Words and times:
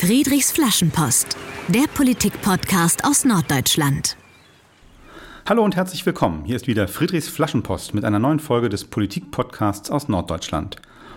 Friedrichs 0.00 0.52
Flaschenpost, 0.52 1.36
der 1.66 1.88
Politik-Podcast 1.92 3.04
aus 3.04 3.24
Norddeutschland. 3.24 4.16
Hallo 5.48 5.64
und 5.64 5.74
herzlich 5.74 6.06
willkommen. 6.06 6.44
Hier 6.44 6.54
ist 6.54 6.68
wieder 6.68 6.86
Friedrichs 6.86 7.28
Flaschenpost 7.28 7.94
mit 7.94 8.04
einer 8.04 8.20
neuen 8.20 8.38
Folge 8.38 8.68
des 8.68 8.84
Politik-Podcasts 8.84 9.90
aus 9.90 10.08
Norddeutschland. 10.08 10.76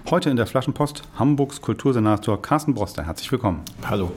Heute 0.10 0.32
in 0.32 0.36
der 0.36 0.48
Flaschenpost 0.48 1.04
Hamburgs 1.20 1.62
Kultursenator 1.62 2.42
Carsten 2.42 2.74
Broster. 2.74 3.06
Herzlich 3.06 3.32
willkommen. 3.32 3.62
Hallo. 3.88 4.12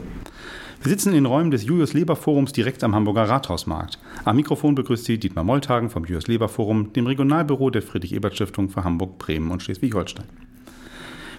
Wir 0.80 0.88
sitzen 0.88 1.10
in 1.10 1.16
den 1.16 1.26
Räumen 1.26 1.50
des 1.50 1.64
Julius 1.64 1.92
Leber 1.92 2.16
Forums 2.16 2.52
direkt 2.52 2.82
am 2.84 2.94
Hamburger 2.94 3.28
Rathausmarkt. 3.28 3.98
Am 4.24 4.36
Mikrofon 4.36 4.74
begrüßt 4.74 5.04
Sie 5.04 5.18
Dietmar 5.18 5.44
Molltagen 5.44 5.90
vom 5.90 6.06
Julius 6.06 6.26
Leber 6.26 6.48
Forum, 6.48 6.90
dem 6.94 7.06
Regionalbüro 7.06 7.68
der 7.68 7.82
Friedrich-Ebert-Stiftung 7.82 8.70
für 8.70 8.82
Hamburg, 8.82 9.18
Bremen 9.18 9.50
und 9.50 9.62
Schleswig-Holstein. 9.62 10.43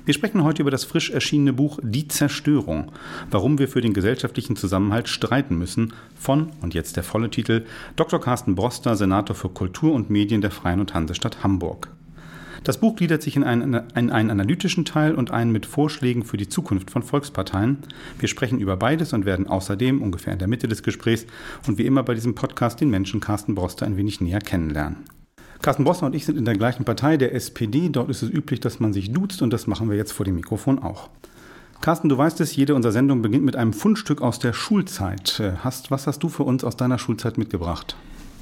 Wir 0.06 0.14
sprechen 0.14 0.44
heute 0.44 0.62
über 0.62 0.70
das 0.70 0.84
frisch 0.84 1.10
erschienene 1.10 1.52
Buch 1.52 1.80
Die 1.82 2.08
Zerstörung, 2.08 2.92
warum 3.32 3.58
wir 3.58 3.68
für 3.68 3.82
den 3.82 3.94
gesellschaftlichen 3.94 4.56
Zusammenhalt 4.56 5.10
streiten 5.10 5.58
müssen, 5.58 5.94
von, 6.16 6.52
und 6.62 6.76
jetzt 6.76 6.96
der 6.96 7.04
volle 7.04 7.32
Titel, 7.32 7.66
Dr. 7.96 8.22
Carsten 8.22 8.54
Broster, 8.54 8.96
Senator 8.96 9.36
für 9.36 9.50
Kultur 9.50 9.94
und 9.94 10.12
Medien 10.12 10.42
der 10.42 10.52
Freien 10.52 10.80
und 10.80 10.94
Hansestadt 10.94 11.44
Hamburg. 11.44 11.90
Das 12.64 12.80
Buch 12.80 12.96
gliedert 12.96 13.24
sich 13.24 13.36
in 13.36 13.44
einen, 13.44 13.74
in 13.96 14.12
einen, 14.12 14.30
analytischen 14.30 14.86
Teil 14.86 15.16
und 15.16 15.32
einen 15.32 15.52
mit 15.52 15.66
Vorschlägen 15.66 16.24
für 16.24 16.38
die 16.38 16.50
Zukunft 16.50 16.92
von 16.92 17.02
Volksparteien. 17.02 17.80
Wir 18.20 18.28
sprechen 18.28 18.60
über 18.60 18.78
beides 18.78 19.12
und 19.12 19.26
werden 19.26 19.48
außerdem 19.48 20.04
ungefähr 20.04 20.34
in 20.34 20.40
der 20.40 20.48
Mitte 20.48 20.68
des 20.68 20.84
Gesprächs 20.84 21.26
und 21.68 21.80
wie 21.80 21.86
immer 21.86 22.04
bei 22.04 22.14
diesem 22.14 22.36
Podcast 22.36 22.80
den 22.80 22.92
Menschen 22.92 23.22
Carsten 23.22 23.56
Broster 23.56 23.88
ein 23.88 23.98
wenig 23.98 24.22
näher 24.22 24.40
kennenlernen. 24.40 24.98
Carsten 25.66 25.84
Bossner 25.84 26.06
und 26.06 26.14
ich 26.14 26.26
sind 26.26 26.38
in 26.38 26.46
der 26.46 26.54
gleichen 26.54 26.86
Partei, 26.86 27.18
der 27.18 27.34
SPD. 27.34 27.90
Dort 27.90 28.12
ist 28.12 28.22
es 28.22 28.30
üblich, 28.30 28.60
dass 28.60 28.80
man 28.80 28.94
sich 28.94 29.12
duzt 29.12 29.42
und 29.42 29.52
das 29.52 29.66
machen 29.66 29.90
wir 29.90 29.98
jetzt 29.98 30.12
vor 30.12 30.24
dem 30.24 30.36
Mikrofon 30.36 30.78
auch. 30.78 31.10
Carsten, 31.82 32.08
du 32.08 32.16
weißt 32.16 32.40
es, 32.42 32.56
jede 32.56 32.76
unserer 32.76 32.92
Sendungen 32.92 33.24
beginnt 33.24 33.46
mit 33.46 33.56
einem 33.56 33.74
Fundstück 33.74 34.22
aus 34.22 34.38
der 34.38 34.54
Schulzeit. 34.54 35.40
Äh, 35.40 35.54
hast, 35.64 35.90
was 35.90 36.06
hast 36.06 36.20
du 36.20 36.30
für 36.30 36.44
uns 36.44 36.64
aus 36.64 36.78
deiner 36.78 37.00
Schulzeit 37.00 37.40
mitgebracht? 37.40 37.96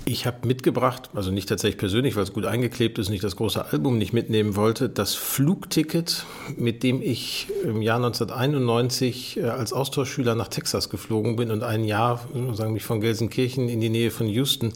Ich 0.05 0.25
habe 0.25 0.45
mitgebracht, 0.45 1.09
also 1.13 1.31
nicht 1.31 1.47
tatsächlich 1.47 1.77
persönlich, 1.77 2.17
weil 2.17 2.23
es 2.23 2.33
gut 2.33 2.45
eingeklebt 2.45 2.99
ist, 2.99 3.09
nicht 3.09 3.23
das 3.23 3.37
große 3.37 3.71
Album 3.71 3.97
nicht 3.97 4.11
mitnehmen 4.11 4.57
wollte, 4.57 4.89
das 4.89 5.15
Flugticket, 5.15 6.25
mit 6.57 6.83
dem 6.83 7.01
ich 7.01 7.47
im 7.63 7.81
Jahr 7.81 7.95
1991 7.97 9.37
äh, 9.37 9.43
als 9.43 9.71
Austauschschüler 9.71 10.35
nach 10.35 10.49
Texas 10.49 10.89
geflogen 10.89 11.37
bin 11.37 11.51
und 11.51 11.63
ein 11.63 11.85
Jahr, 11.85 12.27
sagen 12.53 12.73
mich 12.73 12.83
von 12.83 12.99
Gelsenkirchen 12.99 13.69
in 13.69 13.79
die 13.79 13.89
Nähe 13.89 14.11
von 14.11 14.27
Houston 14.27 14.73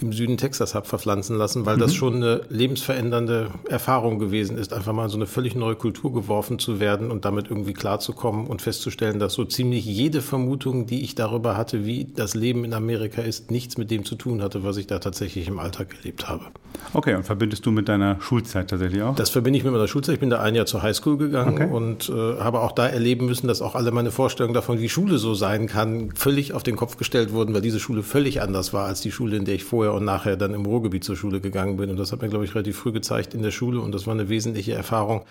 im 0.00 0.12
Süden 0.12 0.36
Texas 0.36 0.74
habe 0.74 0.86
verpflanzen 0.86 1.36
lassen, 1.36 1.66
weil 1.66 1.76
mhm. 1.76 1.80
das 1.80 1.94
schon 1.94 2.16
eine 2.16 2.42
lebensverändernde 2.48 3.50
Erfahrung 3.68 4.18
gewesen 4.18 4.56
ist, 4.56 4.72
einfach 4.72 4.92
mal 4.92 5.08
so 5.08 5.16
eine 5.16 5.26
völlig 5.26 5.54
neue 5.54 5.76
Kultur 5.76 6.12
geworfen 6.12 6.58
zu 6.58 6.80
werden 6.80 7.10
und 7.10 7.24
damit 7.24 7.50
irgendwie 7.50 7.74
klarzukommen 7.74 8.46
und 8.46 8.62
festzustellen, 8.62 9.18
dass 9.18 9.34
so 9.34 9.44
ziemlich 9.44 9.84
jede 9.84 10.22
Vermutung, 10.22 10.86
die 10.86 11.02
ich 11.02 11.14
darüber 11.14 11.56
hatte, 11.56 11.84
wie 11.84 12.06
das 12.06 12.34
Leben 12.34 12.64
in 12.64 12.72
Amerika 12.72 13.22
ist, 13.22 13.50
nichts 13.50 13.76
mit 13.76 13.90
dem 13.90 14.04
zu 14.04 14.14
tun 14.14 14.42
hatte, 14.54 14.64
was 14.64 14.76
ich 14.76 14.86
da 14.86 14.98
tatsächlich 14.98 15.46
im 15.48 15.58
Alltag 15.58 15.94
erlebt 15.96 16.28
habe. 16.28 16.46
Okay, 16.92 17.14
und 17.14 17.24
verbindest 17.24 17.64
du 17.66 17.70
mit 17.70 17.88
deiner 17.88 18.20
Schulzeit 18.20 18.68
tatsächlich 18.68 19.02
auch? 19.02 19.14
Das 19.14 19.30
verbinde 19.30 19.58
ich 19.58 19.64
mit 19.64 19.72
meiner 19.72 19.88
Schulzeit. 19.88 20.14
Ich 20.14 20.20
bin 20.20 20.30
da 20.30 20.40
ein 20.40 20.54
Jahr 20.54 20.66
zur 20.66 20.82
Highschool 20.82 21.16
gegangen 21.16 21.54
okay. 21.54 21.70
und 21.70 22.08
äh, 22.08 22.40
habe 22.40 22.60
auch 22.60 22.72
da 22.72 22.88
erleben 22.88 23.26
müssen, 23.26 23.46
dass 23.46 23.62
auch 23.62 23.74
alle 23.74 23.92
meine 23.92 24.10
Vorstellungen 24.10 24.54
davon, 24.54 24.80
wie 24.80 24.88
Schule 24.88 25.18
so 25.18 25.34
sein 25.34 25.66
kann, 25.66 26.10
völlig 26.14 26.52
auf 26.52 26.62
den 26.62 26.76
Kopf 26.76 26.96
gestellt 26.96 27.32
wurden, 27.32 27.54
weil 27.54 27.62
diese 27.62 27.80
Schule 27.80 28.02
völlig 28.02 28.42
anders 28.42 28.72
war 28.72 28.86
als 28.86 29.00
die 29.00 29.12
Schule, 29.12 29.36
in 29.36 29.44
der 29.44 29.54
ich 29.54 29.64
vorher 29.64 29.84
vorher 29.84 29.94
und 29.94 30.04
nachher 30.04 30.36
dann 30.36 30.54
im 30.54 30.64
Ruhrgebiet 30.64 31.04
zur 31.04 31.16
Schule 31.16 31.40
gegangen 31.40 31.76
bin. 31.76 31.90
Und 31.90 31.98
das 31.98 32.12
hat 32.12 32.22
mir, 32.22 32.28
glaube 32.28 32.44
ich, 32.44 32.54
relativ 32.54 32.76
früh 32.76 32.92
gezeigt 32.92 33.34
in 33.34 33.42
der 33.42 33.50
Schule. 33.50 33.80
Und 33.80 33.92
das 33.92 34.06
war 34.06 34.14
eine 34.14 34.28
wesentliche 34.28 34.72
Erfahrung, 34.72 35.24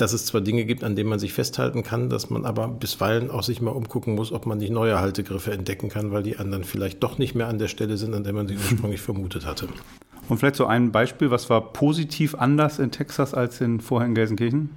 dass 0.00 0.12
es 0.12 0.26
zwar 0.26 0.40
Dinge 0.40 0.64
gibt, 0.64 0.84
an 0.84 0.96
denen 0.96 1.10
man 1.10 1.18
sich 1.18 1.32
festhalten 1.32 1.82
kann, 1.82 2.08
dass 2.08 2.30
man 2.30 2.44
aber 2.44 2.68
bisweilen 2.68 3.30
auch 3.30 3.42
sich 3.42 3.60
mal 3.60 3.70
umgucken 3.70 4.14
muss, 4.14 4.32
ob 4.32 4.46
man 4.46 4.58
nicht 4.58 4.70
neue 4.70 5.00
Haltegriffe 5.00 5.52
entdecken 5.52 5.88
kann, 5.88 6.12
weil 6.12 6.22
die 6.22 6.36
anderen 6.36 6.64
vielleicht 6.64 7.02
doch 7.02 7.18
nicht 7.18 7.34
mehr 7.34 7.48
an 7.48 7.58
der 7.58 7.68
Stelle 7.68 7.96
sind, 7.96 8.14
an 8.14 8.24
der 8.24 8.32
man 8.32 8.48
sie 8.48 8.56
ursprünglich 8.56 9.00
vermutet 9.00 9.44
hatte. 9.44 9.68
Und 10.28 10.38
vielleicht 10.38 10.56
so 10.56 10.66
ein 10.66 10.92
Beispiel, 10.92 11.30
was 11.30 11.48
war 11.50 11.72
positiv 11.72 12.34
anders 12.34 12.78
in 12.78 12.90
Texas 12.90 13.34
als 13.34 13.60
in 13.60 13.80
vorher 13.80 14.08
in 14.08 14.14
Gelsenkirchen? 14.14 14.70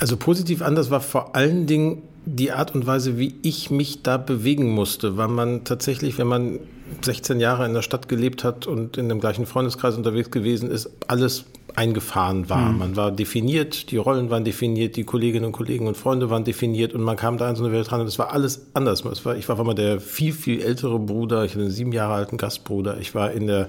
Also 0.00 0.16
positiv 0.16 0.62
anders 0.62 0.90
war 0.90 1.00
vor 1.00 1.34
allen 1.36 1.66
Dingen 1.66 2.02
die 2.26 2.50
Art 2.50 2.74
und 2.74 2.86
Weise, 2.86 3.18
wie 3.18 3.36
ich 3.42 3.70
mich 3.70 4.02
da 4.02 4.16
bewegen 4.16 4.70
musste, 4.70 5.16
weil 5.16 5.28
man 5.28 5.64
tatsächlich, 5.64 6.18
wenn 6.18 6.26
man 6.26 6.58
16 7.02 7.40
Jahre 7.40 7.64
in 7.66 7.74
der 7.74 7.82
Stadt 7.82 8.08
gelebt 8.08 8.42
hat 8.42 8.66
und 8.66 8.96
in 8.96 9.08
dem 9.08 9.20
gleichen 9.20 9.46
Freundeskreis 9.46 9.96
unterwegs 9.96 10.30
gewesen 10.30 10.70
ist, 10.70 10.90
alles 11.06 11.44
eingefahren 11.76 12.48
war. 12.48 12.72
Mhm. 12.72 12.78
Man 12.78 12.96
war 12.96 13.10
definiert, 13.12 13.90
die 13.90 13.98
Rollen 13.98 14.30
waren 14.30 14.44
definiert, 14.44 14.96
die 14.96 15.04
Kolleginnen 15.04 15.44
und 15.44 15.52
Kollegen 15.52 15.86
und 15.86 15.96
Freunde 15.96 16.30
waren 16.30 16.44
definiert 16.44 16.94
und 16.94 17.02
man 17.02 17.16
kam 17.16 17.38
da 17.38 17.48
in 17.48 17.56
so 17.56 17.64
eine 17.64 17.72
Welt 17.72 17.92
ran 17.92 18.00
und 18.00 18.06
es 18.06 18.18
war 18.18 18.32
alles 18.32 18.66
anders. 18.74 19.04
War, 19.04 19.36
ich 19.36 19.48
war 19.48 19.54
auf 19.54 19.60
einmal 19.60 19.74
der 19.74 20.00
viel, 20.00 20.32
viel 20.32 20.62
ältere 20.62 20.98
Bruder, 20.98 21.44
ich 21.44 21.52
hatte 21.52 21.60
einen 21.60 21.70
sieben 21.70 21.92
Jahre 21.92 22.14
alten 22.14 22.38
Gastbruder, 22.38 22.98
ich 22.98 23.14
war 23.14 23.30
in 23.30 23.46
der 23.46 23.68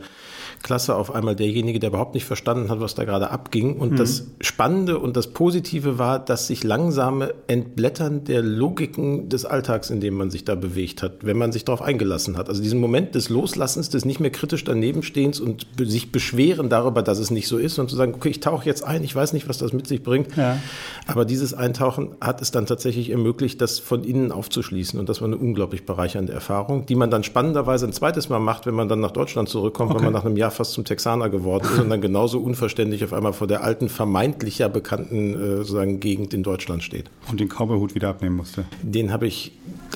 Klasse 0.63 0.95
auf 0.95 1.13
einmal 1.13 1.35
derjenige, 1.35 1.79
der 1.79 1.89
überhaupt 1.89 2.13
nicht 2.13 2.25
verstanden 2.25 2.69
hat, 2.69 2.79
was 2.79 2.95
da 2.95 3.05
gerade 3.05 3.31
abging. 3.31 3.77
Und 3.77 3.93
mhm. 3.93 3.97
das 3.97 4.27
Spannende 4.41 4.99
und 4.99 5.17
das 5.17 5.27
Positive 5.27 5.97
war, 5.97 6.19
dass 6.19 6.47
sich 6.47 6.63
langsame 6.63 7.33
Entblättern 7.47 8.23
der 8.23 8.41
Logiken 8.41 9.29
des 9.29 9.45
Alltags, 9.45 9.89
in 9.89 9.99
dem 9.99 10.15
man 10.15 10.29
sich 10.29 10.45
da 10.45 10.55
bewegt 10.55 11.03
hat, 11.03 11.25
wenn 11.25 11.37
man 11.37 11.51
sich 11.51 11.65
darauf 11.65 11.81
eingelassen 11.81 12.37
hat. 12.37 12.49
Also 12.49 12.61
diesen 12.61 12.79
Moment 12.79 13.15
des 13.15 13.29
Loslassens, 13.29 13.89
des 13.89 14.05
nicht 14.05 14.19
mehr 14.19 14.31
kritisch 14.31 14.63
danebenstehens 14.63 15.39
und 15.39 15.67
sich 15.79 16.11
beschweren 16.11 16.69
darüber, 16.69 17.01
dass 17.01 17.19
es 17.19 17.31
nicht 17.31 17.47
so 17.47 17.57
ist 17.57 17.79
und 17.79 17.89
zu 17.89 17.95
sagen, 17.95 18.13
okay, 18.15 18.29
ich 18.29 18.39
tauche 18.39 18.65
jetzt 18.65 18.83
ein, 18.83 19.03
ich 19.03 19.15
weiß 19.15 19.33
nicht, 19.33 19.49
was 19.49 19.57
das 19.57 19.73
mit 19.73 19.87
sich 19.87 20.03
bringt. 20.03 20.35
Ja. 20.37 20.57
Aber 21.05 21.25
dieses 21.25 21.53
Eintauchen 21.53 22.15
hat 22.21 22.41
es 22.41 22.51
dann 22.51 22.65
tatsächlich 22.65 23.09
ermöglicht, 23.09 23.61
das 23.61 23.79
von 23.79 24.03
innen 24.03 24.31
aufzuschließen. 24.31 24.99
Und 24.99 25.09
das 25.09 25.21
war 25.21 25.27
eine 25.27 25.37
unglaublich 25.37 25.85
bereichernde 25.85 26.33
Erfahrung, 26.33 26.85
die 26.85 26.95
man 26.95 27.11
dann 27.11 27.23
spannenderweise 27.23 27.85
ein 27.85 27.93
zweites 27.93 28.29
Mal 28.29 28.39
macht, 28.39 28.65
wenn 28.65 28.75
man 28.75 28.89
dann 28.89 28.99
nach 28.99 29.11
Deutschland 29.11 29.49
zurückkommt, 29.49 29.91
okay. 29.91 29.99
wenn 29.99 30.05
man 30.05 30.13
nach 30.13 30.25
einem 30.25 30.36
Jahr 30.37 30.51
fast 30.51 30.73
zum 30.73 30.85
Texaner 30.85 31.29
geworden 31.29 31.67
ist 31.71 31.79
und 31.79 31.89
dann 31.89 32.01
genauso 32.01 32.39
unverständlich 32.39 33.03
auf 33.03 33.13
einmal 33.13 33.33
vor 33.33 33.47
der 33.47 33.63
alten, 33.63 33.89
vermeintlich 33.89 34.59
ja 34.59 34.67
bekannten 34.67 35.33
äh, 35.33 35.57
sozusagen 35.57 35.99
Gegend 35.99 36.33
in 36.33 36.43
Deutschland 36.43 36.83
steht. 36.83 37.09
Und 37.29 37.39
den 37.39 37.49
Cowboyhut 37.49 37.95
wieder 37.95 38.09
abnehmen 38.09 38.37
musste. 38.37 38.65
Den 38.81 39.11
habe 39.11 39.27
ich 39.27 39.51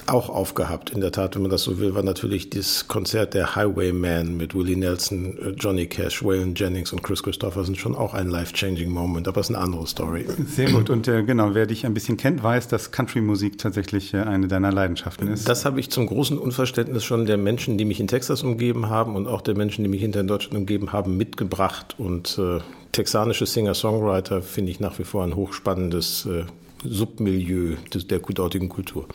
auch 0.08 0.30
aufgehabt, 0.30 0.90
in 0.90 1.02
der 1.02 1.12
Tat, 1.12 1.36
wenn 1.36 1.44
man 1.44 1.52
das 1.52 1.64
so 1.64 1.80
will, 1.80 1.96
war 1.96 2.04
natürlich 2.04 2.50
das 2.50 2.88
Konzert 2.88 3.34
der 3.34 3.56
Highwayman 3.56 4.36
mit 4.36 4.56
Willie 4.56 4.78
Nelson, 4.78 5.38
äh, 5.38 5.50
Johnny 5.52 5.88
Cash, 5.88 6.24
Waylon 6.24 6.56
Jennings 6.56 6.92
und 6.92 7.04
Chris 7.04 7.24
Christopherson 7.24 7.76
schon 7.76 7.96
auch 7.96 8.14
ein 8.14 8.30
life-changing 8.30 8.90
Moment, 8.90 9.28
aber 9.28 9.42
es 9.42 9.50
ist 9.50 9.56
eine 9.56 9.64
andere 9.64 9.88
Story. 9.88 10.26
Sehr 10.48 10.72
gut 10.72 10.90
und 10.90 11.08
äh, 11.08 11.24
genau, 11.24 11.54
wer 11.54 11.66
dich 11.66 11.86
ein 11.86 11.94
bisschen 11.94 12.18
kennt, 12.18 12.44
weiß, 12.44 12.68
dass 12.68 12.92
Country-Musik 12.92 13.58
tatsächlich 13.58 14.14
äh, 14.14 14.18
eine 14.18 14.48
deiner 14.48 14.72
Leidenschaften 14.72 15.28
ist. 15.28 15.48
Das 15.48 15.66
habe 15.66 15.80
ich 15.80 15.90
zum 15.90 16.08
großen 16.08 16.38
Unverständnis 16.38 17.04
schon 17.04 17.26
der 17.26 17.38
Menschen, 17.38 17.78
die 17.78 17.86
mich 17.86 18.00
in 18.00 18.08
Texas 18.08 18.44
umgeben 18.44 18.90
haben 18.90 19.16
und 19.16 19.28
auch 19.28 19.42
der 19.42 19.56
Menschen, 19.56 19.84
die 19.84 19.90
mich 19.90 20.02
hinter 20.02 20.22
in 20.22 20.28
Deutschland 20.32 20.58
umgeben 20.58 20.94
haben, 20.94 21.18
mitgebracht 21.18 21.96
und 21.98 22.38
äh, 22.38 22.60
texanische 22.92 23.46
Singer-Songwriter 23.46 24.42
finde 24.42 24.72
ich 24.72 24.80
nach 24.80 24.98
wie 25.00 25.04
vor 25.04 25.24
ein 25.24 25.36
hochspannendes 25.36 26.26
äh, 26.26 26.46
Submilieu 26.84 27.76
des, 27.94 28.08
der 28.08 28.20
dortigen 28.20 28.70
Kultur. 28.70 29.08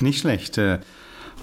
Nicht 0.00 0.20
schlecht. 0.20 0.58
Äh, 0.58 0.80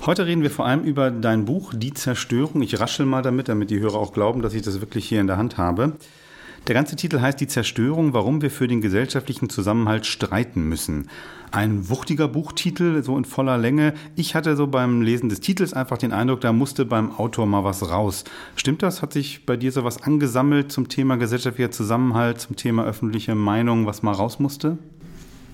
heute 0.06 0.26
reden 0.26 0.42
wir 0.42 0.52
vor 0.52 0.66
allem 0.66 0.84
über 0.84 1.12
dein 1.12 1.46
Buch 1.46 1.74
Die 1.76 1.94
Zerstörung. 1.94 2.62
Ich 2.62 2.80
raschel 2.80 3.06
mal 3.06 3.22
damit, 3.22 3.48
damit 3.48 3.70
die 3.70 3.80
Hörer 3.80 3.96
auch 3.96 4.14
glauben, 4.14 4.42
dass 4.42 4.54
ich 4.54 4.64
das 4.64 4.82
wirklich 4.82 5.08
hier 5.08 5.22
in 5.22 5.28
der 5.28 5.38
Hand 5.38 5.58
habe. 5.58 5.94
Der 6.68 6.76
ganze 6.76 6.96
Titel 6.96 7.20
heißt 7.20 7.42
Die 7.42 7.48
Zerstörung, 7.48 8.14
warum 8.14 8.44
wir 8.44 8.52
für 8.52 8.68
den 8.68 8.82
gesellschaftlichen 8.82 9.50
Zusammenhalt 9.50 10.06
streiten 10.06 10.70
müssen. 10.70 11.08
Ein 11.50 11.90
wuchtiger 11.90 12.28
Buchtitel, 12.28 13.02
so 13.02 13.18
in 13.18 13.26
voller 13.26 13.58
Länge. 13.58 13.96
Ich 14.16 14.36
hatte 14.36 14.56
so 14.56 14.68
beim 14.68 15.02
Lesen 15.02 15.28
des 15.28 15.40
Titels 15.40 15.74
einfach 15.74 15.98
den 15.98 16.14
Eindruck, 16.14 16.42
da 16.42 16.54
musste 16.54 16.86
beim 16.86 17.12
Autor 17.12 17.48
mal 17.48 17.64
was 17.64 17.90
raus. 17.90 18.26
Stimmt 18.56 18.84
das? 18.84 19.02
Hat 19.02 19.12
sich 19.12 19.46
bei 19.48 19.58
dir 19.58 19.72
so 19.72 19.84
was 19.84 20.04
angesammelt 20.04 20.72
zum 20.72 20.88
Thema 20.88 21.18
gesellschaftlicher 21.18 21.72
Zusammenhalt, 21.72 22.40
zum 22.40 22.56
Thema 22.56 22.86
öffentliche 22.86 23.34
Meinung, 23.34 23.88
was 23.88 24.04
mal 24.04 24.14
raus 24.14 24.40
musste? 24.40 24.78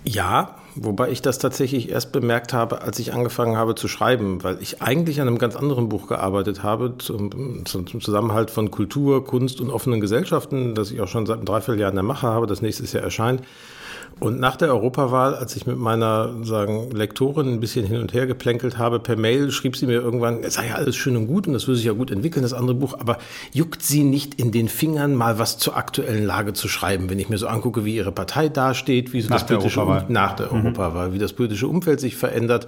Ja, 0.07 0.55
wobei 0.75 1.09
ich 1.09 1.21
das 1.21 1.37
tatsächlich 1.37 1.89
erst 1.89 2.13
bemerkt 2.13 2.53
habe, 2.53 2.81
als 2.81 2.97
ich 2.97 3.13
angefangen 3.13 3.57
habe 3.57 3.75
zu 3.75 3.89
schreiben, 3.89 4.41
weil 4.41 4.57
ich 4.61 4.81
eigentlich 4.81 5.19
an 5.19 5.27
einem 5.27 5.37
ganz 5.37 5.57
anderen 5.57 5.89
Buch 5.89 6.07
gearbeitet 6.07 6.63
habe, 6.63 6.93
zum, 6.97 7.65
zum 7.65 7.85
Zusammenhalt 7.99 8.49
von 8.49 8.71
Kultur, 8.71 9.25
Kunst 9.25 9.59
und 9.59 9.69
offenen 9.69 9.99
Gesellschaften, 9.99 10.75
das 10.75 10.91
ich 10.91 11.01
auch 11.01 11.09
schon 11.09 11.25
seit 11.25 11.37
einem 11.37 11.45
Dreivierteljahr 11.45 11.89
in 11.89 11.97
der 11.97 12.05
Mache 12.05 12.25
habe, 12.25 12.47
das 12.47 12.61
nächstes 12.61 12.93
Jahr 12.93 13.03
erscheint. 13.03 13.41
Und 14.19 14.39
nach 14.39 14.55
der 14.55 14.69
Europawahl, 14.69 15.35
als 15.35 15.55
ich 15.55 15.67
mit 15.67 15.77
meiner 15.77 16.33
sagen, 16.43 16.89
Lektorin 16.91 17.53
ein 17.53 17.59
bisschen 17.59 17.85
hin 17.85 18.01
und 18.01 18.13
her 18.13 18.25
geplänkelt 18.25 18.77
habe, 18.79 18.99
per 18.99 19.15
Mail 19.15 19.51
schrieb 19.51 19.75
sie 19.75 19.85
mir 19.85 20.01
irgendwann, 20.01 20.43
es 20.43 20.55
sei 20.55 20.69
ja 20.69 20.75
alles 20.75 20.95
schön 20.95 21.15
und 21.15 21.27
gut 21.27 21.45
und 21.45 21.53
das 21.53 21.67
würde 21.67 21.77
sich 21.77 21.85
ja 21.85 21.93
gut 21.93 22.09
entwickeln, 22.09 22.41
das 22.41 22.53
andere 22.53 22.75
Buch, 22.75 22.95
aber 22.99 23.19
juckt 23.53 23.83
sie 23.83 24.03
nicht 24.03 24.35
in 24.35 24.51
den 24.51 24.69
Fingern, 24.69 25.13
mal 25.13 25.37
was 25.37 25.59
zur 25.59 25.77
aktuellen 25.77 26.25
Lage 26.25 26.53
zu 26.53 26.67
schreiben, 26.67 27.09
wenn 27.11 27.19
ich 27.19 27.29
mir 27.29 27.37
so 27.37 27.47
angucke, 27.47 27.85
wie 27.85 27.95
ihre 27.95 28.11
Partei 28.11 28.49
dasteht, 28.49 29.13
wie 29.13 29.21
so 29.21 29.29
nach 29.29 29.37
das 29.37 29.45
politische 29.45 29.81
um, 29.81 30.01
nach 30.07 30.33
der 30.33 30.51
mhm. 30.51 30.65
Europawahl, 30.65 31.13
wie 31.13 31.19
das 31.19 31.33
politische 31.33 31.67
Umfeld 31.67 31.99
sich 31.99 32.15
verändert, 32.15 32.67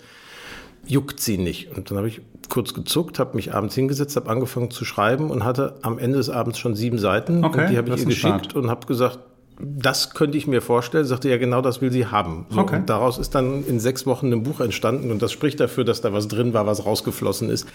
juckt 0.85 1.19
sie 1.19 1.37
nicht. 1.37 1.75
Und 1.75 1.89
dann 1.89 1.97
habe 1.97 2.07
ich 2.07 2.21
kurz 2.49 2.73
gezuckt, 2.73 3.19
habe 3.19 3.35
mich 3.35 3.53
abends 3.53 3.75
hingesetzt, 3.75 4.15
habe 4.15 4.29
angefangen 4.29 4.71
zu 4.71 4.85
schreiben 4.85 5.29
und 5.31 5.45
hatte 5.45 5.75
am 5.81 5.99
Ende 5.99 6.17
des 6.17 6.29
Abends 6.29 6.59
schon 6.59 6.75
sieben 6.75 6.97
Seiten. 6.97 7.43
Okay, 7.43 7.61
und 7.61 7.71
die 7.71 7.77
habe 7.77 7.89
ich 7.89 7.99
ihr 7.99 8.05
geschickt 8.05 8.45
Start. 8.45 8.55
und 8.55 8.69
habe 8.69 8.85
gesagt, 8.87 9.19
das 9.61 10.13
könnte 10.13 10.37
ich 10.37 10.47
mir 10.47 10.61
vorstellen, 10.61 11.05
sagte 11.05 11.29
ja 11.29 11.37
genau 11.37 11.61
das 11.61 11.81
will 11.81 11.91
sie 11.91 12.05
haben. 12.05 12.45
So, 12.49 12.61
okay. 12.61 12.77
Und 12.77 12.89
daraus 12.89 13.17
ist 13.17 13.35
dann 13.35 13.65
in 13.65 13.79
sechs 13.79 14.05
Wochen 14.05 14.31
ein 14.31 14.43
Buch 14.43 14.61
entstanden 14.61 15.11
und 15.11 15.21
das 15.21 15.31
spricht 15.31 15.59
dafür, 15.59 15.83
dass 15.83 16.01
da 16.01 16.13
was 16.13 16.27
drin 16.29 16.53
war, 16.53 16.65
was 16.65 16.85
rausgeflossen 16.85 17.49
ist. 17.49 17.67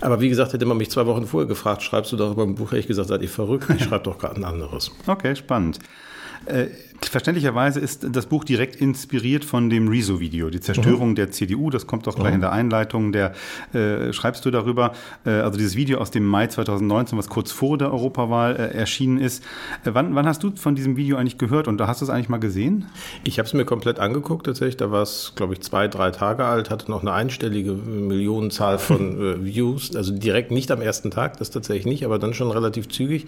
Aber 0.00 0.20
wie 0.20 0.28
gesagt, 0.28 0.52
hätte 0.52 0.66
man 0.66 0.76
mich 0.76 0.90
zwei 0.90 1.06
Wochen 1.06 1.26
vorher 1.26 1.48
gefragt, 1.48 1.82
schreibst 1.82 2.12
du 2.12 2.16
darüber 2.16 2.42
ein 2.44 2.54
Buch, 2.54 2.70
hätte 2.70 2.80
ich 2.80 2.86
gesagt, 2.86 3.08
seid 3.08 3.22
ihr 3.22 3.28
verrückt, 3.28 3.66
ich 3.76 3.84
schreibe 3.84 4.04
doch 4.04 4.18
gerade 4.18 4.36
ein 4.36 4.44
anderes. 4.44 4.92
Okay, 5.06 5.34
spannend. 5.34 5.80
Äh, 6.46 6.66
verständlicherweise 7.00 7.80
ist 7.80 8.06
das 8.10 8.26
Buch 8.26 8.44
direkt 8.44 8.76
inspiriert 8.76 9.44
von 9.44 9.70
dem 9.70 9.88
Rezo-Video, 9.88 10.50
die 10.50 10.60
Zerstörung 10.60 11.10
mhm. 11.10 11.14
der 11.14 11.30
CDU. 11.30 11.70
Das 11.70 11.86
kommt 11.86 12.06
auch 12.08 12.14
gleich 12.14 12.30
mhm. 12.30 12.34
in 12.36 12.40
der 12.40 12.52
Einleitung. 12.52 13.12
Der 13.12 13.32
äh, 13.72 14.12
schreibst 14.12 14.44
du 14.44 14.50
darüber. 14.50 14.92
Äh, 15.24 15.30
also 15.30 15.58
dieses 15.58 15.76
Video 15.76 15.98
aus 15.98 16.10
dem 16.10 16.24
Mai 16.24 16.46
2019, 16.46 17.18
was 17.18 17.28
kurz 17.28 17.52
vor 17.52 17.78
der 17.78 17.92
Europawahl 17.92 18.56
äh, 18.56 18.76
erschienen 18.76 19.18
ist. 19.18 19.42
Äh, 19.84 19.90
wann, 19.92 20.14
wann, 20.14 20.26
hast 20.26 20.42
du 20.42 20.52
von 20.56 20.74
diesem 20.74 20.96
Video 20.96 21.16
eigentlich 21.16 21.38
gehört 21.38 21.68
und 21.68 21.78
da 21.78 21.86
hast 21.86 22.00
du 22.00 22.04
es 22.04 22.10
eigentlich 22.10 22.28
mal 22.28 22.38
gesehen? 22.38 22.86
Ich 23.24 23.38
habe 23.38 23.46
es 23.46 23.54
mir 23.54 23.64
komplett 23.64 23.98
angeguckt 23.98 24.46
tatsächlich. 24.46 24.76
Da 24.76 24.90
war 24.90 25.02
es, 25.02 25.32
glaube 25.36 25.54
ich, 25.54 25.60
zwei, 25.60 25.88
drei 25.88 26.10
Tage 26.10 26.44
alt, 26.44 26.70
hatte 26.70 26.90
noch 26.90 27.02
eine 27.02 27.12
einstellige 27.12 27.72
Millionenzahl 27.72 28.78
von 28.78 29.20
äh, 29.42 29.44
Views. 29.44 29.94
Also 29.96 30.12
direkt 30.12 30.50
nicht 30.50 30.70
am 30.70 30.80
ersten 30.80 31.10
Tag, 31.10 31.38
das 31.38 31.50
tatsächlich 31.50 31.86
nicht, 31.86 32.04
aber 32.04 32.18
dann 32.18 32.34
schon 32.34 32.50
relativ 32.50 32.88
zügig. 32.88 33.26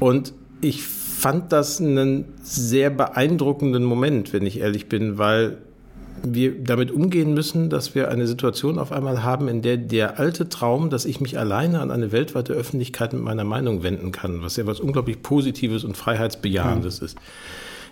Und 0.00 0.32
ich 0.60 0.82
fand 1.24 1.52
das 1.52 1.80
einen 1.80 2.26
sehr 2.42 2.90
beeindruckenden 2.90 3.82
Moment, 3.82 4.34
wenn 4.34 4.44
ich 4.44 4.60
ehrlich 4.60 4.90
bin, 4.90 5.16
weil 5.16 5.56
wir 6.22 6.62
damit 6.62 6.90
umgehen 6.90 7.32
müssen, 7.32 7.70
dass 7.70 7.94
wir 7.94 8.10
eine 8.10 8.26
Situation 8.26 8.78
auf 8.78 8.92
einmal 8.92 9.22
haben, 9.22 9.48
in 9.48 9.62
der 9.62 9.78
der 9.78 10.18
alte 10.18 10.50
Traum, 10.50 10.90
dass 10.90 11.06
ich 11.06 11.22
mich 11.22 11.38
alleine 11.38 11.80
an 11.80 11.90
eine 11.90 12.12
weltweite 12.12 12.52
Öffentlichkeit 12.52 13.14
mit 13.14 13.22
meiner 13.22 13.44
Meinung 13.44 13.82
wenden 13.82 14.12
kann, 14.12 14.42
was 14.42 14.56
ja 14.56 14.66
was 14.66 14.80
unglaublich 14.80 15.22
Positives 15.22 15.84
und 15.84 15.96
Freiheitsbejahendes 15.96 16.98
ja. 16.98 17.06
ist, 17.06 17.18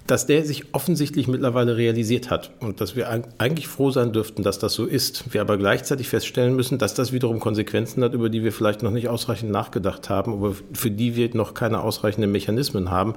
dass 0.07 0.27
der 0.27 0.45
sich 0.45 0.75
offensichtlich 0.75 1.29
mittlerweile 1.29 1.77
realisiert 1.77 2.31
hat 2.31 2.51
und 2.61 2.81
dass 2.81 2.97
wir 2.97 3.09
eigentlich 3.39 3.69
froh 3.69 3.91
sein 3.91 4.13
dürften, 4.13 4.43
dass 4.43 4.59
das 4.59 4.75
so 4.75 4.87
ist. 4.87 5.33
Wir 5.33 5.41
aber 5.41 5.57
gleichzeitig 5.57 6.09
feststellen 6.09 6.57
müssen, 6.57 6.79
dass 6.79 6.95
das 6.95 7.13
wiederum 7.13 7.41
Konsequenzen 7.41 8.03
hat, 8.03 8.15
über 8.15 8.29
die 8.29 8.43
wir 8.43 8.53
vielleicht 8.53 8.83
noch 8.83 8.91
nicht 8.91 9.09
ausreichend 9.09 9.51
nachgedacht 9.51 10.11
haben, 10.11 10.33
aber 10.33 10.55
für 10.73 10.91
die 10.91 11.17
wir 11.17 11.31
noch 11.35 11.55
keine 11.55 11.83
ausreichenden 11.83 12.33
Mechanismen 12.33 12.91
haben. 12.91 13.15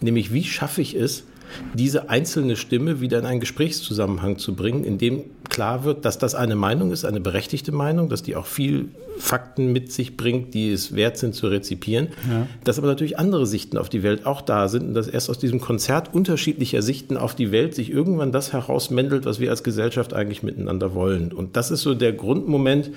Nämlich, 0.00 0.32
wie 0.32 0.44
schaffe 0.44 0.82
ich 0.82 0.94
es, 0.94 1.24
diese 1.74 2.10
einzelne 2.10 2.56
Stimme 2.56 3.00
wieder 3.00 3.18
in 3.18 3.26
einen 3.26 3.40
Gesprächszusammenhang 3.40 4.38
zu 4.38 4.54
bringen, 4.54 4.84
in 4.84 4.98
dem 4.98 5.24
klar 5.48 5.84
wird, 5.84 6.04
dass 6.04 6.18
das 6.18 6.34
eine 6.34 6.56
Meinung 6.56 6.92
ist, 6.92 7.04
eine 7.04 7.20
berechtigte 7.20 7.72
Meinung, 7.72 8.08
dass 8.08 8.22
die 8.22 8.36
auch 8.36 8.46
viel 8.46 8.90
Fakten 9.18 9.72
mit 9.72 9.92
sich 9.92 10.16
bringt, 10.16 10.54
die 10.54 10.72
es 10.72 10.94
wert 10.94 11.18
sind 11.18 11.34
zu 11.34 11.48
rezipieren, 11.48 12.08
ja. 12.30 12.46
dass 12.64 12.78
aber 12.78 12.86
natürlich 12.86 13.18
andere 13.18 13.46
Sichten 13.46 13.76
auf 13.76 13.88
die 13.88 14.02
Welt 14.02 14.26
auch 14.26 14.40
da 14.40 14.68
sind 14.68 14.88
und 14.88 14.94
dass 14.94 15.08
erst 15.08 15.28
aus 15.28 15.38
diesem 15.38 15.60
Konzert 15.60 16.14
unterschiedlicher 16.14 16.82
Sichten 16.82 17.16
auf 17.16 17.34
die 17.34 17.50
Welt 17.50 17.74
sich 17.74 17.90
irgendwann 17.90 18.30
das 18.30 18.52
herausmändelt, 18.52 19.26
was 19.26 19.40
wir 19.40 19.50
als 19.50 19.64
Gesellschaft 19.64 20.14
eigentlich 20.14 20.42
miteinander 20.42 20.94
wollen. 20.94 21.32
Und 21.32 21.56
das 21.56 21.70
ist 21.70 21.82
so 21.82 21.94
der 21.94 22.12
Grundmoment, 22.12 22.90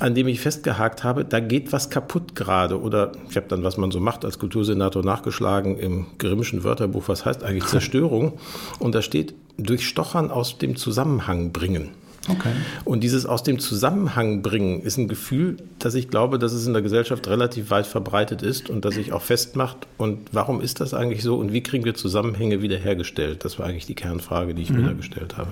an 0.00 0.14
dem 0.14 0.26
ich 0.26 0.40
festgehakt 0.40 1.04
habe, 1.04 1.24
da 1.24 1.40
geht 1.40 1.72
was 1.72 1.90
kaputt 1.90 2.34
gerade. 2.34 2.80
Oder 2.80 3.12
ich 3.30 3.36
habe 3.36 3.46
dann, 3.48 3.62
was 3.62 3.76
man 3.76 3.90
so 3.90 4.00
macht 4.00 4.24
als 4.24 4.38
Kultursenator, 4.38 5.04
nachgeschlagen 5.04 5.78
im 5.78 6.06
Grimmschen 6.18 6.64
Wörterbuch, 6.64 7.04
was 7.06 7.24
heißt 7.24 7.44
eigentlich 7.44 7.64
Zerstörung? 7.82 8.32
Und 8.78 8.94
da 8.94 9.02
steht, 9.02 9.34
durch 9.58 9.86
Stochern 9.86 10.30
aus 10.30 10.58
dem 10.58 10.76
Zusammenhang 10.76 11.52
bringen. 11.52 11.90
Okay. 12.28 12.52
Und 12.84 13.02
dieses 13.02 13.26
aus 13.26 13.42
dem 13.42 13.58
Zusammenhang 13.58 14.42
bringen 14.42 14.80
ist 14.80 14.96
ein 14.96 15.08
Gefühl, 15.08 15.56
dass 15.80 15.94
ich 15.94 16.08
glaube, 16.08 16.38
dass 16.38 16.52
es 16.52 16.66
in 16.66 16.72
der 16.72 16.82
Gesellschaft 16.82 17.26
relativ 17.26 17.70
weit 17.70 17.86
verbreitet 17.86 18.42
ist 18.42 18.70
und 18.70 18.84
dass 18.84 18.94
sich 18.94 19.12
auch 19.12 19.22
festmacht. 19.22 19.88
Und 19.98 20.18
warum 20.30 20.60
ist 20.60 20.80
das 20.80 20.94
eigentlich 20.94 21.22
so 21.22 21.36
und 21.36 21.52
wie 21.52 21.62
kriegen 21.62 21.84
wir 21.84 21.94
Zusammenhänge 21.94 22.62
wiederhergestellt? 22.62 23.44
Das 23.44 23.58
war 23.58 23.66
eigentlich 23.66 23.86
die 23.86 23.96
Kernfrage, 23.96 24.54
die 24.54 24.62
ich 24.62 24.70
mhm. 24.70 24.82
mir 24.82 24.86
da 24.88 24.92
gestellt 24.92 25.36
habe. 25.36 25.50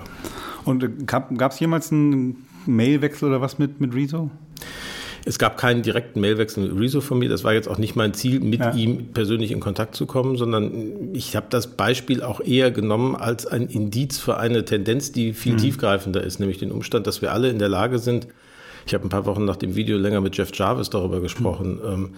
Und 0.63 0.83
äh, 0.83 0.89
gab 1.05 1.51
es 1.51 1.59
jemals 1.59 1.91
einen 1.91 2.47
Mailwechsel 2.65 3.27
oder 3.27 3.41
was 3.41 3.59
mit, 3.59 3.81
mit 3.81 3.93
Rezo? 3.93 4.31
Es 5.25 5.37
gab 5.37 5.57
keinen 5.57 5.81
direkten 5.83 6.19
Mailwechsel 6.21 6.63
mit 6.63 6.79
Rezo 6.79 7.01
von 7.01 7.19
mir. 7.19 7.29
Das 7.29 7.43
war 7.43 7.53
jetzt 7.53 7.67
auch 7.67 7.77
nicht 7.77 7.95
mein 7.95 8.13
Ziel, 8.13 8.39
mit 8.39 8.59
ja. 8.59 8.73
ihm 8.73 9.07
persönlich 9.13 9.51
in 9.51 9.59
Kontakt 9.59 9.95
zu 9.95 10.05
kommen, 10.05 10.37
sondern 10.37 11.13
ich 11.13 11.35
habe 11.35 11.47
das 11.49 11.67
Beispiel 11.67 12.23
auch 12.23 12.41
eher 12.41 12.71
genommen 12.71 13.15
als 13.15 13.45
ein 13.45 13.67
Indiz 13.67 14.17
für 14.17 14.37
eine 14.37 14.65
Tendenz, 14.65 15.11
die 15.11 15.33
viel 15.33 15.53
mhm. 15.53 15.57
tiefgreifender 15.57 16.23
ist, 16.23 16.39
nämlich 16.39 16.57
den 16.57 16.71
Umstand, 16.71 17.07
dass 17.07 17.21
wir 17.21 17.31
alle 17.31 17.49
in 17.49 17.59
der 17.59 17.69
Lage 17.69 17.99
sind, 17.99 18.27
ich 18.85 18.93
habe 18.93 19.05
ein 19.05 19.09
paar 19.09 19.25
Wochen 19.25 19.45
nach 19.45 19.55
dem 19.55 19.75
Video 19.75 19.97
länger 19.97 20.21
mit 20.21 20.35
Jeff 20.37 20.51
Jarvis 20.53 20.89
darüber 20.89 21.21
gesprochen. 21.21 21.79
Mhm. 21.83 22.09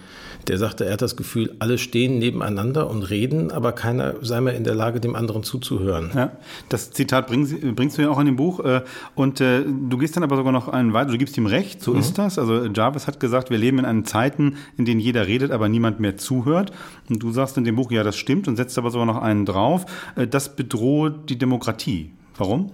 Der 0.48 0.58
sagte, 0.58 0.84
er 0.84 0.94
hat 0.94 1.02
das 1.02 1.16
Gefühl, 1.16 1.54
alle 1.58 1.78
stehen 1.78 2.18
nebeneinander 2.18 2.90
und 2.90 3.02
reden, 3.02 3.50
aber 3.50 3.72
keiner 3.72 4.14
sei 4.22 4.40
mehr 4.40 4.54
in 4.54 4.64
der 4.64 4.74
Lage, 4.74 5.00
dem 5.00 5.16
anderen 5.16 5.42
zuzuhören. 5.42 6.10
Ja, 6.14 6.32
das 6.68 6.90
Zitat 6.90 7.26
bringst, 7.26 7.54
bringst 7.74 7.98
du 7.98 8.02
ja 8.02 8.10
auch 8.10 8.18
in 8.18 8.26
dem 8.26 8.36
Buch. 8.36 8.60
Äh, 8.60 8.82
und 9.14 9.40
äh, 9.40 9.62
du 9.62 9.98
gehst 9.98 10.16
dann 10.16 10.22
aber 10.22 10.36
sogar 10.36 10.52
noch 10.52 10.68
einen 10.68 10.92
weiter, 10.92 11.12
du 11.12 11.18
gibst 11.18 11.36
ihm 11.36 11.46
recht, 11.46 11.82
so 11.82 11.92
mhm. 11.92 12.00
ist 12.00 12.18
das. 12.18 12.38
Also 12.38 12.66
Jarvis 12.66 13.06
hat 13.06 13.20
gesagt, 13.20 13.50
wir 13.50 13.58
leben 13.58 13.78
in 13.78 13.84
einen 13.84 14.04
Zeiten, 14.04 14.56
in 14.76 14.84
denen 14.84 15.00
jeder 15.00 15.26
redet, 15.26 15.50
aber 15.50 15.68
niemand 15.68 16.00
mehr 16.00 16.16
zuhört. 16.16 16.72
Und 17.08 17.22
du 17.22 17.30
sagst 17.30 17.56
in 17.56 17.64
dem 17.64 17.76
Buch, 17.76 17.90
ja, 17.90 18.02
das 18.02 18.16
stimmt 18.16 18.48
und 18.48 18.56
setzt 18.56 18.78
aber 18.78 18.90
sogar 18.90 19.06
noch 19.06 19.20
einen 19.20 19.46
drauf. 19.46 19.86
Äh, 20.16 20.26
das 20.26 20.56
bedroht 20.56 21.30
die 21.30 21.38
Demokratie. 21.38 22.10
Warum? 22.36 22.72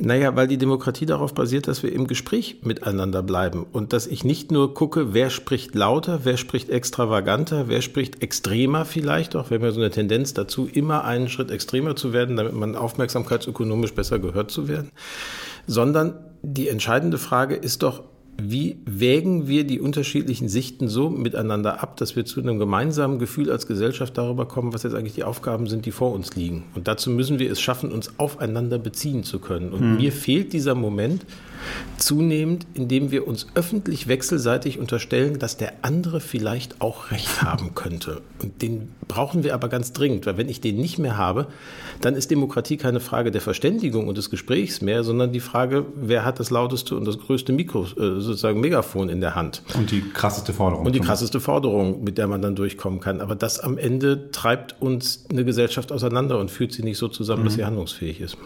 Naja, 0.00 0.34
weil 0.34 0.48
die 0.48 0.58
Demokratie 0.58 1.06
darauf 1.06 1.34
basiert, 1.34 1.68
dass 1.68 1.82
wir 1.82 1.92
im 1.92 2.06
Gespräch 2.06 2.58
miteinander 2.62 3.22
bleiben 3.22 3.64
und 3.70 3.92
dass 3.92 4.06
ich 4.06 4.24
nicht 4.24 4.50
nur 4.50 4.74
gucke, 4.74 5.14
wer 5.14 5.30
spricht 5.30 5.74
lauter, 5.74 6.20
wer 6.24 6.36
spricht 6.36 6.68
extravaganter, 6.70 7.68
wer 7.68 7.80
spricht 7.80 8.22
extremer 8.22 8.84
vielleicht 8.84 9.36
auch. 9.36 9.50
Wir 9.50 9.58
haben 9.58 9.64
ja 9.64 9.72
so 9.72 9.80
eine 9.80 9.90
Tendenz 9.90 10.34
dazu, 10.34 10.68
immer 10.72 11.04
einen 11.04 11.28
Schritt 11.28 11.50
extremer 11.50 11.94
zu 11.94 12.12
werden, 12.12 12.36
damit 12.36 12.54
man 12.54 12.76
aufmerksamkeitsökonomisch 12.76 13.94
besser 13.94 14.18
gehört 14.18 14.50
zu 14.50 14.68
werden, 14.68 14.90
sondern 15.66 16.18
die 16.42 16.68
entscheidende 16.68 17.18
Frage 17.18 17.54
ist 17.54 17.82
doch, 17.82 18.02
wie 18.40 18.78
wägen 18.84 19.46
wir 19.46 19.64
die 19.64 19.80
unterschiedlichen 19.80 20.48
Sichten 20.48 20.88
so 20.88 21.08
miteinander 21.10 21.82
ab, 21.82 21.96
dass 21.96 22.16
wir 22.16 22.24
zu 22.24 22.40
einem 22.40 22.58
gemeinsamen 22.58 23.18
Gefühl 23.18 23.50
als 23.50 23.66
Gesellschaft 23.66 24.18
darüber 24.18 24.46
kommen, 24.46 24.72
was 24.72 24.82
jetzt 24.82 24.94
eigentlich 24.94 25.14
die 25.14 25.24
Aufgaben 25.24 25.66
sind, 25.66 25.86
die 25.86 25.92
vor 25.92 26.12
uns 26.12 26.34
liegen. 26.34 26.64
Und 26.74 26.88
dazu 26.88 27.10
müssen 27.10 27.38
wir 27.38 27.50
es 27.50 27.60
schaffen, 27.60 27.92
uns 27.92 28.18
aufeinander 28.18 28.78
beziehen 28.78 29.24
zu 29.24 29.38
können. 29.38 29.72
Und 29.72 29.80
mhm. 29.82 29.96
mir 29.96 30.12
fehlt 30.12 30.52
dieser 30.52 30.74
Moment, 30.74 31.24
zunehmend, 31.96 32.66
indem 32.74 33.10
wir 33.10 33.26
uns 33.26 33.46
öffentlich 33.54 34.08
wechselseitig 34.08 34.78
unterstellen, 34.78 35.38
dass 35.38 35.56
der 35.56 35.72
andere 35.82 36.20
vielleicht 36.20 36.80
auch 36.80 37.10
recht 37.10 37.42
haben 37.42 37.74
könnte. 37.74 38.20
Und 38.42 38.62
den 38.62 38.90
brauchen 39.08 39.44
wir 39.44 39.54
aber 39.54 39.68
ganz 39.68 39.92
dringend, 39.92 40.26
weil 40.26 40.36
wenn 40.36 40.48
ich 40.48 40.60
den 40.60 40.76
nicht 40.76 40.98
mehr 40.98 41.16
habe, 41.16 41.46
dann 42.00 42.14
ist 42.14 42.30
Demokratie 42.30 42.76
keine 42.76 43.00
Frage 43.00 43.30
der 43.30 43.40
Verständigung 43.40 44.08
und 44.08 44.18
des 44.18 44.30
Gesprächs 44.30 44.80
mehr, 44.80 45.04
sondern 45.04 45.32
die 45.32 45.40
Frage, 45.40 45.86
wer 45.94 46.24
hat 46.24 46.40
das 46.40 46.50
lauteste 46.50 46.96
und 46.96 47.06
das 47.06 47.18
größte 47.18 47.52
Mikro, 47.52 47.84
äh, 47.84 48.20
sozusagen 48.20 48.60
Megafon 48.60 49.08
in 49.08 49.20
der 49.20 49.34
Hand. 49.34 49.62
Und 49.74 49.90
die 49.90 50.02
krasseste 50.02 50.52
Forderung. 50.52 50.86
Und 50.86 50.94
die 50.94 51.00
krasseste 51.00 51.40
Forderung, 51.40 52.04
mit 52.04 52.18
der 52.18 52.26
man 52.26 52.42
dann 52.42 52.56
durchkommen 52.56 53.00
kann. 53.00 53.20
Aber 53.20 53.34
das 53.34 53.60
am 53.60 53.78
Ende 53.78 54.30
treibt 54.30 54.80
uns 54.80 55.24
eine 55.30 55.44
Gesellschaft 55.44 55.92
auseinander 55.92 56.38
und 56.38 56.50
führt 56.50 56.72
sie 56.72 56.82
nicht 56.82 56.98
so 56.98 57.08
zusammen, 57.08 57.42
mhm. 57.42 57.46
dass 57.46 57.54
sie 57.54 57.64
handlungsfähig 57.64 58.20
ist. 58.20 58.36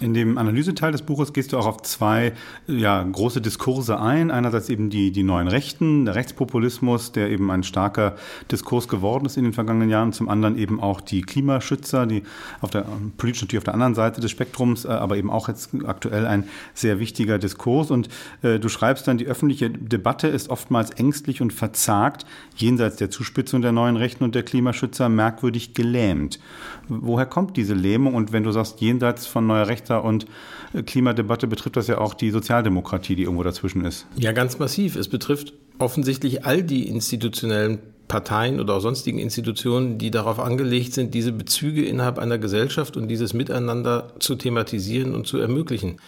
In 0.00 0.14
dem 0.14 0.38
Analyseteil 0.38 0.92
des 0.92 1.02
Buches 1.02 1.34
gehst 1.34 1.52
du 1.52 1.58
auch 1.58 1.66
auf 1.66 1.82
zwei 1.82 2.32
ja, 2.66 3.02
große 3.02 3.42
Diskurse 3.42 4.00
ein. 4.00 4.30
Einerseits 4.30 4.70
eben 4.70 4.88
die, 4.88 5.10
die 5.10 5.22
neuen 5.22 5.46
Rechten, 5.46 6.06
der 6.06 6.14
Rechtspopulismus, 6.14 7.12
der 7.12 7.28
eben 7.28 7.50
ein 7.50 7.62
starker 7.64 8.16
Diskurs 8.50 8.88
geworden 8.88 9.26
ist 9.26 9.36
in 9.36 9.44
den 9.44 9.52
vergangenen 9.52 9.90
Jahren. 9.90 10.14
Zum 10.14 10.30
anderen 10.30 10.56
eben 10.56 10.80
auch 10.80 11.02
die 11.02 11.20
Klimaschützer, 11.20 12.06
die 12.06 12.22
auf 12.62 12.70
der, 12.70 12.86
politisch 13.18 13.42
natürlich 13.42 13.58
auf 13.58 13.64
der 13.64 13.74
anderen 13.74 13.94
Seite 13.94 14.22
des 14.22 14.30
Spektrums, 14.30 14.86
äh, 14.86 14.88
aber 14.88 15.18
eben 15.18 15.30
auch 15.30 15.48
jetzt 15.48 15.68
aktuell 15.84 16.26
ein 16.26 16.44
sehr 16.72 16.98
wichtiger 16.98 17.38
Diskurs. 17.38 17.90
Und 17.90 18.08
äh, 18.40 18.58
du 18.58 18.70
schreibst 18.70 19.06
dann, 19.06 19.18
die 19.18 19.26
öffentliche 19.26 19.68
Debatte 19.68 20.28
ist 20.28 20.48
oftmals 20.48 20.92
ängstlich 20.92 21.42
und 21.42 21.52
verzagt, 21.52 22.24
jenseits 22.56 22.96
der 22.96 23.10
Zuspitzung 23.10 23.60
der 23.60 23.72
neuen 23.72 23.98
Rechten 23.98 24.24
und 24.24 24.34
der 24.34 24.44
Klimaschützer 24.44 25.10
merkwürdig 25.10 25.74
gelähmt. 25.74 26.40
Woher 26.88 27.26
kommt 27.26 27.58
diese 27.58 27.74
Lähmung? 27.74 28.14
Und 28.14 28.32
wenn 28.32 28.44
du 28.44 28.50
sagst, 28.50 28.80
jenseits 28.80 29.26
von 29.26 29.46
neuer 29.46 29.68
Rechter 29.90 30.04
und 30.04 30.26
äh, 30.72 30.82
Klimadebatte, 30.82 31.46
betrifft 31.46 31.76
das 31.76 31.88
ja 31.88 31.98
auch 31.98 32.14
die 32.14 32.30
Sozialdemokratie, 32.30 33.16
die 33.16 33.22
irgendwo 33.22 33.42
dazwischen 33.42 33.84
ist. 33.84 34.06
Ja, 34.16 34.32
ganz 34.32 34.58
massiv. 34.58 34.96
Es 34.96 35.08
betrifft 35.08 35.52
offensichtlich 35.78 36.44
all 36.44 36.62
die 36.62 36.88
institutionellen 36.88 37.78
Parteien 38.08 38.60
oder 38.60 38.74
auch 38.74 38.80
sonstigen 38.80 39.18
Institutionen, 39.18 39.98
die 39.98 40.10
darauf 40.10 40.40
angelegt 40.40 40.94
sind, 40.94 41.14
diese 41.14 41.32
Bezüge 41.32 41.84
innerhalb 41.84 42.18
einer 42.18 42.38
Gesellschaft 42.38 42.96
und 42.96 43.08
dieses 43.08 43.34
Miteinander 43.34 44.12
zu 44.18 44.34
thematisieren 44.34 45.14
und 45.14 45.26
zu 45.26 45.38
ermöglichen. 45.38 45.98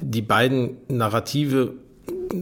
Die 0.00 0.22
beiden 0.22 0.78
Narrative 0.88 1.74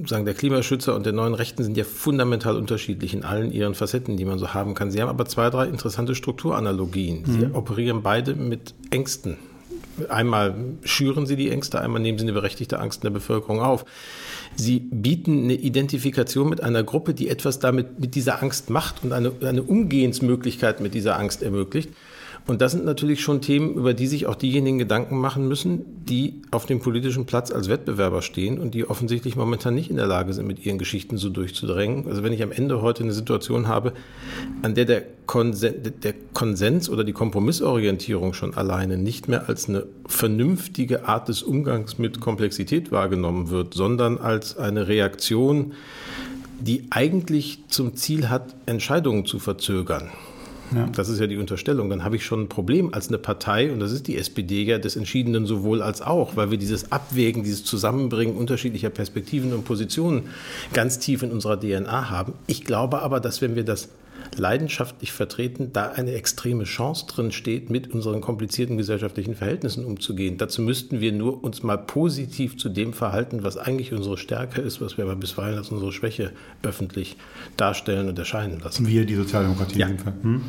sagen, 0.06 0.24
der 0.24 0.34
Klimaschützer 0.34 0.94
und 0.94 1.06
der 1.06 1.12
neuen 1.12 1.34
Rechten 1.34 1.64
sind 1.64 1.76
ja 1.76 1.82
fundamental 1.82 2.56
unterschiedlich 2.56 3.14
in 3.14 3.24
allen 3.24 3.50
ihren 3.50 3.74
Facetten, 3.74 4.16
die 4.16 4.24
man 4.24 4.38
so 4.38 4.54
haben 4.54 4.74
kann. 4.74 4.92
Sie 4.92 5.02
haben 5.02 5.08
aber 5.08 5.26
zwei, 5.26 5.50
drei 5.50 5.66
interessante 5.66 6.14
Strukturanalogien. 6.14 7.24
Sie 7.24 7.46
mhm. 7.46 7.54
operieren 7.56 8.02
beide 8.02 8.36
mit 8.36 8.74
Ängsten 8.90 9.38
Einmal 10.08 10.54
schüren 10.84 11.26
sie 11.26 11.36
die 11.36 11.50
Ängste, 11.50 11.80
einmal 11.80 12.00
nehmen 12.00 12.18
sie 12.18 12.24
eine 12.24 12.32
berechtigte 12.32 12.78
Angst 12.78 13.02
in 13.02 13.08
der 13.08 13.18
Bevölkerung 13.18 13.60
auf. 13.60 13.84
Sie 14.56 14.80
bieten 14.80 15.44
eine 15.44 15.54
Identifikation 15.54 16.48
mit 16.48 16.62
einer 16.62 16.82
Gruppe, 16.82 17.14
die 17.14 17.28
etwas 17.28 17.58
damit 17.58 18.00
mit 18.00 18.14
dieser 18.14 18.42
Angst 18.42 18.70
macht 18.70 19.04
und 19.04 19.12
eine, 19.12 19.32
eine 19.40 19.62
Umgehensmöglichkeit 19.62 20.80
mit 20.80 20.94
dieser 20.94 21.18
Angst 21.18 21.42
ermöglicht. 21.42 21.90
Und 22.48 22.62
das 22.62 22.72
sind 22.72 22.86
natürlich 22.86 23.20
schon 23.20 23.42
Themen, 23.42 23.74
über 23.74 23.92
die 23.92 24.06
sich 24.06 24.26
auch 24.26 24.34
diejenigen 24.34 24.78
Gedanken 24.78 25.18
machen 25.18 25.46
müssen, 25.48 25.84
die 26.06 26.40
auf 26.50 26.64
dem 26.64 26.80
politischen 26.80 27.26
Platz 27.26 27.50
als 27.50 27.68
Wettbewerber 27.68 28.22
stehen 28.22 28.58
und 28.58 28.72
die 28.72 28.88
offensichtlich 28.88 29.36
momentan 29.36 29.74
nicht 29.74 29.90
in 29.90 29.96
der 29.96 30.06
Lage 30.06 30.32
sind, 30.32 30.46
mit 30.46 30.64
ihren 30.64 30.78
Geschichten 30.78 31.18
so 31.18 31.28
durchzudrängen. 31.28 32.06
Also 32.06 32.22
wenn 32.22 32.32
ich 32.32 32.42
am 32.42 32.50
Ende 32.50 32.80
heute 32.80 33.02
eine 33.02 33.12
Situation 33.12 33.68
habe, 33.68 33.92
an 34.62 34.74
der 34.74 34.86
der 34.86 35.02
Konsens, 35.26 35.90
der 36.02 36.14
Konsens 36.32 36.88
oder 36.88 37.04
die 37.04 37.12
Kompromissorientierung 37.12 38.32
schon 38.32 38.54
alleine 38.54 38.96
nicht 38.96 39.28
mehr 39.28 39.46
als 39.50 39.68
eine 39.68 39.84
vernünftige 40.06 41.06
Art 41.06 41.28
des 41.28 41.42
Umgangs 41.42 41.98
mit 41.98 42.18
Komplexität 42.18 42.90
wahrgenommen 42.90 43.50
wird, 43.50 43.74
sondern 43.74 44.16
als 44.16 44.56
eine 44.56 44.88
Reaktion, 44.88 45.74
die 46.60 46.84
eigentlich 46.88 47.58
zum 47.68 47.94
Ziel 47.94 48.30
hat, 48.30 48.54
Entscheidungen 48.64 49.26
zu 49.26 49.38
verzögern. 49.38 50.08
Ja. 50.74 50.88
Das 50.94 51.08
ist 51.08 51.20
ja 51.20 51.26
die 51.26 51.36
Unterstellung. 51.36 51.90
Dann 51.90 52.04
habe 52.04 52.16
ich 52.16 52.24
schon 52.24 52.42
ein 52.42 52.48
Problem 52.48 52.92
als 52.92 53.08
eine 53.08 53.18
Partei, 53.18 53.72
und 53.72 53.80
das 53.80 53.92
ist 53.92 54.06
die 54.06 54.16
SPD 54.16 54.62
ja 54.64 54.78
des 54.78 54.96
Entschiedenen 54.96 55.46
sowohl 55.46 55.82
als 55.82 56.02
auch, 56.02 56.36
weil 56.36 56.50
wir 56.50 56.58
dieses 56.58 56.92
Abwägen, 56.92 57.42
dieses 57.42 57.64
Zusammenbringen 57.64 58.36
unterschiedlicher 58.36 58.90
Perspektiven 58.90 59.52
und 59.52 59.64
Positionen 59.64 60.28
ganz 60.72 60.98
tief 60.98 61.22
in 61.22 61.30
unserer 61.30 61.58
DNA 61.58 62.10
haben. 62.10 62.32
Ich 62.46 62.64
glaube 62.64 63.02
aber, 63.02 63.20
dass 63.20 63.40
wenn 63.40 63.56
wir 63.56 63.64
das 63.64 63.88
leidenschaftlich 64.36 65.12
vertreten, 65.12 65.72
da 65.72 65.90
eine 65.90 66.12
extreme 66.12 66.64
Chance 66.64 67.06
drin 67.06 67.32
steht, 67.32 67.70
mit 67.70 67.92
unseren 67.92 68.20
komplizierten 68.20 68.76
gesellschaftlichen 68.76 69.34
Verhältnissen 69.34 69.84
umzugehen. 69.84 70.38
Dazu 70.38 70.62
müssten 70.62 71.00
wir 71.00 71.12
nur 71.12 71.42
uns 71.42 71.62
mal 71.62 71.78
positiv 71.78 72.56
zu 72.58 72.68
dem 72.68 72.92
verhalten, 72.92 73.42
was 73.42 73.56
eigentlich 73.56 73.92
unsere 73.92 74.18
Stärke 74.18 74.60
ist, 74.60 74.80
was 74.80 74.96
wir 74.96 75.04
aber 75.04 75.16
bisweilen 75.16 75.58
als 75.58 75.70
unsere 75.70 75.92
Schwäche 75.92 76.32
öffentlich 76.62 77.16
darstellen 77.56 78.08
und 78.08 78.18
erscheinen 78.18 78.60
lassen. 78.60 78.86
Wir, 78.86 79.04
die 79.04 79.14
Sozialdemokratie 79.14 79.78
ja. 79.78 79.86
in 79.86 79.96
dem 79.96 80.04
Fall. 80.04 80.14
Hm? 80.22 80.42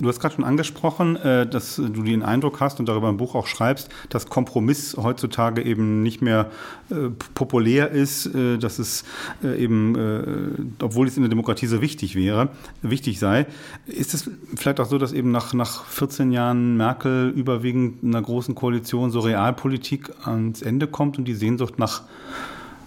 Du 0.00 0.08
hast 0.08 0.20
gerade 0.20 0.36
schon 0.36 0.44
angesprochen, 0.44 1.16
äh, 1.16 1.46
dass 1.46 1.76
du 1.76 1.88
den 1.88 2.22
Eindruck 2.22 2.60
hast 2.60 2.78
und 2.78 2.88
darüber 2.88 3.08
im 3.08 3.16
Buch 3.16 3.34
auch 3.34 3.48
schreibst, 3.48 3.88
dass 4.10 4.28
Kompromiss 4.28 4.96
heutzutage 4.96 5.62
eben 5.62 6.02
nicht 6.04 6.22
mehr 6.22 6.50
äh, 6.90 7.10
populär 7.34 7.90
ist, 7.90 8.26
äh, 8.26 8.58
dass 8.58 8.78
es 8.78 9.04
eben, 9.42 10.74
obwohl 10.80 11.06
es 11.06 11.16
in 11.16 11.22
der 11.22 11.30
Demokratie 11.30 11.66
so 11.66 11.80
wichtig 11.80 12.14
wäre, 12.14 12.50
wichtig 12.82 13.18
sei. 13.18 13.46
Ist 13.86 14.14
es 14.14 14.30
vielleicht 14.54 14.80
auch 14.80 14.86
so, 14.86 14.98
dass 14.98 15.12
eben 15.12 15.30
nach, 15.30 15.54
nach 15.54 15.84
14 15.86 16.32
Jahren 16.32 16.76
Merkel 16.76 17.30
überwiegend 17.30 18.02
in 18.02 18.14
einer 18.14 18.24
großen 18.24 18.54
Koalition 18.54 19.10
so 19.10 19.20
Realpolitik 19.20 20.10
ans 20.24 20.62
Ende 20.62 20.86
kommt 20.86 21.18
und 21.18 21.24
die 21.24 21.34
Sehnsucht 21.34 21.78
nach 21.78 22.02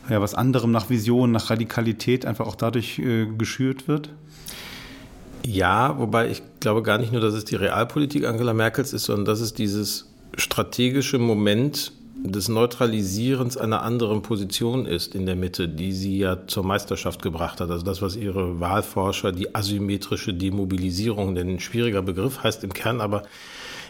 ja, 0.09 0.19
was 0.21 0.33
anderem, 0.33 0.71
nach 0.71 0.89
Vision, 0.89 1.31
nach 1.31 1.49
Radikalität 1.49 2.25
einfach 2.25 2.47
auch 2.47 2.55
dadurch 2.55 3.01
geschürt 3.37 3.87
wird? 3.87 4.09
Ja, 5.45 5.97
wobei 5.97 6.29
ich 6.29 6.41
glaube 6.59 6.83
gar 6.83 6.97
nicht 6.97 7.11
nur, 7.11 7.21
dass 7.21 7.33
es 7.33 7.45
die 7.45 7.55
Realpolitik 7.55 8.25
Angela 8.25 8.53
Merkels 8.53 8.93
ist, 8.93 9.05
sondern 9.05 9.25
dass 9.25 9.41
es 9.41 9.53
dieses 9.53 10.07
strategische 10.37 11.17
Moment 11.17 11.91
des 12.23 12.49
Neutralisierens 12.49 13.57
einer 13.57 13.81
anderen 13.81 14.21
Position 14.21 14.85
ist 14.85 15.15
in 15.15 15.25
der 15.25 15.35
Mitte, 15.35 15.67
die 15.67 15.91
sie 15.91 16.19
ja 16.19 16.45
zur 16.45 16.63
Meisterschaft 16.63 17.21
gebracht 17.21 17.59
hat. 17.59 17.71
Also 17.71 17.83
das, 17.83 18.01
was 18.01 18.15
ihre 18.15 18.59
Wahlforscher 18.59 19.31
die 19.31 19.55
asymmetrische 19.55 20.33
Demobilisierung 20.33 21.33
nennen. 21.33 21.55
Ein 21.55 21.59
schwieriger 21.59 22.03
Begriff 22.03 22.43
heißt 22.43 22.63
im 22.63 22.73
Kern 22.73 23.01
aber, 23.01 23.23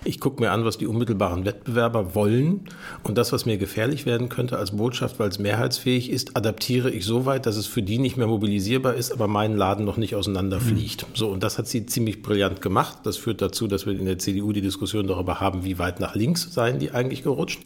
ich 0.03 0.20
gucke 0.20 0.41
mir 0.41 0.51
an, 0.51 0.65
was 0.65 0.77
die 0.77 0.88
unmittelbaren 0.88 1.46
Wettbewerber 1.46 2.15
wollen 2.15 2.62
und 3.03 3.17
das, 3.17 3.31
was 3.31 3.46
mir 3.46 3.58
gefährlich 3.58 4.05
werden 4.05 4.29
könnte 4.29 4.58
als 4.58 4.72
Botschaft, 4.72 5.20
weil 5.20 5.29
es 5.29 5.38
mehrheitsfähig 5.38 6.10
ist, 6.10 6.36
adaptiere 6.36 6.89
ich 6.89 7.05
so 7.05 7.25
weit, 7.25 7.46
dass 7.46 7.55
es 7.55 7.67
für 7.67 7.84
die 7.84 8.00
nicht 8.00 8.17
mehr 8.17 8.27
mobilisierbar 8.27 8.96
ist, 8.96 9.12
aber 9.12 9.27
mein 9.27 9.55
Laden 9.55 9.86
noch 9.86 9.98
nicht 9.98 10.15
auseinanderfliegt. 10.15 11.03
Mhm. 11.03 11.15
So, 11.15 11.29
und 11.29 11.43
das 11.43 11.58
hat 11.58 11.67
sie 11.67 11.86
ziemlich 11.86 12.22
brillant 12.24 12.62
gemacht. 12.62 13.00
Das 13.03 13.17
führt 13.17 13.41
dazu, 13.41 13.67
dass 13.67 13.86
wir 13.86 13.93
in 13.93 14.05
der 14.05 14.17
CDU 14.17 14.51
die 14.53 14.62
Diskussion 14.62 15.08
darüber 15.08 15.39
haben, 15.39 15.63
wie 15.63 15.77
weit 15.77 16.00
nach 16.00 16.15
links 16.15 16.51
seien 16.51 16.79
die 16.79 16.91
eigentlich 16.91 17.24
gerutscht 17.24 17.60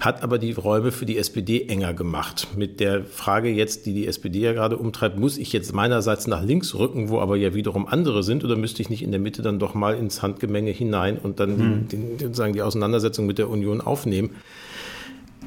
hat 0.00 0.22
aber 0.22 0.38
die 0.38 0.52
Räume 0.52 0.92
für 0.92 1.06
die 1.06 1.18
SPD 1.18 1.66
enger 1.66 1.94
gemacht. 1.94 2.48
Mit 2.56 2.80
der 2.80 3.04
Frage 3.04 3.48
jetzt, 3.48 3.86
die 3.86 3.94
die 3.94 4.06
SPD 4.06 4.40
ja 4.40 4.52
gerade 4.52 4.76
umtreibt, 4.76 5.18
muss 5.18 5.38
ich 5.38 5.52
jetzt 5.52 5.72
meinerseits 5.72 6.26
nach 6.26 6.42
links 6.42 6.74
rücken, 6.74 7.08
wo 7.08 7.20
aber 7.20 7.36
ja 7.36 7.54
wiederum 7.54 7.86
andere 7.86 8.22
sind, 8.22 8.44
oder 8.44 8.56
müsste 8.56 8.82
ich 8.82 8.90
nicht 8.90 9.02
in 9.02 9.10
der 9.10 9.20
Mitte 9.20 9.42
dann 9.42 9.58
doch 9.58 9.74
mal 9.74 9.94
ins 9.94 10.22
Handgemenge 10.22 10.70
hinein 10.70 11.18
und 11.18 11.40
dann 11.40 11.56
mhm. 11.56 11.88
den, 11.88 12.18
den, 12.18 12.18
sozusagen 12.18 12.52
die 12.52 12.62
Auseinandersetzung 12.62 13.26
mit 13.26 13.38
der 13.38 13.48
Union 13.48 13.80
aufnehmen? 13.80 14.30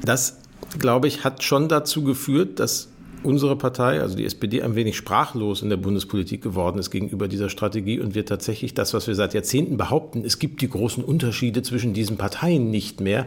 Das, 0.04 0.40
glaube 0.78 1.08
ich, 1.08 1.24
hat 1.24 1.42
schon 1.42 1.68
dazu 1.68 2.02
geführt, 2.02 2.60
dass 2.60 2.88
unsere 3.22 3.56
Partei, 3.56 4.00
also 4.00 4.16
die 4.16 4.24
SPD, 4.24 4.62
ein 4.62 4.74
wenig 4.74 4.96
sprachlos 4.96 5.62
in 5.62 5.70
der 5.70 5.76
Bundespolitik 5.76 6.42
geworden 6.42 6.78
ist 6.78 6.90
gegenüber 6.90 7.28
dieser 7.28 7.48
Strategie 7.48 8.00
und 8.00 8.14
wir 8.14 8.24
tatsächlich 8.26 8.74
das, 8.74 8.94
was 8.94 9.06
wir 9.06 9.14
seit 9.14 9.34
Jahrzehnten 9.34 9.76
behaupten, 9.76 10.24
es 10.24 10.38
gibt 10.38 10.60
die 10.62 10.68
großen 10.68 11.04
Unterschiede 11.04 11.62
zwischen 11.62 11.94
diesen 11.94 12.16
Parteien 12.16 12.70
nicht 12.70 13.00
mehr, 13.00 13.26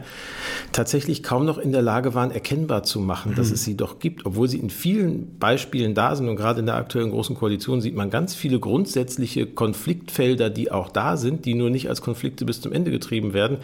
tatsächlich 0.72 1.22
kaum 1.22 1.44
noch 1.44 1.58
in 1.58 1.72
der 1.72 1.82
Lage 1.82 2.14
waren, 2.14 2.30
erkennbar 2.30 2.82
zu 2.82 3.00
machen, 3.00 3.34
dass 3.34 3.48
mhm. 3.48 3.54
es 3.54 3.64
sie 3.64 3.76
doch 3.76 3.98
gibt, 3.98 4.26
obwohl 4.26 4.48
sie 4.48 4.58
in 4.58 4.70
vielen 4.70 5.38
Beispielen 5.38 5.94
da 5.94 6.16
sind 6.16 6.28
und 6.28 6.36
gerade 6.36 6.60
in 6.60 6.66
der 6.66 6.76
aktuellen 6.76 7.10
großen 7.10 7.36
Koalition 7.36 7.80
sieht 7.80 7.94
man 7.94 8.10
ganz 8.10 8.34
viele 8.34 8.58
grundsätzliche 8.58 9.46
Konfliktfelder, 9.46 10.50
die 10.50 10.70
auch 10.70 10.88
da 10.88 11.16
sind, 11.16 11.44
die 11.44 11.54
nur 11.54 11.70
nicht 11.70 11.88
als 11.88 12.00
Konflikte 12.00 12.44
bis 12.44 12.60
zum 12.60 12.72
Ende 12.72 12.90
getrieben 12.90 13.32
werden. 13.32 13.58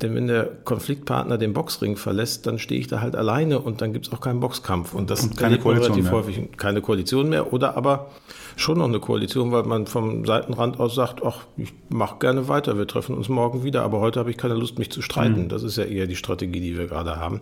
Denn 0.00 0.14
wenn 0.14 0.26
der 0.26 0.44
Konfliktpartner 0.64 1.38
den 1.38 1.52
Boxring 1.52 1.96
verlässt, 1.96 2.46
dann 2.46 2.58
stehe 2.58 2.80
ich 2.80 2.86
da 2.86 3.00
halt 3.00 3.16
alleine 3.16 3.60
und 3.60 3.80
dann 3.80 3.92
gibt 3.92 4.06
es 4.06 4.12
auch 4.12 4.20
keinen 4.20 4.40
Boxkampf. 4.40 4.94
Und 4.94 5.10
das 5.10 5.24
und 5.24 5.36
keine 5.58 5.62
Koalition 5.62 5.92
relativ 5.92 6.04
mehr. 6.04 6.12
häufig 6.12 6.56
keine 6.56 6.80
Koalition 6.80 7.28
mehr 7.28 7.52
oder 7.52 7.76
aber 7.76 8.10
schon 8.56 8.78
noch 8.78 8.86
eine 8.86 9.00
Koalition, 9.00 9.52
weil 9.52 9.64
man 9.64 9.86
vom 9.86 10.24
Seitenrand 10.24 10.78
aus 10.78 10.94
sagt, 10.94 11.24
ach, 11.24 11.44
ich 11.56 11.72
mache 11.88 12.18
gerne 12.18 12.48
weiter, 12.48 12.76
wir 12.76 12.86
treffen 12.86 13.16
uns 13.16 13.28
morgen 13.28 13.64
wieder, 13.64 13.82
aber 13.82 14.00
heute 14.00 14.20
habe 14.20 14.30
ich 14.30 14.36
keine 14.36 14.54
Lust, 14.54 14.78
mich 14.78 14.90
zu 14.90 15.02
streiten. 15.02 15.44
Mhm. 15.44 15.48
Das 15.48 15.62
ist 15.62 15.76
ja 15.76 15.84
eher 15.84 16.06
die 16.06 16.16
Strategie, 16.16 16.60
die 16.60 16.76
wir 16.76 16.86
gerade 16.86 17.16
haben. 17.16 17.40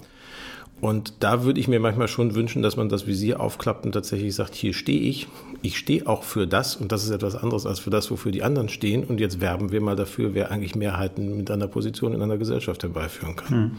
Und 0.80 1.14
da 1.20 1.44
würde 1.44 1.60
ich 1.60 1.68
mir 1.68 1.78
manchmal 1.78 2.08
schon 2.08 2.34
wünschen, 2.34 2.62
dass 2.62 2.76
man 2.76 2.88
das 2.88 3.06
Visier 3.06 3.40
aufklappt 3.40 3.84
und 3.84 3.92
tatsächlich 3.92 4.34
sagt, 4.34 4.54
hier 4.54 4.72
stehe 4.72 5.00
ich, 5.00 5.26
ich 5.60 5.76
stehe 5.76 6.06
auch 6.06 6.22
für 6.22 6.46
das 6.46 6.76
und 6.76 6.90
das 6.90 7.04
ist 7.04 7.10
etwas 7.10 7.36
anderes 7.36 7.66
als 7.66 7.80
für 7.80 7.90
das, 7.90 8.10
wofür 8.10 8.32
die 8.32 8.42
anderen 8.42 8.70
stehen. 8.70 9.04
Und 9.04 9.20
jetzt 9.20 9.42
werben 9.42 9.72
wir 9.72 9.82
mal 9.82 9.96
dafür, 9.96 10.32
wer 10.32 10.50
eigentlich 10.50 10.74
Mehrheiten 10.74 11.36
mit 11.36 11.50
einer 11.50 11.68
Position 11.68 12.14
in 12.14 12.22
einer 12.22 12.38
Gesellschaft 12.38 12.82
herbeiführen 12.82 13.36
kann. 13.36 13.58
Mhm. 13.58 13.70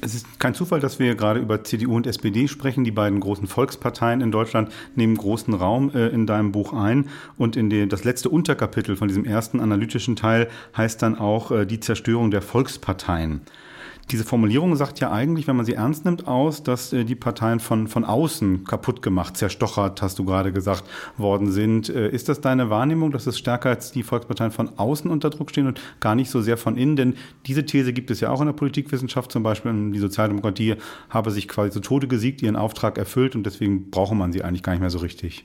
Es 0.00 0.14
ist 0.14 0.38
kein 0.38 0.54
Zufall, 0.54 0.78
dass 0.80 0.98
wir 0.98 1.14
gerade 1.16 1.40
über 1.40 1.64
CDU 1.64 1.96
und 1.96 2.06
SPD 2.06 2.46
sprechen. 2.46 2.84
Die 2.84 2.92
beiden 2.92 3.18
großen 3.18 3.48
Volksparteien 3.48 4.20
in 4.20 4.30
Deutschland 4.30 4.70
nehmen 4.94 5.16
großen 5.16 5.54
Raum 5.54 5.90
äh, 5.92 6.08
in 6.08 6.26
deinem 6.26 6.52
Buch 6.52 6.72
ein. 6.72 7.08
Und 7.36 7.56
in 7.56 7.68
die, 7.68 7.88
das 7.88 8.04
letzte 8.04 8.28
Unterkapitel 8.28 8.96
von 8.96 9.08
diesem 9.08 9.24
ersten 9.24 9.60
analytischen 9.60 10.14
Teil 10.14 10.48
heißt 10.76 11.02
dann 11.02 11.18
auch 11.18 11.50
äh, 11.50 11.66
die 11.66 11.80
Zerstörung 11.80 12.30
der 12.30 12.42
Volksparteien. 12.42 13.40
Diese 14.10 14.24
Formulierung 14.24 14.74
sagt 14.74 15.00
ja 15.00 15.12
eigentlich, 15.12 15.46
wenn 15.48 15.56
man 15.56 15.66
sie 15.66 15.74
ernst 15.74 16.06
nimmt, 16.06 16.26
aus, 16.26 16.62
dass 16.62 16.94
äh, 16.94 17.04
die 17.04 17.14
Parteien 17.14 17.60
von, 17.60 17.88
von 17.88 18.06
außen 18.06 18.64
kaputt 18.64 19.02
gemacht, 19.02 19.36
zerstochert, 19.36 20.00
hast 20.00 20.18
du 20.18 20.24
gerade 20.24 20.50
gesagt, 20.50 20.84
worden 21.18 21.52
sind. 21.52 21.90
Äh, 21.90 22.08
ist 22.08 22.30
das 22.30 22.40
deine 22.40 22.70
Wahrnehmung, 22.70 23.10
dass 23.10 23.26
es 23.26 23.38
stärker 23.38 23.68
als 23.68 23.92
die 23.92 24.02
Volksparteien 24.02 24.50
von 24.50 24.78
außen 24.78 25.10
unter 25.10 25.28
Druck 25.28 25.50
stehen 25.50 25.66
und 25.66 25.80
gar 26.00 26.14
nicht 26.14 26.30
so 26.30 26.40
sehr 26.40 26.56
von 26.56 26.78
innen? 26.78 26.96
Denn 26.96 27.14
diese 27.46 27.66
These 27.66 27.92
gibt 27.92 28.10
es 28.10 28.20
ja 28.20 28.30
auch 28.30 28.40
in 28.40 28.46
der 28.46 28.54
Politikwissenschaft, 28.54 29.30
zum 29.30 29.42
Beispiel 29.42 29.92
die 29.92 29.98
Sozialdemokratie 29.98 30.76
habe 31.10 31.30
sich 31.30 31.46
quasi 31.46 31.70
zu 31.70 31.80
Tode 31.80 32.08
gesiegt, 32.08 32.40
ihren 32.40 32.56
Auftrag 32.56 32.96
erfüllt 32.96 33.36
und 33.36 33.44
deswegen 33.44 33.90
brauche 33.90 34.14
man 34.14 34.32
sie 34.32 34.42
eigentlich 34.42 34.62
gar 34.62 34.72
nicht 34.72 34.80
mehr 34.80 34.90
so 34.90 34.98
richtig. 34.98 35.44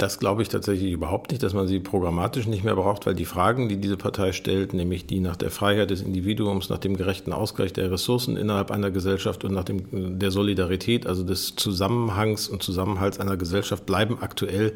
Das 0.00 0.18
glaube 0.18 0.40
ich 0.40 0.48
tatsächlich 0.48 0.92
überhaupt 0.92 1.30
nicht, 1.30 1.42
dass 1.42 1.52
man 1.52 1.68
sie 1.68 1.78
programmatisch 1.78 2.46
nicht 2.46 2.64
mehr 2.64 2.74
braucht, 2.74 3.04
weil 3.04 3.14
die 3.14 3.26
Fragen, 3.26 3.68
die 3.68 3.76
diese 3.76 3.98
Partei 3.98 4.32
stellt, 4.32 4.72
nämlich 4.72 5.04
die 5.04 5.20
nach 5.20 5.36
der 5.36 5.50
Freiheit 5.50 5.90
des 5.90 6.00
Individuums, 6.00 6.70
nach 6.70 6.78
dem 6.78 6.96
gerechten 6.96 7.34
Ausgleich 7.34 7.74
der 7.74 7.90
Ressourcen 7.90 8.38
innerhalb 8.38 8.70
einer 8.70 8.90
Gesellschaft 8.90 9.44
und 9.44 9.52
nach 9.52 9.64
dem, 9.64 10.18
der 10.18 10.30
Solidarität, 10.30 11.06
also 11.06 11.22
des 11.22 11.54
Zusammenhangs 11.54 12.48
und 12.48 12.62
Zusammenhalts 12.62 13.20
einer 13.20 13.36
Gesellschaft, 13.36 13.84
bleiben 13.84 14.16
aktuell 14.22 14.72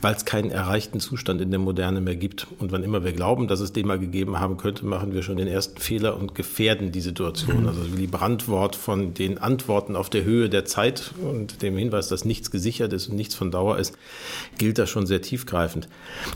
weil 0.00 0.14
es 0.14 0.24
keinen 0.24 0.50
erreichten 0.50 1.00
Zustand 1.00 1.40
in 1.40 1.50
der 1.50 1.58
Moderne 1.58 2.00
mehr 2.00 2.16
gibt. 2.16 2.46
Und 2.58 2.72
wann 2.72 2.82
immer 2.82 3.04
wir 3.04 3.12
glauben, 3.12 3.48
dass 3.48 3.60
es 3.60 3.72
den 3.72 3.86
mal 3.86 3.98
gegeben 3.98 4.38
haben 4.38 4.56
könnte, 4.56 4.86
machen 4.86 5.12
wir 5.12 5.22
schon 5.22 5.36
den 5.36 5.48
ersten 5.48 5.80
Fehler 5.80 6.16
und 6.16 6.34
gefährden 6.34 6.92
die 6.92 7.00
Situation. 7.00 7.66
Also 7.66 7.80
wie 7.96 8.06
Brandwort 8.06 8.76
von 8.76 9.14
den 9.14 9.38
Antworten 9.38 9.96
auf 9.96 10.10
der 10.10 10.24
Höhe 10.24 10.48
der 10.48 10.64
Zeit 10.64 11.12
und 11.22 11.62
dem 11.62 11.76
Hinweis, 11.76 12.08
dass 12.08 12.24
nichts 12.24 12.50
gesichert 12.50 12.92
ist 12.92 13.08
und 13.08 13.16
nichts 13.16 13.34
von 13.34 13.50
Dauer 13.50 13.78
ist, 13.78 13.96
gilt 14.56 14.78
das 14.78 14.88
schon 14.88 15.06
sehr 15.06 15.22
tiefgreifend. 15.22 15.88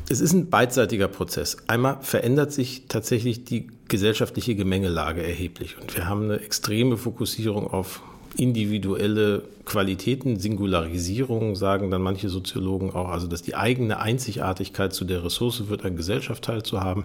Es 0.09 0.21
ist 0.21 0.33
ein 0.33 0.51
beidseitiger 0.51 1.09
Prozess. 1.09 1.57
Einmal 1.67 1.99
verändert 2.03 2.53
sich 2.53 2.85
tatsächlich 2.89 3.45
die 3.45 3.69
gesellschaftliche 3.89 4.55
Gemengelage 4.55 5.23
erheblich 5.23 5.77
und 5.81 5.97
wir 5.97 6.09
haben 6.09 6.25
eine 6.25 6.41
extreme 6.41 6.97
Fokussierung 6.97 7.67
auf 7.67 8.03
individuelle 8.37 9.43
Qualitäten, 9.65 10.39
Singularisierung, 10.39 11.55
sagen 11.57 11.91
dann 11.91 12.03
manche 12.03 12.29
Soziologen 12.29 12.91
auch, 12.93 13.09
also 13.09 13.27
dass 13.27 13.43
die 13.43 13.55
eigene 13.55 13.99
Einzigartigkeit 13.99 14.93
zu 14.93 15.05
der 15.05 15.25
Ressource 15.25 15.69
wird, 15.69 15.85
an 15.85 15.97
Gesellschaft 15.97 16.45
teilzuhaben. 16.45 17.05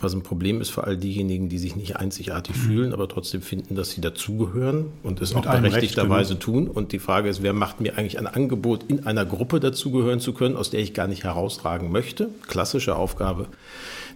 Was 0.00 0.14
ein 0.14 0.22
Problem 0.22 0.60
ist 0.60 0.70
für 0.70 0.84
all 0.84 0.96
diejenigen, 0.96 1.48
die 1.48 1.58
sich 1.58 1.76
nicht 1.76 1.96
einzigartig 1.96 2.56
mhm. 2.56 2.60
fühlen, 2.60 2.92
aber 2.92 3.08
trotzdem 3.08 3.42
finden, 3.42 3.74
dass 3.74 3.90
sie 3.90 4.00
dazugehören 4.00 4.86
und 5.02 5.20
es 5.20 5.34
Mit 5.34 5.46
auch 5.46 5.52
berechtigterweise 5.52 6.38
tun. 6.38 6.68
Und 6.68 6.92
die 6.92 6.98
Frage 6.98 7.28
ist, 7.28 7.42
wer 7.42 7.52
macht 7.52 7.80
mir 7.80 7.96
eigentlich 7.98 8.18
ein 8.18 8.26
Angebot, 8.26 8.84
in 8.88 9.06
einer 9.06 9.24
Gruppe 9.24 9.60
dazugehören 9.60 10.20
zu 10.20 10.32
können, 10.32 10.56
aus 10.56 10.70
der 10.70 10.80
ich 10.80 10.94
gar 10.94 11.06
nicht 11.06 11.24
herausragen 11.24 11.90
möchte? 11.90 12.28
Klassische 12.48 12.96
Aufgabe 12.96 13.46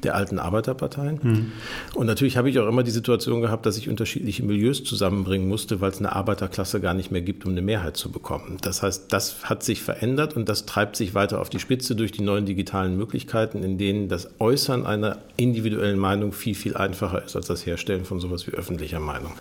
der 0.03 0.15
alten 0.15 0.39
Arbeiterparteien. 0.39 1.19
Mhm. 1.23 1.53
Und 1.95 2.07
natürlich 2.07 2.37
habe 2.37 2.49
ich 2.51 2.59
auch 2.59 2.69
immer 2.69 2.83
die 2.83 2.91
Situation 2.91 3.41
gehabt, 3.41 3.67
dass 3.67 3.77
ich 3.77 3.89
unterschiedliche 3.89 4.45
Milieus 4.45 4.85
zusammenbringen 4.85 5.49
musste, 5.49 5.81
weil 5.81 5.91
es 5.91 5.99
eine 5.99 6.15
Arbeiterklasse 6.15 6.81
gar 6.81 6.95
nicht 6.95 7.11
mehr 7.11 7.23
gibt, 7.23 7.45
um 7.45 7.53
eine 7.53 7.63
Mehrheit 7.63 7.97
zu 7.97 8.11
bekommen. 8.11 8.59
Das 8.61 8.83
heißt, 8.83 9.13
das 9.13 9.45
hat 9.45 9.63
sich 9.63 9.83
verändert 9.83 10.37
und 10.37 10.49
das 10.49 10.67
treibt 10.67 10.97
sich 10.97 11.15
weiter 11.15 11.41
auf 11.41 11.51
die 11.51 11.59
Spitze 11.59 11.97
durch 11.97 12.13
die 12.13 12.23
neuen 12.23 12.47
digitalen 12.47 12.97
Möglichkeiten, 12.97 13.63
in 13.63 13.79
denen 13.79 14.09
das 14.09 14.29
Äußern 14.39 14.87
einer 14.87 15.19
individuellen 15.37 15.58
Meinung 15.97 16.33
viel, 16.33 16.55
viel 16.55 16.77
einfacher 16.77 17.25
ist 17.25 17.37
als 17.37 17.47
das 17.47 17.67
Herstellen 17.67 18.05
von 18.05 18.21
sowas 18.21 18.47
wie 18.47 18.53
öffentlicher 18.53 19.01
Meinung. 19.01 19.33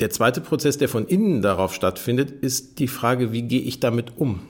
Der 0.00 0.10
zweite 0.10 0.40
Prozess, 0.40 0.78
der 0.78 0.88
von 0.88 1.06
innen 1.06 1.42
darauf 1.42 1.74
stattfindet, 1.74 2.30
ist 2.30 2.78
die 2.78 2.88
Frage, 2.88 3.32
wie 3.32 3.42
gehe 3.42 3.60
ich 3.60 3.80
damit 3.80 4.16
um? 4.16 4.40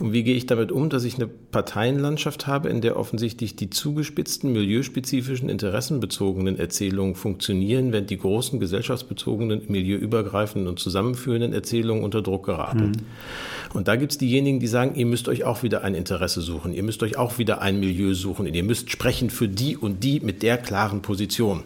Und 0.00 0.12
wie 0.12 0.22
gehe 0.22 0.36
ich 0.36 0.46
damit 0.46 0.72
um, 0.72 0.90
dass 0.90 1.04
ich 1.04 1.16
eine 1.16 1.26
Parteienlandschaft 1.26 2.46
habe, 2.46 2.68
in 2.68 2.80
der 2.80 2.96
offensichtlich 2.96 3.56
die 3.56 3.70
zugespitzten, 3.70 4.52
milieuspezifischen, 4.52 5.48
interessenbezogenen 5.48 6.58
Erzählungen 6.58 7.14
funktionieren, 7.14 7.92
während 7.92 8.10
die 8.10 8.18
großen 8.18 8.60
gesellschaftsbezogenen, 8.60 9.62
milieuübergreifenden 9.68 10.68
und 10.68 10.78
zusammenführenden 10.78 11.52
Erzählungen 11.52 12.04
unter 12.04 12.22
Druck 12.22 12.46
geraten. 12.46 12.88
Mhm. 12.88 13.76
Und 13.76 13.88
da 13.88 13.96
gibt 13.96 14.12
es 14.12 14.18
diejenigen, 14.18 14.60
die 14.60 14.66
sagen, 14.66 14.94
ihr 14.94 15.06
müsst 15.06 15.28
euch 15.28 15.44
auch 15.44 15.62
wieder 15.62 15.82
ein 15.82 15.94
Interesse 15.94 16.40
suchen, 16.40 16.72
ihr 16.72 16.82
müsst 16.82 17.02
euch 17.02 17.16
auch 17.16 17.38
wieder 17.38 17.60
ein 17.62 17.80
Milieu 17.80 18.14
suchen, 18.14 18.46
ihr 18.46 18.64
müsst 18.64 18.90
sprechen 18.90 19.30
für 19.30 19.48
die 19.48 19.76
und 19.76 20.02
die 20.04 20.20
mit 20.20 20.42
der 20.42 20.58
klaren 20.58 21.02
Position. 21.02 21.62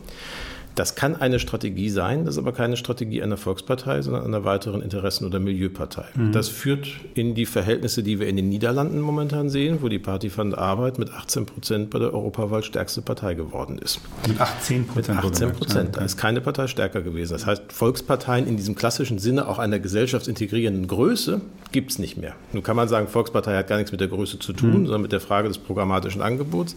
Das 0.74 0.94
kann 0.94 1.16
eine 1.16 1.38
Strategie 1.38 1.90
sein, 1.90 2.24
das 2.24 2.34
ist 2.34 2.38
aber 2.38 2.52
keine 2.52 2.76
Strategie 2.76 3.22
einer 3.22 3.36
Volkspartei, 3.36 4.02
sondern 4.02 4.24
einer 4.24 4.44
weiteren 4.44 4.82
Interessen- 4.82 5.26
oder 5.26 5.40
Milieupartei. 5.40 6.04
Mhm. 6.14 6.32
Das 6.32 6.48
führt 6.48 6.88
in 7.14 7.34
die 7.34 7.46
Verhältnisse, 7.46 8.02
die 8.02 8.20
wir 8.20 8.28
in 8.28 8.36
den 8.36 8.48
Niederlanden 8.48 9.00
momentan 9.00 9.50
sehen, 9.50 9.78
wo 9.80 9.88
die 9.88 9.98
Party 9.98 10.30
von 10.30 10.54
Arbeit 10.54 10.98
mit 10.98 11.12
18 11.12 11.46
Prozent 11.46 11.90
bei 11.90 11.98
der 11.98 12.14
Europawahl 12.14 12.62
stärkste 12.62 13.02
Partei 13.02 13.34
geworden 13.34 13.78
ist. 13.78 14.00
Mit 14.26 14.40
18 14.40 14.86
Prozent? 14.86 15.22
Mit 15.22 15.32
18 15.32 15.52
Prozent. 15.52 15.96
Da 15.96 16.02
ist 16.02 16.16
keine 16.16 16.40
Partei 16.40 16.66
stärker 16.66 17.02
gewesen. 17.02 17.32
Das 17.32 17.46
heißt, 17.46 17.72
Volksparteien 17.72 18.46
in 18.46 18.56
diesem 18.56 18.74
klassischen 18.74 19.18
Sinne 19.18 19.48
auch 19.48 19.58
einer 19.58 19.78
gesellschaftsintegrierenden 19.78 20.86
Größe 20.86 21.40
gibt 21.72 21.90
es 21.90 21.98
nicht 21.98 22.16
mehr. 22.16 22.34
Nun 22.52 22.62
kann 22.62 22.76
man 22.76 22.88
sagen, 22.88 23.08
Volkspartei 23.08 23.56
hat 23.56 23.66
gar 23.68 23.76
nichts 23.76 23.92
mit 23.92 24.00
der 24.00 24.08
Größe 24.08 24.38
zu 24.38 24.52
tun, 24.52 24.70
mhm. 24.70 24.86
sondern 24.86 25.02
mit 25.02 25.12
der 25.12 25.20
Frage 25.20 25.48
des 25.48 25.58
programmatischen 25.58 26.22
Angebots. 26.22 26.76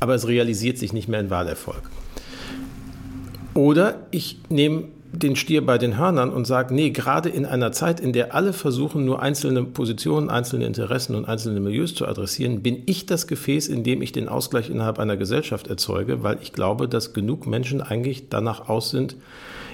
Aber 0.00 0.14
es 0.14 0.26
realisiert 0.26 0.78
sich 0.78 0.92
nicht 0.92 1.08
mehr 1.08 1.20
in 1.20 1.30
Wahlerfolg. 1.30 1.82
Oder 3.60 4.06
ich 4.10 4.38
nehme 4.48 4.84
den 5.12 5.36
Stier 5.36 5.66
bei 5.66 5.76
den 5.76 5.98
Hörnern 5.98 6.30
und 6.30 6.46
sage, 6.46 6.72
nee, 6.72 6.88
gerade 6.88 7.28
in 7.28 7.44
einer 7.44 7.72
Zeit, 7.72 8.00
in 8.00 8.14
der 8.14 8.34
alle 8.34 8.54
versuchen, 8.54 9.04
nur 9.04 9.20
einzelne 9.20 9.64
Positionen, 9.64 10.30
einzelne 10.30 10.64
Interessen 10.64 11.14
und 11.14 11.26
einzelne 11.26 11.60
Milieus 11.60 11.94
zu 11.94 12.08
adressieren, 12.08 12.62
bin 12.62 12.82
ich 12.86 13.04
das 13.04 13.26
Gefäß, 13.26 13.68
in 13.68 13.84
dem 13.84 14.00
ich 14.00 14.12
den 14.12 14.30
Ausgleich 14.30 14.70
innerhalb 14.70 14.98
einer 14.98 15.18
Gesellschaft 15.18 15.66
erzeuge, 15.66 16.22
weil 16.22 16.38
ich 16.40 16.54
glaube, 16.54 16.88
dass 16.88 17.12
genug 17.12 17.46
Menschen 17.46 17.82
eigentlich 17.82 18.30
danach 18.30 18.70
aus 18.70 18.88
sind, 18.88 19.16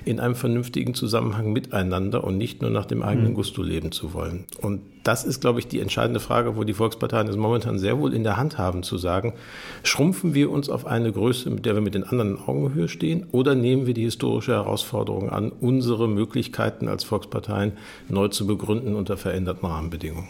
in 0.07 0.21
einem 0.21 0.37
vernünftigen 0.37 0.95
Zusammenhang 0.95 1.53
miteinander 1.53 2.25
und 2.25 2.39
nicht 2.39 2.63
nur 2.63 2.71
nach 2.71 2.87
dem 2.87 3.03
eigenen 3.03 3.29
hm. 3.29 3.35
Gusto 3.35 3.63
leben 3.63 3.91
zu 3.91 4.15
wollen. 4.15 4.45
Und 4.63 4.81
das 5.03 5.25
ist, 5.25 5.41
glaube 5.41 5.59
ich, 5.59 5.67
die 5.67 5.81
entscheidende 5.81 6.21
Frage, 6.21 6.57
wo 6.57 6.65
die 6.65 6.75
Volksparteien 6.75 7.29
es 7.29 7.37
momentan 7.37 7.79
sehr 7.79 7.99
wohl 7.99 8.15
in 8.15 8.23
der 8.23 8.37
Hand 8.37 8.57
haben, 8.57 8.85
zu 8.85 8.99
sagen, 8.99 9.35
schrumpfen 9.83 10.33
wir 10.33 10.51
uns 10.51 10.69
auf 10.69 10.87
eine 10.87 11.13
Größe, 11.13 11.51
mit 11.51 11.67
der 11.67 11.75
wir 11.75 11.81
mit 11.81 11.95
den 11.95 12.05
anderen 12.05 12.37
in 12.37 12.39
Augenhöhe 12.39 12.89
stehen, 12.89 13.27
oder 13.33 13.55
nehmen 13.57 13.87
wir 13.87 13.95
die 13.95 14.05
historische 14.05 14.53
Herausforderung 14.53 15.29
an, 15.29 15.51
unsere 15.51 16.09
Möglichkeiten 16.09 16.89
als 16.89 17.03
Volksparteien 17.05 17.73
neu 18.09 18.29
zu 18.29 18.47
begründen 18.47 18.95
unter 18.95 19.17
veränderten 19.17 19.67
Rahmenbedingungen. 19.67 20.29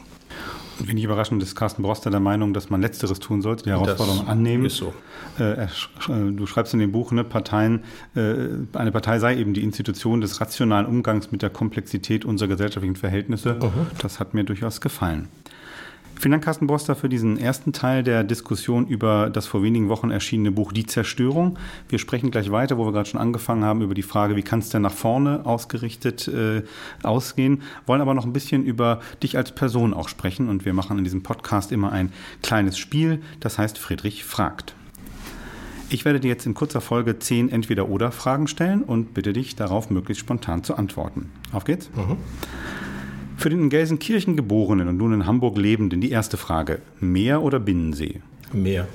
Wenig 0.78 1.04
überraschend 1.04 1.42
ist 1.42 1.54
Carsten 1.54 1.82
Broster 1.82 2.10
der 2.10 2.20
Meinung, 2.20 2.52
dass 2.52 2.70
man 2.70 2.80
Letzteres 2.80 3.18
tun 3.18 3.42
sollte, 3.42 3.64
die 3.64 3.70
Herausforderung 3.70 4.20
das 4.20 4.28
annehmen. 4.28 4.66
Ist 4.66 4.76
so. 4.76 4.92
Äh, 5.38 5.64
äh, 5.64 5.68
du 6.08 6.46
schreibst 6.46 6.74
in 6.74 6.80
dem 6.80 6.92
Buch, 6.92 7.12
ne, 7.12 7.24
Parteien, 7.24 7.84
äh, 8.14 8.48
eine 8.74 8.92
Partei 8.92 9.18
sei 9.18 9.36
eben 9.36 9.54
die 9.54 9.62
Institution 9.62 10.20
des 10.20 10.40
rationalen 10.40 10.86
Umgangs 10.86 11.32
mit 11.32 11.42
der 11.42 11.50
Komplexität 11.50 12.24
unserer 12.24 12.48
gesellschaftlichen 12.48 12.96
Verhältnisse. 12.96 13.56
Uh 13.60 13.64
-huh. 13.64 13.70
Das 13.98 14.20
hat 14.20 14.34
mir 14.34 14.44
durchaus 14.44 14.80
gefallen. 14.80 15.28
Vielen 16.18 16.32
Dank, 16.32 16.44
Carsten 16.44 16.66
Boster, 16.66 16.96
für 16.96 17.10
diesen 17.10 17.36
ersten 17.36 17.74
Teil 17.74 18.02
der 18.02 18.24
Diskussion 18.24 18.86
über 18.86 19.28
das 19.28 19.46
vor 19.46 19.62
wenigen 19.62 19.90
Wochen 19.90 20.10
erschienene 20.10 20.50
Buch 20.50 20.72
Die 20.72 20.86
Zerstörung. 20.86 21.58
Wir 21.90 21.98
sprechen 21.98 22.30
gleich 22.30 22.50
weiter, 22.50 22.78
wo 22.78 22.86
wir 22.86 22.92
gerade 22.92 23.08
schon 23.08 23.20
angefangen 23.20 23.64
haben, 23.64 23.82
über 23.82 23.94
die 23.94 24.02
Frage, 24.02 24.34
wie 24.34 24.42
kann 24.42 24.60
es 24.60 24.70
denn 24.70 24.80
nach 24.80 24.92
vorne 24.92 25.44
ausgerichtet 25.44 26.26
äh, 26.26 26.62
ausgehen, 27.02 27.62
wollen 27.84 28.00
aber 28.00 28.14
noch 28.14 28.24
ein 28.24 28.32
bisschen 28.32 28.64
über 28.64 29.00
dich 29.22 29.36
als 29.36 29.52
Person 29.52 29.92
auch 29.92 30.08
sprechen. 30.08 30.48
Und 30.48 30.64
wir 30.64 30.72
machen 30.72 30.96
in 30.96 31.04
diesem 31.04 31.22
Podcast 31.22 31.70
immer 31.70 31.92
ein 31.92 32.12
kleines 32.42 32.78
Spiel, 32.78 33.20
das 33.40 33.58
heißt 33.58 33.76
Friedrich 33.76 34.24
fragt. 34.24 34.74
Ich 35.90 36.06
werde 36.06 36.18
dir 36.18 36.28
jetzt 36.28 36.46
in 36.46 36.54
kurzer 36.54 36.80
Folge 36.80 37.18
zehn 37.18 37.50
Entweder-Oder-Fragen 37.50 38.48
stellen 38.48 38.82
und 38.82 39.12
bitte 39.12 39.34
dich 39.34 39.54
darauf 39.54 39.90
möglichst 39.90 40.22
spontan 40.22 40.64
zu 40.64 40.76
antworten. 40.76 41.30
Auf 41.52 41.64
geht's? 41.64 41.90
Mhm. 41.94 42.16
Für 43.36 43.50
den 43.50 43.60
in 43.60 43.70
Gelsenkirchen 43.70 44.34
geborenen 44.36 44.88
und 44.88 44.96
nun 44.96 45.12
in 45.12 45.26
Hamburg 45.26 45.58
lebenden 45.58 46.00
die 46.00 46.10
erste 46.10 46.36
Frage: 46.36 46.80
Meer 47.00 47.42
oder 47.42 47.60
Binnensee? 47.60 48.22
Meer. 48.52 48.88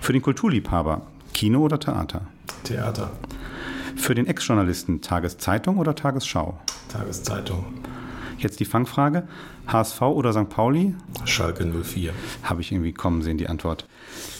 Für 0.00 0.12
den 0.12 0.22
Kulturliebhaber: 0.22 1.02
Kino 1.34 1.60
oder 1.60 1.78
Theater? 1.78 2.22
Theater. 2.64 3.12
Für 3.96 4.14
den 4.14 4.26
Ex-Journalisten: 4.26 5.02
Tageszeitung 5.02 5.76
oder 5.76 5.94
Tagesschau? 5.94 6.58
Tageszeitung. 6.88 7.66
Jetzt 8.38 8.60
die 8.60 8.64
Fangfrage: 8.64 9.28
HSV 9.66 10.00
oder 10.02 10.32
St. 10.32 10.48
Pauli? 10.48 10.94
Schalke 11.26 11.66
04. 11.66 12.12
Habe 12.42 12.62
ich 12.62 12.72
irgendwie 12.72 12.92
kommen 12.92 13.20
sehen, 13.20 13.36
die 13.36 13.48
Antwort. 13.48 13.86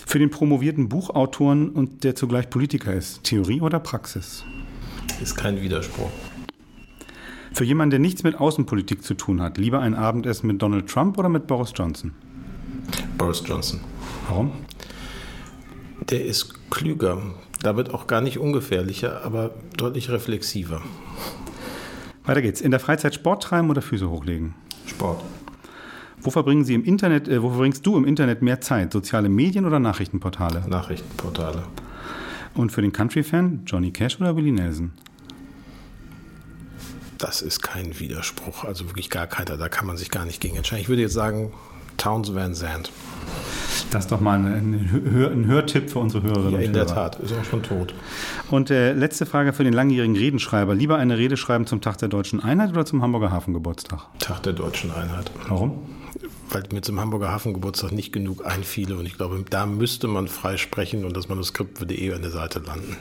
Für 0.07 0.19
den 0.19 0.31
promovierten 0.31 0.89
Buchautoren 0.89 1.69
und 1.69 2.05
der 2.05 2.15
zugleich 2.15 2.49
Politiker 2.49 2.95
ist: 2.95 3.23
Theorie 3.23 3.61
oder 3.61 3.81
Praxis? 3.81 4.45
Ist 5.21 5.37
kein 5.37 5.61
Widerspruch. 5.61 6.11
Für 7.53 7.65
jemanden, 7.65 7.91
der 7.91 7.99
nichts 8.01 8.23
mit 8.23 8.39
Außenpolitik 8.39 9.03
zu 9.03 9.15
tun 9.15 9.43
hat, 9.43 9.59
lieber 9.59 9.81
ein 9.81 9.95
Abendessen 9.95 10.47
mit 10.47 10.63
Donald 10.63 10.89
Trump 10.89 11.19
oder 11.19 11.29
mit 11.29 11.47
Boris 11.47 11.73
Johnson? 11.75 12.13
Boris 13.19 13.43
Johnson. 13.47 13.81
Warum? 14.29 14.53
Der 16.09 16.25
ist 16.25 16.71
klüger. 16.71 17.21
Da 17.63 17.77
wird 17.77 17.93
auch 17.93 18.07
gar 18.07 18.21
nicht 18.21 18.39
ungefährlicher, 18.39 19.25
aber 19.25 19.55
deutlich 19.77 20.11
reflexiver. 20.11 20.81
Weiter 22.25 22.43
geht's. 22.43 22.61
In 22.61 22.71
der 22.71 22.81
Freizeit 22.81 23.15
Sport 23.15 23.43
treiben 23.43 23.71
oder 23.71 23.83
Füße 23.83 24.09
hochlegen? 24.09 24.55
Sport. 24.87 25.23
Wo 26.23 26.31
verbringen 26.31 26.65
Sie 26.65 26.75
im 26.75 26.85
Internet, 26.85 27.29
äh, 27.29 27.43
wo 27.43 27.51
verbringst 27.51 27.85
du 27.87 27.97
im 27.97 28.05
Internet 28.05 28.43
mehr 28.43 28.61
Zeit? 28.61 28.93
Soziale 28.93 29.29
Medien 29.29 29.65
oder 29.65 29.79
Nachrichtenportale? 29.79 30.65
Nachrichtenportale. 30.69 31.63
Und 32.55 32.73
für 32.73 32.83
den 32.83 32.93
Country-Fan 32.93 33.63
Johnny 33.67 33.91
Cash 33.91 34.21
oder 34.21 34.37
Willie 34.37 34.53
Nelson? 34.53 34.93
Das 37.21 37.43
ist 37.43 37.63
kein 37.63 38.01
Widerspruch, 38.01 38.65
also 38.65 38.87
wirklich 38.87 39.11
gar 39.11 39.27
keiner. 39.27 39.59
Da 39.59 39.69
kann 39.69 39.87
man 39.87 39.97
sich 39.97 40.11
gar 40.11 40.25
nicht 40.25 40.41
gegen 40.41 40.57
entscheiden. 40.57 40.83
Ich 40.83 40.89
würde 40.89 41.03
jetzt 41.03 41.13
sagen, 41.13 41.53
Towns 41.99 42.35
Van 42.35 42.55
Zandt. 42.55 42.91
Das 43.91 44.05
ist 44.05 44.13
doch 44.13 44.21
mal 44.21 44.39
ein, 44.39 44.89
Hör, 45.13 45.31
ein 45.31 45.47
Hörtipp 45.47 45.91
für 45.91 45.99
unsere 45.99 46.23
Hörerinnen 46.23 46.61
ja, 46.61 46.67
in 46.67 46.73
der 46.73 46.87
Tat, 46.87 47.21
ist 47.21 47.33
auch 47.33 47.45
schon 47.45 47.63
tot. 47.63 47.95
Und 48.51 48.71
äh, 48.71 48.93
letzte 48.93 49.27
Frage 49.27 49.53
für 49.53 49.65
den 49.65 49.73
langjährigen 49.75 50.17
Redenschreiber. 50.17 50.75
Lieber 50.75 50.97
eine 50.97 51.19
Rede 51.19 51.37
schreiben 51.37 51.67
zum 51.67 51.81
Tag 51.81 51.99
der 51.99 52.09
Deutschen 52.09 52.41
Einheit 52.41 52.71
oder 52.71 52.87
zum 52.87 53.03
Hamburger 53.03 53.31
Hafengeburtstag? 53.31 54.01
Tag 54.19 54.43
der 54.43 54.55
Deutschen 54.55 54.91
Einheit. 54.91 55.31
Warum? 55.49 55.83
Weil 56.49 56.65
mir 56.73 56.81
zum 56.81 57.01
Hamburger 57.01 57.31
Hafengeburtstag 57.31 57.93
nicht 57.93 58.13
genug 58.13 58.47
einfiele 58.47 58.97
und 58.97 59.07
ich 59.07 59.17
glaube, 59.17 59.45
da 59.49 59.67
müsste 59.67 60.09
man 60.09 60.27
frei 60.27 60.57
sprechen 60.57 61.05
und 61.05 61.17
das 61.17 61.29
Manuskript 61.29 61.81
würde 61.81 61.95
eh 61.95 62.13
an 62.15 62.23
der 62.23 62.31
Seite 62.31 62.61
landen. 62.61 62.97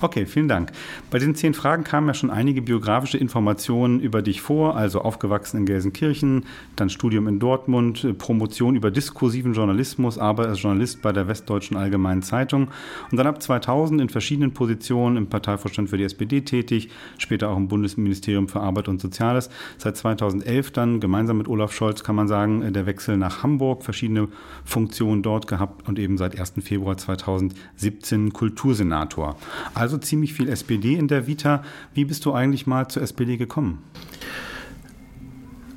Okay, 0.00 0.26
vielen 0.26 0.46
Dank. 0.46 0.70
Bei 1.10 1.18
diesen 1.18 1.34
zehn 1.34 1.54
Fragen 1.54 1.82
kamen 1.82 2.06
ja 2.06 2.14
schon 2.14 2.30
einige 2.30 2.62
biografische 2.62 3.18
Informationen 3.18 3.98
über 3.98 4.22
dich 4.22 4.40
vor, 4.40 4.76
also 4.76 5.00
aufgewachsen 5.00 5.56
in 5.56 5.66
Gelsenkirchen, 5.66 6.44
dann 6.76 6.88
Studium 6.88 7.26
in 7.26 7.40
Dortmund, 7.40 8.16
Promotion 8.16 8.76
über 8.76 8.92
diskursiven 8.92 9.54
Journalismus, 9.54 10.16
Arbeit 10.16 10.46
als 10.46 10.62
Journalist 10.62 11.02
bei 11.02 11.10
der 11.10 11.26
Westdeutschen 11.26 11.76
Allgemeinen 11.76 12.22
Zeitung 12.22 12.68
und 13.10 13.16
dann 13.16 13.26
ab 13.26 13.42
2000 13.42 14.00
in 14.00 14.08
verschiedenen 14.08 14.54
Positionen 14.54 15.16
im 15.16 15.26
Parteivorstand 15.26 15.90
für 15.90 15.98
die 15.98 16.04
SPD 16.04 16.42
tätig, 16.42 16.90
später 17.18 17.48
auch 17.48 17.56
im 17.56 17.66
Bundesministerium 17.66 18.46
für 18.46 18.60
Arbeit 18.60 18.86
und 18.86 19.00
Soziales. 19.00 19.50
Seit 19.78 19.96
2011 19.96 20.70
dann 20.70 21.00
gemeinsam 21.00 21.38
mit 21.38 21.48
Olaf 21.48 21.72
Scholz 21.72 22.04
kann 22.04 22.14
man 22.14 22.28
sagen, 22.28 22.72
der 22.72 22.86
Wechsel 22.86 23.16
nach 23.16 23.42
Hamburg, 23.42 23.82
verschiedene 23.82 24.28
Funktionen 24.64 25.24
dort 25.24 25.48
gehabt 25.48 25.88
und 25.88 25.98
eben 25.98 26.18
seit 26.18 26.38
1. 26.38 26.54
Februar 26.62 26.96
2017 26.96 28.32
Kultursenator. 28.32 29.36
Also 29.74 29.87
also 29.88 29.98
ziemlich 29.98 30.34
viel 30.34 30.50
SPD 30.50 30.94
in 30.94 31.08
der 31.08 31.26
Vita. 31.26 31.64
Wie 31.94 32.04
bist 32.04 32.26
du 32.26 32.32
eigentlich 32.32 32.66
mal 32.66 32.88
zur 32.88 33.02
SPD 33.02 33.38
gekommen? 33.38 33.82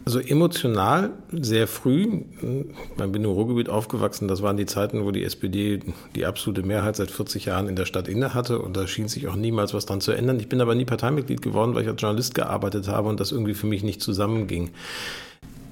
Also 0.04 0.20
emotional 0.20 1.12
sehr 1.32 1.68
früh. 1.68 2.24
Ich 2.42 3.12
bin 3.12 3.24
im 3.24 3.30
Ruhrgebiet 3.30 3.70
aufgewachsen. 3.70 4.28
Das 4.28 4.42
waren 4.42 4.58
die 4.58 4.66
Zeiten, 4.66 5.06
wo 5.06 5.12
die 5.12 5.24
SPD 5.24 5.80
die 6.16 6.26
absolute 6.26 6.64
Mehrheit 6.64 6.98
seit 6.98 7.10
40 7.10 7.46
Jahren 7.46 7.70
in 7.70 7.78
der 7.78 7.86
Stadt 7.86 8.10
inne 8.10 8.34
hatte. 8.34 8.60
Und 8.60 8.76
da 8.76 8.86
schien 8.86 9.08
sich 9.08 9.30
auch 9.30 9.36
niemals 9.38 9.74
was 9.74 9.86
dran 9.86 10.02
zu 10.02 10.12
ändern. 10.12 10.40
Ich 10.42 10.50
bin 10.50 10.60
aber 10.60 10.76
nie 10.76 10.86
Parteimitglied 10.86 11.42
geworden, 11.42 11.74
weil 11.74 11.84
ich 11.84 11.88
als 11.88 12.02
Journalist 12.02 12.36
gearbeitet 12.36 12.90
habe 12.90 13.08
und 13.08 13.22
das 13.22 13.32
irgendwie 13.32 13.54
für 13.54 13.68
mich 13.68 13.84
nicht 13.84 14.02
zusammenging. 14.02 14.72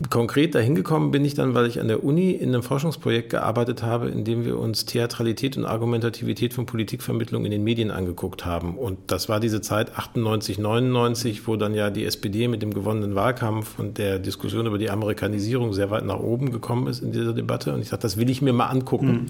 Konkret 0.09 0.55
dahin 0.55 0.75
gekommen 0.75 1.11
bin 1.11 1.25
ich 1.25 1.33
dann, 1.33 1.53
weil 1.55 1.65
ich 1.65 1.81
an 1.81 1.89
der 1.89 2.03
Uni 2.05 2.31
in 2.31 2.49
einem 2.49 2.63
Forschungsprojekt 2.63 3.29
gearbeitet 3.31 3.83
habe, 3.83 4.07
in 4.07 4.23
dem 4.23 4.45
wir 4.45 4.57
uns 4.57 4.85
Theatralität 4.85 5.57
und 5.57 5.65
Argumentativität 5.65 6.53
von 6.53 6.65
Politikvermittlung 6.65 7.43
in 7.43 7.51
den 7.51 7.65
Medien 7.65 7.91
angeguckt 7.91 8.45
haben. 8.45 8.77
Und 8.77 8.97
das 9.07 9.27
war 9.27 9.41
diese 9.41 9.59
Zeit 9.59 9.97
98, 9.97 10.57
99, 10.57 11.47
wo 11.47 11.57
dann 11.57 11.73
ja 11.73 11.89
die 11.89 12.05
SPD 12.05 12.47
mit 12.47 12.61
dem 12.61 12.73
gewonnenen 12.73 13.15
Wahlkampf 13.15 13.77
und 13.77 13.97
der 13.97 14.19
Diskussion 14.19 14.67
über 14.67 14.77
die 14.77 14.89
Amerikanisierung 14.89 15.73
sehr 15.73 15.91
weit 15.91 16.05
nach 16.05 16.19
oben 16.19 16.51
gekommen 16.51 16.87
ist 16.87 17.01
in 17.03 17.11
dieser 17.11 17.33
Debatte. 17.33 17.73
Und 17.73 17.81
ich 17.81 17.89
dachte, 17.89 18.03
das 18.03 18.15
will 18.15 18.29
ich 18.29 18.41
mir 18.41 18.53
mal 18.53 18.67
angucken. 18.67 19.11
Mhm 19.11 19.25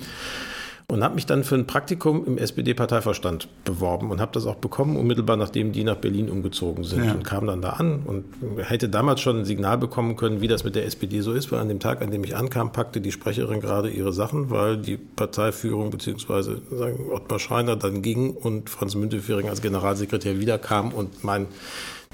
und 0.89 1.03
habe 1.03 1.15
mich 1.15 1.27
dann 1.27 1.43
für 1.43 1.53
ein 1.53 1.67
Praktikum 1.67 2.25
im 2.25 2.39
SPD-Parteivorstand 2.39 3.47
beworben 3.63 4.09
und 4.09 4.19
habe 4.19 4.31
das 4.33 4.47
auch 4.47 4.55
bekommen, 4.55 4.97
unmittelbar 4.97 5.37
nachdem 5.37 5.71
die 5.71 5.83
nach 5.83 5.95
Berlin 5.95 6.29
umgezogen 6.29 6.83
sind 6.83 7.05
ja. 7.05 7.11
und 7.13 7.23
kam 7.23 7.45
dann 7.45 7.61
da 7.61 7.69
an 7.69 8.01
und 8.05 8.25
hätte 8.57 8.89
damals 8.89 9.21
schon 9.21 9.39
ein 9.39 9.45
Signal 9.45 9.77
bekommen 9.77 10.15
können, 10.15 10.41
wie 10.41 10.47
das 10.47 10.63
mit 10.63 10.75
der 10.75 10.85
SPD 10.85 11.21
so 11.21 11.33
ist, 11.33 11.51
weil 11.51 11.59
an 11.59 11.69
dem 11.69 11.79
Tag, 11.79 12.01
an 12.01 12.09
dem 12.09 12.23
ich 12.23 12.35
ankam, 12.35 12.71
packte 12.71 13.01
die 13.01 13.11
Sprecherin 13.11 13.61
gerade 13.61 13.89
ihre 13.89 14.11
Sachen, 14.13 14.49
weil 14.49 14.77
die 14.77 14.97
Parteiführung 14.97 15.91
beziehungsweise 15.91 16.59
sagen, 16.71 17.11
Ottmar 17.11 17.37
Schreiner 17.37 17.75
dann 17.75 18.01
ging 18.01 18.31
und 18.31 18.71
Franz 18.71 18.95
Müntefering 18.95 19.47
als 19.47 19.61
Generalsekretär 19.61 20.39
wiederkam 20.39 20.91
und 20.91 21.23
mein 21.23 21.45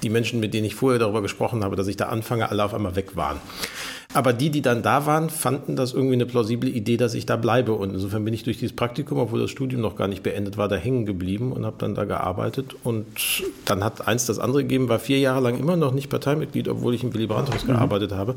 die 0.02 0.10
Menschen, 0.10 0.40
mit 0.40 0.52
denen 0.52 0.66
ich 0.66 0.74
vorher 0.74 0.98
darüber 0.98 1.22
gesprochen 1.22 1.64
habe, 1.64 1.74
dass 1.74 1.86
ich 1.86 1.96
da 1.96 2.08
anfange, 2.08 2.50
alle 2.50 2.62
auf 2.62 2.74
einmal 2.74 2.96
weg 2.96 3.16
waren. 3.16 3.40
Aber 4.16 4.32
die, 4.32 4.48
die 4.48 4.62
dann 4.62 4.80
da 4.80 5.04
waren, 5.04 5.28
fanden 5.28 5.76
das 5.76 5.92
irgendwie 5.92 6.14
eine 6.14 6.24
plausible 6.24 6.70
Idee, 6.70 6.96
dass 6.96 7.12
ich 7.12 7.26
da 7.26 7.36
bleibe. 7.36 7.72
Und 7.72 7.92
insofern 7.92 8.24
bin 8.24 8.32
ich 8.32 8.44
durch 8.44 8.56
dieses 8.56 8.74
Praktikum, 8.74 9.18
obwohl 9.18 9.40
das 9.40 9.50
Studium 9.50 9.82
noch 9.82 9.94
gar 9.94 10.08
nicht 10.08 10.22
beendet 10.22 10.56
war, 10.56 10.68
da 10.68 10.76
hängen 10.76 11.04
geblieben 11.04 11.52
und 11.52 11.66
habe 11.66 11.76
dann 11.78 11.94
da 11.94 12.04
gearbeitet. 12.04 12.74
Und 12.82 13.04
dann 13.66 13.84
hat 13.84 14.08
eins 14.08 14.24
das 14.24 14.38
andere 14.38 14.62
gegeben, 14.62 14.88
war 14.88 15.00
vier 15.00 15.18
Jahre 15.18 15.42
lang 15.42 15.58
immer 15.58 15.76
noch 15.76 15.92
nicht 15.92 16.08
Parteimitglied, 16.08 16.66
obwohl 16.66 16.94
ich 16.94 17.04
im 17.04 17.12
Willy 17.12 17.26
Brandt-Haus 17.26 17.64
mhm. 17.64 17.72
gearbeitet 17.72 18.12
habe. 18.12 18.36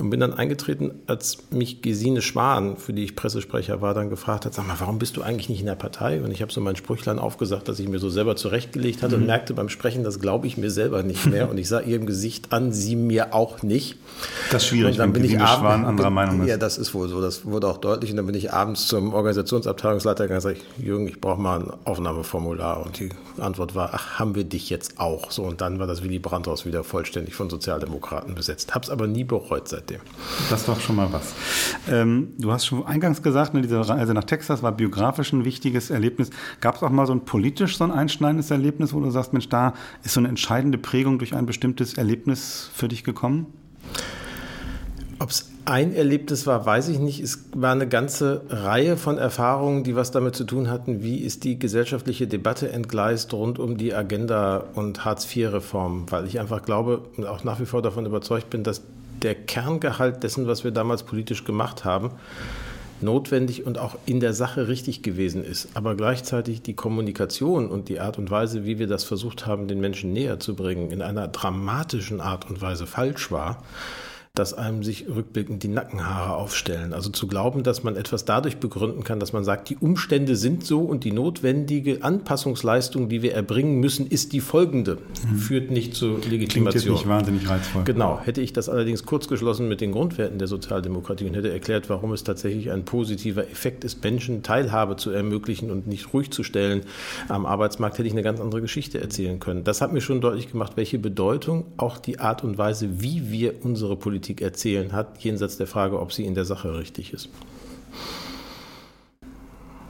Und 0.00 0.10
bin 0.10 0.20
dann 0.20 0.34
eingetreten, 0.34 0.92
als 1.06 1.38
mich 1.50 1.82
Gesine 1.82 2.22
Schwan, 2.22 2.76
für 2.76 2.92
die 2.92 3.04
ich 3.04 3.16
Pressesprecher 3.16 3.80
war, 3.80 3.94
dann 3.94 4.10
gefragt 4.10 4.46
hat, 4.46 4.54
sag 4.54 4.66
mal, 4.66 4.78
warum 4.78 4.98
bist 4.98 5.16
du 5.16 5.22
eigentlich 5.22 5.48
nicht 5.48 5.60
in 5.60 5.66
der 5.66 5.74
Partei? 5.74 6.22
Und 6.22 6.30
ich 6.30 6.42
habe 6.42 6.52
so 6.52 6.60
mein 6.60 6.76
Sprüchlein 6.76 7.18
aufgesagt, 7.18 7.68
dass 7.68 7.78
ich 7.80 7.88
mir 7.88 7.98
so 7.98 8.10
selber 8.10 8.36
zurechtgelegt 8.36 9.02
hatte 9.02 9.16
mhm. 9.16 9.22
und 9.22 9.26
merkte 9.26 9.54
beim 9.54 9.68
Sprechen, 9.68 10.04
das 10.04 10.20
glaube 10.20 10.46
ich 10.46 10.56
mir 10.56 10.70
selber 10.70 11.02
nicht 11.02 11.26
mehr. 11.26 11.48
und 11.50 11.58
ich 11.58 11.68
sah 11.68 11.80
ihrem 11.80 12.06
Gesicht 12.06 12.52
an, 12.52 12.72
sie 12.72 12.96
mir 12.96 13.34
auch 13.34 13.62
nicht. 13.62 13.96
Das 14.50 14.62
ist 14.62 14.68
schwierig 14.68 14.96
dann 14.96 15.12
bin 15.12 15.24
ich 15.24 15.38
abends, 15.38 15.86
anderer 15.88 16.10
Meinung 16.10 16.42
ist. 16.42 16.48
Ja, 16.48 16.56
das 16.56 16.78
ist 16.78 16.94
wohl 16.94 17.08
so. 17.08 17.20
Das 17.20 17.44
wurde 17.44 17.68
auch 17.68 17.78
deutlich. 17.78 18.10
Und 18.10 18.16
dann 18.18 18.26
bin 18.26 18.34
ich 18.34 18.52
abends 18.52 18.86
zum 18.86 19.14
Organisationsabteilungsleiter 19.14 20.24
gegangen 20.24 20.42
und 20.44 20.52
gesagt, 20.52 20.66
Jürgen, 20.78 21.08
ich 21.08 21.20
brauche 21.20 21.40
mal 21.40 21.60
ein 21.60 21.70
Aufnahmeformular. 21.84 22.84
Und 22.84 22.98
die 22.98 23.10
Antwort 23.38 23.74
war, 23.74 23.90
ach, 23.92 24.18
haben 24.18 24.34
wir 24.34 24.44
dich 24.44 24.70
jetzt 24.70 24.98
auch? 24.98 25.30
So, 25.30 25.44
und 25.44 25.60
dann 25.60 25.78
war 25.78 25.86
das 25.86 26.02
Willy 26.02 26.18
Brandt-Haus 26.18 26.66
wieder 26.66 26.84
vollständig 26.84 27.34
von 27.34 27.48
Sozialdemokraten 27.50 28.34
besetzt. 28.34 28.74
Hab's 28.74 28.90
aber 28.90 29.06
nie 29.06 29.24
bereut 29.24 29.68
seitdem. 29.88 30.00
Das 30.50 30.60
ist 30.60 30.68
doch 30.68 30.80
schon 30.80 30.96
mal 30.96 31.12
was. 31.12 31.34
Ähm, 31.88 32.32
du 32.38 32.52
hast 32.52 32.66
schon 32.66 32.86
eingangs 32.86 33.22
gesagt, 33.22 33.54
ne, 33.54 33.62
diese 33.62 33.86
Reise 33.88 34.14
nach 34.14 34.24
Texas 34.24 34.62
war 34.62 34.72
biografisch 34.72 35.32
ein 35.32 35.44
wichtiges 35.44 35.90
Erlebnis. 35.90 36.30
Gab 36.60 36.76
es 36.76 36.82
auch 36.82 36.90
mal 36.90 37.06
so 37.06 37.12
ein 37.12 37.24
politisch 37.24 37.76
so 37.78 37.84
ein 37.84 37.90
einschneidendes 37.90 38.50
Erlebnis, 38.50 38.92
wo 38.92 39.00
du 39.00 39.10
sagst, 39.10 39.32
Mensch, 39.32 39.48
da 39.48 39.74
ist 40.04 40.14
so 40.14 40.20
eine 40.20 40.28
entscheidende 40.28 40.78
Prägung 40.78 41.18
durch 41.18 41.34
ein 41.34 41.46
bestimmtes 41.46 41.94
Erlebnis 41.94 42.70
für 42.74 42.88
dich 42.88 43.04
gekommen? 43.04 43.46
Ob 45.20 45.30
es 45.30 45.50
ein 45.64 45.92
Erlebnis 45.94 46.46
war, 46.46 46.64
weiß 46.64 46.88
ich 46.88 46.98
nicht. 46.98 47.20
Es 47.20 47.44
war 47.52 47.72
eine 47.72 47.88
ganze 47.88 48.42
Reihe 48.48 48.96
von 48.96 49.18
Erfahrungen, 49.18 49.82
die 49.82 49.96
was 49.96 50.12
damit 50.12 50.34
zu 50.36 50.44
tun 50.44 50.70
hatten, 50.70 51.02
wie 51.02 51.18
ist 51.18 51.44
die 51.44 51.58
gesellschaftliche 51.58 52.26
Debatte 52.26 52.70
entgleist 52.70 53.34
rund 53.34 53.58
um 53.58 53.76
die 53.76 53.92
Agenda 53.92 54.64
und 54.74 55.04
Hartz-IV-Reform, 55.04 56.06
weil 56.10 56.26
ich 56.26 56.40
einfach 56.40 56.62
glaube 56.62 57.02
und 57.16 57.26
auch 57.26 57.44
nach 57.44 57.60
wie 57.60 57.66
vor 57.66 57.82
davon 57.82 58.06
überzeugt 58.06 58.48
bin, 58.48 58.62
dass 58.62 58.82
der 59.22 59.34
Kerngehalt 59.34 60.22
dessen, 60.22 60.46
was 60.46 60.64
wir 60.64 60.70
damals 60.70 61.02
politisch 61.02 61.44
gemacht 61.44 61.84
haben, 61.84 62.10
notwendig 63.00 63.64
und 63.64 63.78
auch 63.78 63.96
in 64.06 64.20
der 64.20 64.32
Sache 64.32 64.68
richtig 64.68 65.02
gewesen 65.02 65.44
ist. 65.44 65.68
Aber 65.74 65.94
gleichzeitig 65.94 66.62
die 66.62 66.74
Kommunikation 66.74 67.68
und 67.68 67.88
die 67.88 68.00
Art 68.00 68.18
und 68.18 68.30
Weise, 68.30 68.64
wie 68.64 68.78
wir 68.78 68.86
das 68.86 69.04
versucht 69.04 69.46
haben, 69.46 69.68
den 69.68 69.80
Menschen 69.80 70.12
näher 70.12 70.40
zu 70.40 70.54
bringen, 70.54 70.90
in 70.90 71.02
einer 71.02 71.28
dramatischen 71.28 72.20
Art 72.20 72.50
und 72.50 72.60
Weise 72.60 72.86
falsch 72.86 73.30
war 73.30 73.62
dass 74.38 74.54
einem 74.54 74.84
sich 74.84 75.06
rückblickend 75.08 75.62
die 75.64 75.68
Nackenhaare 75.68 76.36
aufstellen. 76.36 76.92
Also 76.92 77.10
zu 77.10 77.26
glauben, 77.26 77.64
dass 77.64 77.82
man 77.82 77.96
etwas 77.96 78.24
dadurch 78.24 78.58
begründen 78.58 79.02
kann, 79.02 79.18
dass 79.18 79.32
man 79.32 79.42
sagt, 79.42 79.68
die 79.68 79.76
Umstände 79.76 80.36
sind 80.36 80.64
so 80.64 80.80
und 80.80 81.02
die 81.02 81.12
notwendige 81.12 82.04
Anpassungsleistung, 82.04 83.08
die 83.08 83.22
wir 83.22 83.34
erbringen 83.34 83.80
müssen, 83.80 84.06
ist 84.06 84.32
die 84.32 84.40
folgende, 84.40 84.98
mhm. 85.28 85.36
führt 85.36 85.70
nicht 85.70 85.94
zur 85.94 86.18
Legitimation. 86.18 86.48
Klingt 86.48 86.74
jetzt 86.74 86.88
nicht 86.88 87.08
wahnsinnig 87.08 87.48
reizvoll. 87.48 87.82
Genau. 87.84 88.20
Hätte 88.22 88.40
ich 88.40 88.52
das 88.52 88.68
allerdings 88.68 89.04
kurz 89.04 89.26
geschlossen 89.26 89.68
mit 89.68 89.80
den 89.80 89.90
Grundwerten 89.90 90.38
der 90.38 90.46
Sozialdemokratie 90.46 91.26
und 91.26 91.34
hätte 91.34 91.50
erklärt, 91.50 91.88
warum 91.90 92.12
es 92.12 92.22
tatsächlich 92.22 92.70
ein 92.70 92.84
positiver 92.84 93.50
Effekt 93.50 93.82
ist, 93.82 94.04
Menschen 94.04 94.44
Teilhabe 94.44 94.96
zu 94.96 95.10
ermöglichen 95.10 95.70
und 95.72 95.88
nicht 95.88 96.12
ruhig 96.14 96.30
zu 96.30 96.44
stellen 96.44 96.82
am 97.28 97.44
Arbeitsmarkt, 97.44 97.98
hätte 97.98 98.06
ich 98.06 98.14
eine 98.14 98.22
ganz 98.22 98.40
andere 98.40 98.60
Geschichte 98.60 99.00
erzählen 99.00 99.40
können. 99.40 99.64
Das 99.64 99.80
hat 99.80 99.92
mir 99.92 100.00
schon 100.00 100.20
deutlich 100.20 100.50
gemacht, 100.50 100.74
welche 100.76 100.98
Bedeutung 100.98 101.64
auch 101.76 101.98
die 101.98 102.20
Art 102.20 102.44
und 102.44 102.56
Weise, 102.56 103.00
wie 103.00 103.32
wir 103.32 103.64
unsere 103.64 103.96
Politik 103.96 104.17
Politik 104.18 104.40
erzählen 104.40 104.92
hat, 104.92 105.18
jenseits 105.22 105.58
der 105.58 105.68
Frage, 105.68 106.00
ob 106.00 106.12
sie 106.12 106.24
in 106.24 106.34
der 106.34 106.44
Sache 106.44 106.76
richtig 106.76 107.12
ist. 107.12 107.28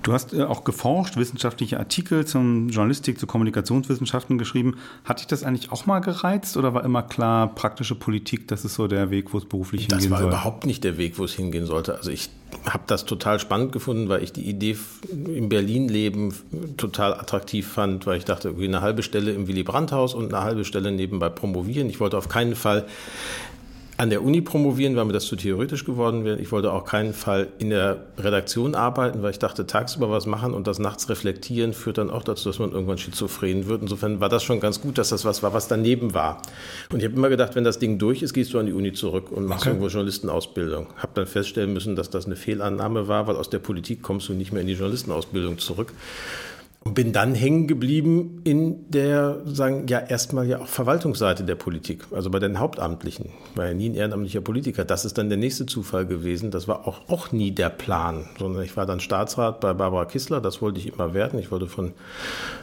Du 0.02 0.12
hast 0.12 0.32
äh, 0.32 0.42
auch 0.42 0.64
geforscht, 0.64 1.16
wissenschaftliche 1.16 1.78
Artikel 1.78 2.26
zum 2.26 2.68
Journalistik, 2.68 3.18
zu 3.18 3.26
Kommunikationswissenschaften 3.26 4.38
geschrieben. 4.38 4.76
Hat 5.04 5.20
dich 5.20 5.26
das 5.26 5.44
eigentlich 5.44 5.72
auch 5.72 5.86
mal 5.86 6.00
gereizt 6.00 6.56
oder 6.56 6.72
war 6.72 6.84
immer 6.84 7.02
klar, 7.02 7.54
praktische 7.54 7.94
Politik, 7.94 8.48
das 8.48 8.64
ist 8.64 8.74
so 8.74 8.86
der 8.86 9.10
Weg, 9.10 9.32
wo 9.32 9.38
es 9.38 9.44
beruflich 9.46 9.88
das 9.88 9.98
hingehen 9.98 10.10
soll? 10.10 10.18
Das 10.18 10.24
war 10.24 10.40
überhaupt 10.40 10.66
nicht 10.66 10.84
der 10.84 10.98
Weg, 10.98 11.18
wo 11.18 11.24
es 11.24 11.32
hingehen 11.32 11.66
sollte. 11.66 11.96
Also 11.96 12.10
ich 12.10 12.30
habe 12.64 12.84
das 12.86 13.04
total 13.04 13.38
spannend 13.38 13.72
gefunden, 13.72 14.08
weil 14.08 14.22
ich 14.22 14.32
die 14.32 14.48
Idee 14.48 14.76
im 15.10 15.48
Berlin 15.48 15.88
leben 15.88 16.34
total 16.76 17.14
attraktiv 17.14 17.68
fand, 17.68 18.06
weil 18.06 18.18
ich 18.18 18.24
dachte, 18.24 18.54
eine 18.58 18.80
halbe 18.80 19.02
Stelle 19.02 19.32
im 19.32 19.46
Willy 19.46 19.62
Brandt-Haus 19.62 20.14
und 20.14 20.32
eine 20.32 20.42
halbe 20.42 20.64
Stelle 20.64 20.90
nebenbei 20.90 21.28
promovieren. 21.28 21.90
Ich 21.90 22.00
wollte 22.00 22.16
auf 22.16 22.28
keinen 22.28 22.56
Fall 22.56 22.86
an 23.98 24.10
der 24.10 24.22
Uni 24.22 24.40
promovieren, 24.40 24.94
weil 24.94 25.06
mir 25.06 25.12
das 25.12 25.26
zu 25.26 25.34
theoretisch 25.34 25.84
geworden 25.84 26.24
wäre. 26.24 26.38
Ich 26.38 26.52
wollte 26.52 26.72
auch 26.72 26.84
keinen 26.84 27.12
Fall 27.12 27.48
in 27.58 27.70
der 27.70 28.04
Redaktion 28.16 28.76
arbeiten, 28.76 29.22
weil 29.22 29.32
ich 29.32 29.40
dachte, 29.40 29.66
tagsüber 29.66 30.08
was 30.08 30.24
machen 30.24 30.54
und 30.54 30.68
das 30.68 30.78
nachts 30.78 31.08
reflektieren 31.08 31.72
führt 31.72 31.98
dann 31.98 32.08
auch 32.08 32.22
dazu, 32.22 32.48
dass 32.48 32.60
man 32.60 32.70
irgendwann 32.70 32.98
schizophren 32.98 33.66
wird. 33.66 33.82
Insofern 33.82 34.20
war 34.20 34.28
das 34.28 34.44
schon 34.44 34.60
ganz 34.60 34.80
gut, 34.80 34.98
dass 34.98 35.08
das 35.08 35.24
was 35.24 35.42
war, 35.42 35.52
was 35.52 35.66
daneben 35.66 36.14
war. 36.14 36.40
Und 36.92 37.00
ich 37.00 37.06
habe 37.06 37.16
immer 37.16 37.28
gedacht, 37.28 37.56
wenn 37.56 37.64
das 37.64 37.80
Ding 37.80 37.98
durch 37.98 38.22
ist, 38.22 38.34
gehst 38.34 38.54
du 38.54 38.60
an 38.60 38.66
die 38.66 38.72
Uni 38.72 38.92
zurück 38.92 39.32
und 39.32 39.46
machst 39.46 39.62
okay. 39.62 39.70
irgendwo 39.70 39.88
Journalistenausbildung. 39.88 40.86
Habe 40.96 41.12
dann 41.14 41.26
feststellen 41.26 41.72
müssen, 41.72 41.96
dass 41.96 42.08
das 42.08 42.26
eine 42.26 42.36
Fehlannahme 42.36 43.08
war, 43.08 43.26
weil 43.26 43.34
aus 43.34 43.50
der 43.50 43.58
Politik 43.58 44.02
kommst 44.02 44.28
du 44.28 44.32
nicht 44.32 44.52
mehr 44.52 44.60
in 44.60 44.68
die 44.68 44.74
Journalistenausbildung 44.74 45.58
zurück. 45.58 45.92
Und 46.84 46.94
bin 46.94 47.12
dann 47.12 47.34
hängen 47.34 47.66
geblieben 47.66 48.40
in 48.44 48.90
der, 48.90 49.42
sagen, 49.44 49.86
ja, 49.88 49.98
erstmal 49.98 50.46
ja 50.46 50.60
auch 50.60 50.68
Verwaltungsseite 50.68 51.44
der 51.44 51.56
Politik, 51.56 52.04
also 52.12 52.30
bei 52.30 52.38
den 52.38 52.58
Hauptamtlichen. 52.60 53.30
Ich 53.50 53.58
war 53.58 53.66
ja 53.66 53.74
nie 53.74 53.90
ein 53.90 53.94
ehrenamtlicher 53.94 54.40
Politiker. 54.40 54.84
Das 54.84 55.04
ist 55.04 55.18
dann 55.18 55.28
der 55.28 55.38
nächste 55.38 55.66
Zufall 55.66 56.06
gewesen. 56.06 56.50
Das 56.50 56.66
war 56.66 56.86
auch, 56.88 57.08
auch 57.08 57.30
nie 57.32 57.50
der 57.50 57.68
Plan, 57.68 58.24
sondern 58.38 58.62
ich 58.62 58.76
war 58.76 58.86
dann 58.86 59.00
Staatsrat 59.00 59.60
bei 59.60 59.74
Barbara 59.74 60.06
Kissler. 60.06 60.40
Das 60.40 60.62
wollte 60.62 60.78
ich 60.78 60.92
immer 60.92 61.12
werden. 61.12 61.38
Ich 61.38 61.50
wollte 61.50 61.66
von 61.66 61.92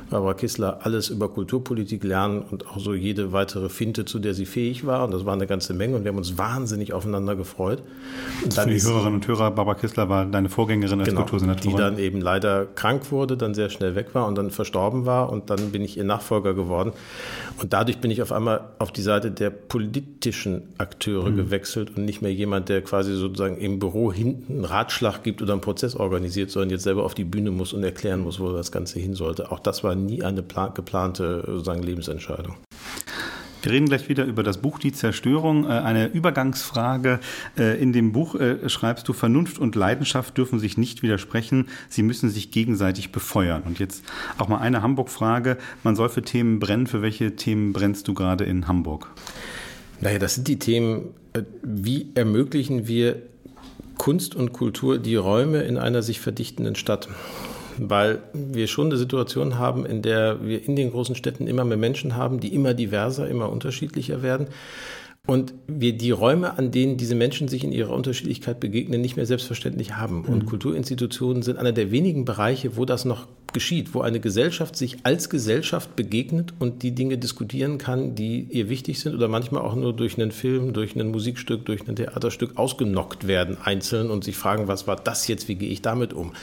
Barbara 0.10 0.34
Kissler 0.34 0.80
alles 0.84 1.10
über 1.10 1.30
Kulturpolitik 1.30 2.04
lernen 2.04 2.42
und 2.50 2.68
auch 2.68 2.80
so 2.80 2.94
jede 2.94 3.32
weitere 3.32 3.70
Finte, 3.70 4.06
zu 4.06 4.20
der 4.20 4.34
sie 4.34 4.46
fähig 4.46 4.86
war. 4.86 5.04
Und 5.04 5.12
das 5.12 5.26
war 5.26 5.34
eine 5.34 5.46
ganze 5.46 5.74
Menge 5.74 5.98
und 5.98 6.04
wir 6.04 6.10
haben 6.10 6.18
uns 6.18 6.38
wahnsinnig 6.38 6.94
aufeinander 6.94 7.36
gefreut. 7.36 7.84
Und 8.44 8.58
dann 8.58 8.70
Für 8.70 8.76
die 8.76 8.82
Hörerinnen 8.82 9.16
und 9.16 9.28
Hörer, 9.28 9.52
Barbara 9.52 9.76
Kissler 9.76 10.10
war 10.10 10.26
deine 10.26 10.50
Vorgängerin 10.50 11.00
als 11.00 11.10
genau, 11.10 11.22
Kultursenatorin. 11.22 11.72
Die 11.72 11.78
dann 11.78 12.00
eben 12.00 12.22
leider 12.22 12.66
krank 12.66 13.12
wurde, 13.12 13.38
dann 13.38 13.54
sehr 13.54 13.70
schnell 13.70 13.96
weg 13.96 14.05
war 14.14 14.28
und 14.28 14.36
dann 14.36 14.52
verstorben 14.52 15.06
war 15.06 15.30
und 15.32 15.50
dann 15.50 15.72
bin 15.72 15.82
ich 15.82 15.98
ihr 15.98 16.04
Nachfolger 16.04 16.54
geworden. 16.54 16.92
Und 17.62 17.74
dadurch 17.74 18.00
bin 18.00 18.12
ich 18.12 18.22
auf 18.22 18.32
einmal 18.32 18.70
auf 18.80 18.92
die 18.92 19.02
Seite 19.02 19.32
der 19.32 19.50
politischen 19.50 20.64
Akteure 20.78 21.30
mhm. 21.30 21.38
gewechselt 21.38 21.96
und 21.96 22.06
nicht 22.06 22.22
mehr 22.22 22.34
jemand, 22.34 22.70
der 22.70 22.82
quasi 22.82 23.16
sozusagen 23.16 23.58
im 23.58 23.80
Büro 23.80 24.12
hinten 24.12 24.54
einen 24.54 24.66
Ratschlag 24.66 25.24
gibt 25.24 25.42
oder 25.42 25.54
einen 25.54 25.62
Prozess 25.62 25.96
organisiert, 25.96 26.52
sondern 26.52 26.70
jetzt 26.70 26.84
selber 26.84 27.04
auf 27.04 27.14
die 27.14 27.24
Bühne 27.24 27.52
muss 27.52 27.74
und 27.74 27.84
erklären 27.84 28.20
muss, 28.20 28.40
wo 28.40 28.52
das 28.52 28.72
Ganze 28.72 29.00
hin 29.00 29.16
sollte. 29.16 29.52
Auch 29.52 29.60
das 29.60 29.84
war 29.84 29.96
nie 29.96 30.24
eine 30.24 30.44
geplante 30.44 31.44
sozusagen 31.48 31.84
Lebensentscheidung. 31.84 32.56
Wir 33.66 33.72
reden 33.72 33.88
gleich 33.88 34.10
wieder 34.10 34.26
über 34.26 34.44
das 34.44 34.60
Buch 34.60 34.78
Die 34.78 34.92
Zerstörung. 34.92 35.66
Äh, 35.66 35.70
eine 35.70 36.06
Übergangsfrage. 36.06 37.20
Äh, 37.58 37.82
in 37.82 37.94
dem 37.94 38.12
Buch 38.12 38.36
äh, 38.36 38.70
schreibst 38.70 39.08
du, 39.08 39.14
Vernunft 39.14 39.58
und 39.58 39.74
Leidenschaft 39.74 40.38
dürfen 40.38 40.60
sich 40.60 40.78
nicht 40.78 41.02
widersprechen. 41.02 41.68
Sie 41.90 42.04
müssen 42.04 42.30
sich 42.30 42.52
gegenseitig 42.52 43.12
befeuern. 43.12 43.64
Und 43.64 43.80
jetzt 43.80 44.04
auch 44.38 44.50
mal 44.50 44.60
eine 44.60 44.84
Hamburg-Frage. 44.84 45.58
Man 45.82 45.96
soll 45.96 46.10
für 46.10 46.22
Themen 46.22 46.60
brennen. 46.60 46.86
Für 46.86 47.02
welche 47.02 47.36
Themen 47.36 47.74
brennst 47.74 48.08
du 48.08 48.14
gerade 48.14 48.44
in 48.44 48.68
Hamburg? 48.68 49.10
Naja, 50.00 50.20
das 50.20 50.36
sind 50.36 50.48
die 50.48 50.60
Themen, 50.60 51.16
wie 51.64 52.12
ermöglichen 52.14 52.88
wir 52.88 53.24
Kunst 53.98 54.36
und 54.36 54.54
Kultur 54.54 55.00
die 55.00 55.16
Räume 55.16 55.64
in 55.64 55.80
einer 55.80 56.04
sich 56.04 56.20
verdichtenden 56.20 56.76
Stadt? 56.76 57.08
Weil 57.78 58.20
wir 58.34 58.68
schon 58.68 58.88
eine 58.88 58.98
Situation 58.98 59.58
haben, 59.58 59.86
in 59.86 60.02
der 60.02 60.46
wir 60.46 60.64
in 60.64 60.76
den 60.76 60.92
großen 60.92 61.16
Städten 61.16 61.48
immer 61.48 61.66
mehr 61.66 61.78
Menschen 61.78 62.16
haben, 62.16 62.40
die 62.40 62.54
immer 62.54 62.74
diverser, 62.74 63.28
immer 63.28 63.50
unterschiedlicher 63.52 64.22
werden 64.22 64.48
und 65.28 65.54
wir 65.68 65.94
die 65.94 66.12
Räume, 66.12 66.58
an 66.58 66.72
denen 66.72 66.98
diese 66.98 67.16
Menschen 67.16 67.48
sich 67.48 67.64
in 67.64 67.72
ihrer 67.72 67.94
Unterschiedlichkeit 67.94 68.60
begegnen, 68.60 69.02
nicht 69.02 69.16
mehr 69.16 69.26
selbstverständlich 69.26 69.96
haben. 69.96 70.24
Und 70.24 70.44
mhm. 70.44 70.46
Kulturinstitutionen 70.46 71.42
sind 71.42 71.58
einer 71.58 71.72
der 71.72 71.90
wenigen 71.92 72.26
Bereiche, 72.26 72.78
wo 72.78 72.86
das 72.86 73.06
noch 73.06 73.28
geschieht, 73.52 73.94
wo 73.96 74.02
eine 74.02 74.20
Gesellschaft 74.20 74.76
sich 74.76 74.98
als 75.04 75.30
Gesellschaft 75.30 75.96
begegnet 75.96 76.54
und 76.60 76.84
die 76.84 76.94
Dinge 76.94 77.18
diskutieren 77.18 77.78
kann, 77.78 78.14
die 78.14 78.48
ihr 78.52 78.70
wichtig 78.70 79.00
sind 79.00 79.16
oder 79.16 79.28
manchmal 79.28 79.64
auch 79.64 79.76
nur 79.76 79.94
durch 79.94 80.20
einen 80.20 80.32
Film, 80.32 80.74
durch 80.74 80.96
ein 80.96 81.10
Musikstück, 81.10 81.66
durch 81.66 81.88
ein 81.88 81.96
Theaterstück 81.96 82.58
ausgenockt 82.58 83.28
werden, 83.28 83.58
einzeln 83.64 84.12
und 84.12 84.24
sich 84.24 84.36
fragen, 84.36 84.68
was 84.68 84.88
war 84.88 84.98
das 84.98 85.28
jetzt, 85.28 85.48
wie 85.48 85.56
gehe 85.56 85.70
ich 85.70 85.82
damit 85.82 86.14
um? 86.14 86.34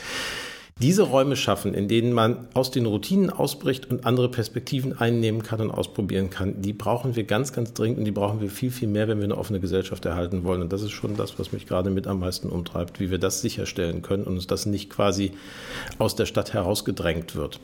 Diese 0.82 1.02
Räume 1.02 1.36
schaffen, 1.36 1.74
in 1.74 1.86
denen 1.86 2.12
man 2.12 2.48
aus 2.54 2.70
den 2.70 2.86
Routinen 2.86 3.30
ausbricht 3.30 3.88
und 3.88 4.04
andere 4.04 4.28
Perspektiven 4.28 4.98
einnehmen 4.98 5.42
kann 5.42 5.60
und 5.60 5.70
ausprobieren 5.70 6.28
kann, 6.28 6.60
die 6.60 6.72
brauchen 6.72 7.14
wir 7.14 7.24
ganz, 7.24 7.52
ganz 7.52 7.72
dringend 7.72 8.00
und 8.00 8.04
die 8.04 8.10
brauchen 8.10 8.40
wir 8.40 8.50
viel, 8.50 8.70
viel 8.70 8.88
mehr, 8.88 9.06
wenn 9.06 9.18
wir 9.18 9.24
eine 9.24 9.38
offene 9.38 9.60
Gesellschaft 9.60 10.04
erhalten 10.04 10.42
wollen. 10.42 10.60
Und 10.60 10.72
das 10.72 10.82
ist 10.82 10.90
schon 10.90 11.16
das, 11.16 11.38
was 11.38 11.52
mich 11.52 11.66
gerade 11.66 11.90
mit 11.90 12.06
am 12.06 12.18
meisten 12.18 12.48
umtreibt, 12.48 12.98
wie 12.98 13.10
wir 13.10 13.18
das 13.18 13.40
sicherstellen 13.40 14.02
können 14.02 14.24
und 14.24 14.34
uns 14.34 14.48
das 14.48 14.66
nicht 14.66 14.90
quasi 14.90 15.32
aus 15.98 16.16
der 16.16 16.26
Stadt 16.26 16.52
herausgedrängt 16.52 17.36
wird 17.36 17.60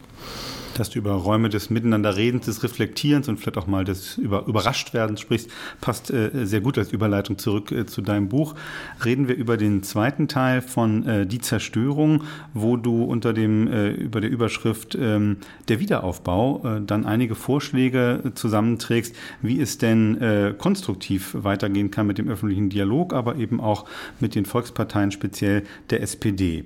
dass 0.79 0.91
du 0.91 0.99
über 0.99 1.13
Räume 1.13 1.49
des 1.49 1.71
Miteinanderredens, 1.71 2.47
des 2.47 2.63
Reflektierens 2.63 3.29
und 3.29 3.39
vielleicht 3.39 3.59
auch 3.59 3.67
mal 3.67 3.85
des 3.85 4.17
über, 4.17 4.47
Überraschtwerdens 4.47 5.21
sprichst, 5.21 5.51
passt 5.81 6.11
äh, 6.11 6.31
sehr 6.47 6.61
gut 6.61 6.79
als 6.79 6.93
Überleitung 6.93 7.39
zurück 7.39 7.73
äh, 7.73 7.87
zu 7.87 8.01
deinem 8.01 8.29
Buch. 8.29 8.55
Reden 9.05 9.29
wir 9.29 9.37
über 9.37 9.57
den 9.57 9.83
zweiten 9.83 10.29
Teil 10.29 10.63
von 10.63 11.07
äh, 11.07 11.27
Die 11.27 11.41
Zerstörung, 11.41 12.25
wo 12.55 12.77
du 12.77 13.05
unter 13.09 13.33
dem, 13.33 13.67
äh, 13.69 13.91
über 13.91 14.21
der 14.21 14.31
Überschrift 14.31 14.97
ähm, 15.01 15.39
Der 15.69 15.81
Wiederaufbau 15.81 16.63
äh, 16.65 16.81
dann 16.85 17.07
einige 17.07 17.35
Vorschläge 17.35 18.33
zusammenträgst, 18.35 19.15
wie 19.43 19.61
es 19.61 19.79
denn 19.79 20.21
äh, 20.21 20.55
konstruktiv 20.57 21.35
weitergehen 21.39 21.91
kann 21.91 22.07
mit 22.07 22.19
dem 22.19 22.29
öffentlichen 22.29 22.69
Dialog, 22.69 23.13
aber 23.13 23.37
eben 23.37 23.61
auch 23.61 23.87
mit 24.21 24.35
den 24.35 24.45
Volksparteien, 24.45 25.11
speziell 25.11 25.65
der 25.91 26.03
SPD. 26.03 26.65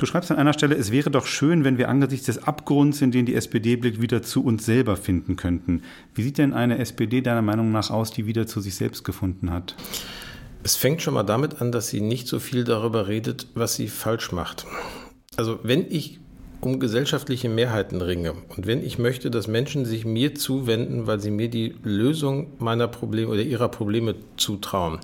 Du 0.00 0.06
schreibst 0.06 0.30
an 0.30 0.38
einer 0.38 0.54
Stelle, 0.54 0.76
es 0.76 0.90
wäre 0.90 1.10
doch 1.10 1.26
schön, 1.26 1.62
wenn 1.62 1.76
wir 1.76 1.90
angesichts 1.90 2.24
des 2.24 2.42
Abgrunds, 2.44 3.02
in 3.02 3.10
den 3.10 3.26
die 3.26 3.34
SPD 3.34 3.76
blickt, 3.76 4.00
wieder 4.00 4.22
zu 4.22 4.42
uns 4.42 4.64
selber 4.64 4.96
finden 4.96 5.36
könnten. 5.36 5.82
Wie 6.14 6.22
sieht 6.22 6.38
denn 6.38 6.54
eine 6.54 6.78
SPD 6.78 7.20
deiner 7.20 7.42
Meinung 7.42 7.70
nach 7.70 7.90
aus, 7.90 8.10
die 8.10 8.24
wieder 8.24 8.46
zu 8.46 8.62
sich 8.62 8.76
selbst 8.76 9.04
gefunden 9.04 9.50
hat? 9.50 9.76
Es 10.62 10.74
fängt 10.74 11.02
schon 11.02 11.12
mal 11.12 11.22
damit 11.22 11.60
an, 11.60 11.70
dass 11.70 11.88
sie 11.88 12.00
nicht 12.00 12.28
so 12.28 12.38
viel 12.38 12.64
darüber 12.64 13.08
redet, 13.08 13.48
was 13.54 13.74
sie 13.74 13.88
falsch 13.88 14.32
macht. 14.32 14.66
Also 15.40 15.58
wenn 15.62 15.86
ich 15.90 16.20
um 16.60 16.80
gesellschaftliche 16.80 17.48
Mehrheiten 17.48 18.02
ringe 18.02 18.34
und 18.54 18.66
wenn 18.66 18.84
ich 18.84 18.98
möchte, 18.98 19.30
dass 19.30 19.48
Menschen 19.48 19.86
sich 19.86 20.04
mir 20.04 20.34
zuwenden, 20.34 21.06
weil 21.06 21.18
sie 21.18 21.30
mir 21.30 21.48
die 21.48 21.74
Lösung 21.82 22.48
meiner 22.58 22.88
Probleme 22.88 23.30
oder 23.30 23.40
ihrer 23.40 23.70
Probleme 23.70 24.16
zutrauen, 24.36 24.98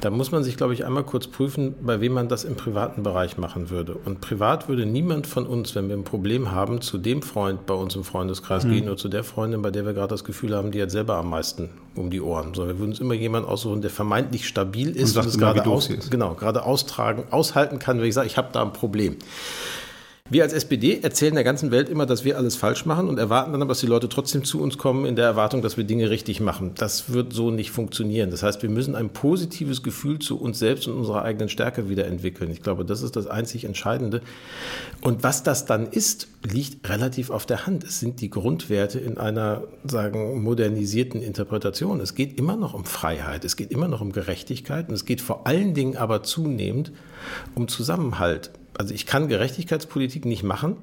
da 0.00 0.10
muss 0.10 0.32
man 0.32 0.44
sich, 0.44 0.56
glaube 0.56 0.74
ich, 0.74 0.84
einmal 0.84 1.04
kurz 1.04 1.26
prüfen, 1.26 1.74
bei 1.80 2.00
wem 2.00 2.12
man 2.12 2.28
das 2.28 2.44
im 2.44 2.56
privaten 2.56 3.02
Bereich 3.02 3.38
machen 3.38 3.70
würde. 3.70 3.94
Und 3.94 4.20
privat 4.20 4.68
würde 4.68 4.86
niemand 4.86 5.26
von 5.26 5.46
uns, 5.46 5.74
wenn 5.74 5.88
wir 5.88 5.96
ein 5.96 6.04
Problem 6.04 6.52
haben, 6.52 6.80
zu 6.80 6.98
dem 6.98 7.22
Freund 7.22 7.66
bei 7.66 7.74
uns 7.74 7.96
im 7.96 8.04
Freundeskreis 8.04 8.64
mhm. 8.64 8.70
gehen 8.70 8.84
oder 8.84 8.96
zu 8.96 9.08
der 9.08 9.24
Freundin, 9.24 9.62
bei 9.62 9.70
der 9.70 9.86
wir 9.86 9.94
gerade 9.94 10.08
das 10.08 10.24
Gefühl 10.24 10.54
haben, 10.54 10.72
die 10.72 10.82
hat 10.82 10.90
selber 10.90 11.16
am 11.16 11.30
meisten 11.30 11.70
um 11.94 12.10
die 12.10 12.20
Ohren. 12.20 12.54
Sondern 12.54 12.76
wir 12.76 12.80
würden 12.80 12.90
uns 12.90 13.00
immer 13.00 13.14
jemanden 13.14 13.48
aussuchen, 13.48 13.80
der 13.80 13.90
vermeintlich 13.90 14.46
stabil 14.46 14.90
ist 14.90 15.16
und, 15.16 15.22
und 15.22 15.28
es 15.28 15.38
gerade, 15.38 15.64
aus, 15.66 15.88
genau, 16.10 16.34
gerade 16.34 16.64
austragen, 16.64 17.24
aushalten 17.30 17.78
kann, 17.78 17.98
wenn 17.98 18.06
ich 18.06 18.14
sage, 18.14 18.26
ich 18.26 18.36
habe 18.36 18.48
da 18.52 18.62
ein 18.62 18.72
Problem. 18.72 19.16
Wir 20.30 20.42
als 20.42 20.54
SPD 20.54 21.00
erzählen 21.02 21.34
der 21.34 21.44
ganzen 21.44 21.70
Welt 21.70 21.90
immer, 21.90 22.06
dass 22.06 22.24
wir 22.24 22.38
alles 22.38 22.56
falsch 22.56 22.86
machen 22.86 23.10
und 23.10 23.18
erwarten 23.18 23.52
dann 23.52 23.60
aber, 23.60 23.72
dass 23.72 23.80
die 23.80 23.86
Leute 23.86 24.08
trotzdem 24.08 24.42
zu 24.42 24.58
uns 24.58 24.78
kommen 24.78 25.04
in 25.04 25.16
der 25.16 25.26
Erwartung, 25.26 25.60
dass 25.60 25.76
wir 25.76 25.84
Dinge 25.84 26.08
richtig 26.08 26.40
machen. 26.40 26.72
Das 26.76 27.12
wird 27.12 27.34
so 27.34 27.50
nicht 27.50 27.70
funktionieren. 27.70 28.30
Das 28.30 28.42
heißt, 28.42 28.62
wir 28.62 28.70
müssen 28.70 28.94
ein 28.94 29.10
positives 29.10 29.82
Gefühl 29.82 30.20
zu 30.20 30.40
uns 30.40 30.58
selbst 30.58 30.88
und 30.88 30.96
unserer 30.96 31.24
eigenen 31.24 31.50
Stärke 31.50 31.90
wieder 31.90 32.06
entwickeln. 32.06 32.50
Ich 32.50 32.62
glaube, 32.62 32.86
das 32.86 33.02
ist 33.02 33.16
das 33.16 33.26
einzig 33.26 33.66
Entscheidende. 33.66 34.22
Und 35.02 35.22
was 35.22 35.42
das 35.42 35.66
dann 35.66 35.88
ist, 35.88 36.28
liegt 36.42 36.88
relativ 36.88 37.28
auf 37.28 37.44
der 37.44 37.66
Hand. 37.66 37.84
Es 37.84 38.00
sind 38.00 38.22
die 38.22 38.30
Grundwerte 38.30 38.98
in 38.98 39.18
einer, 39.18 39.64
sagen, 39.84 40.42
modernisierten 40.42 41.20
Interpretation. 41.20 42.00
Es 42.00 42.14
geht 42.14 42.38
immer 42.38 42.56
noch 42.56 42.72
um 42.72 42.86
Freiheit. 42.86 43.44
Es 43.44 43.56
geht 43.56 43.70
immer 43.70 43.88
noch 43.88 44.00
um 44.00 44.12
Gerechtigkeit. 44.12 44.88
Und 44.88 44.94
es 44.94 45.04
geht 45.04 45.20
vor 45.20 45.46
allen 45.46 45.74
Dingen 45.74 45.98
aber 45.98 46.22
zunehmend 46.22 46.92
um 47.54 47.68
Zusammenhalt 47.68 48.52
also 48.78 48.94
ich 48.94 49.06
kann 49.06 49.28
Gerechtigkeitspolitik 49.28 50.24
nicht 50.24 50.42
machen, 50.42 50.76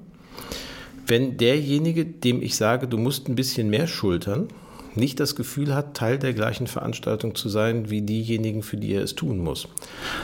wenn 1.08 1.38
derjenige, 1.38 2.06
dem 2.06 2.42
ich 2.42 2.56
sage, 2.56 2.88
du 2.88 2.98
musst 2.98 3.28
ein 3.28 3.36
bisschen 3.36 3.70
mehr 3.70 3.88
schultern, 3.88 4.48
nicht 4.96 5.20
das 5.20 5.36
Gefühl 5.36 5.74
hat, 5.74 5.96
Teil 5.96 6.18
der 6.18 6.34
gleichen 6.34 6.68
Veranstaltung 6.68 7.36
zu 7.36 7.50
sein 7.50 7.90
wie 7.90 8.02
diejenigen, 8.02 8.64
für 8.64 8.78
die 8.78 8.94
er 8.94 9.04
es 9.04 9.16
tun 9.16 9.40
muss. 9.40 9.68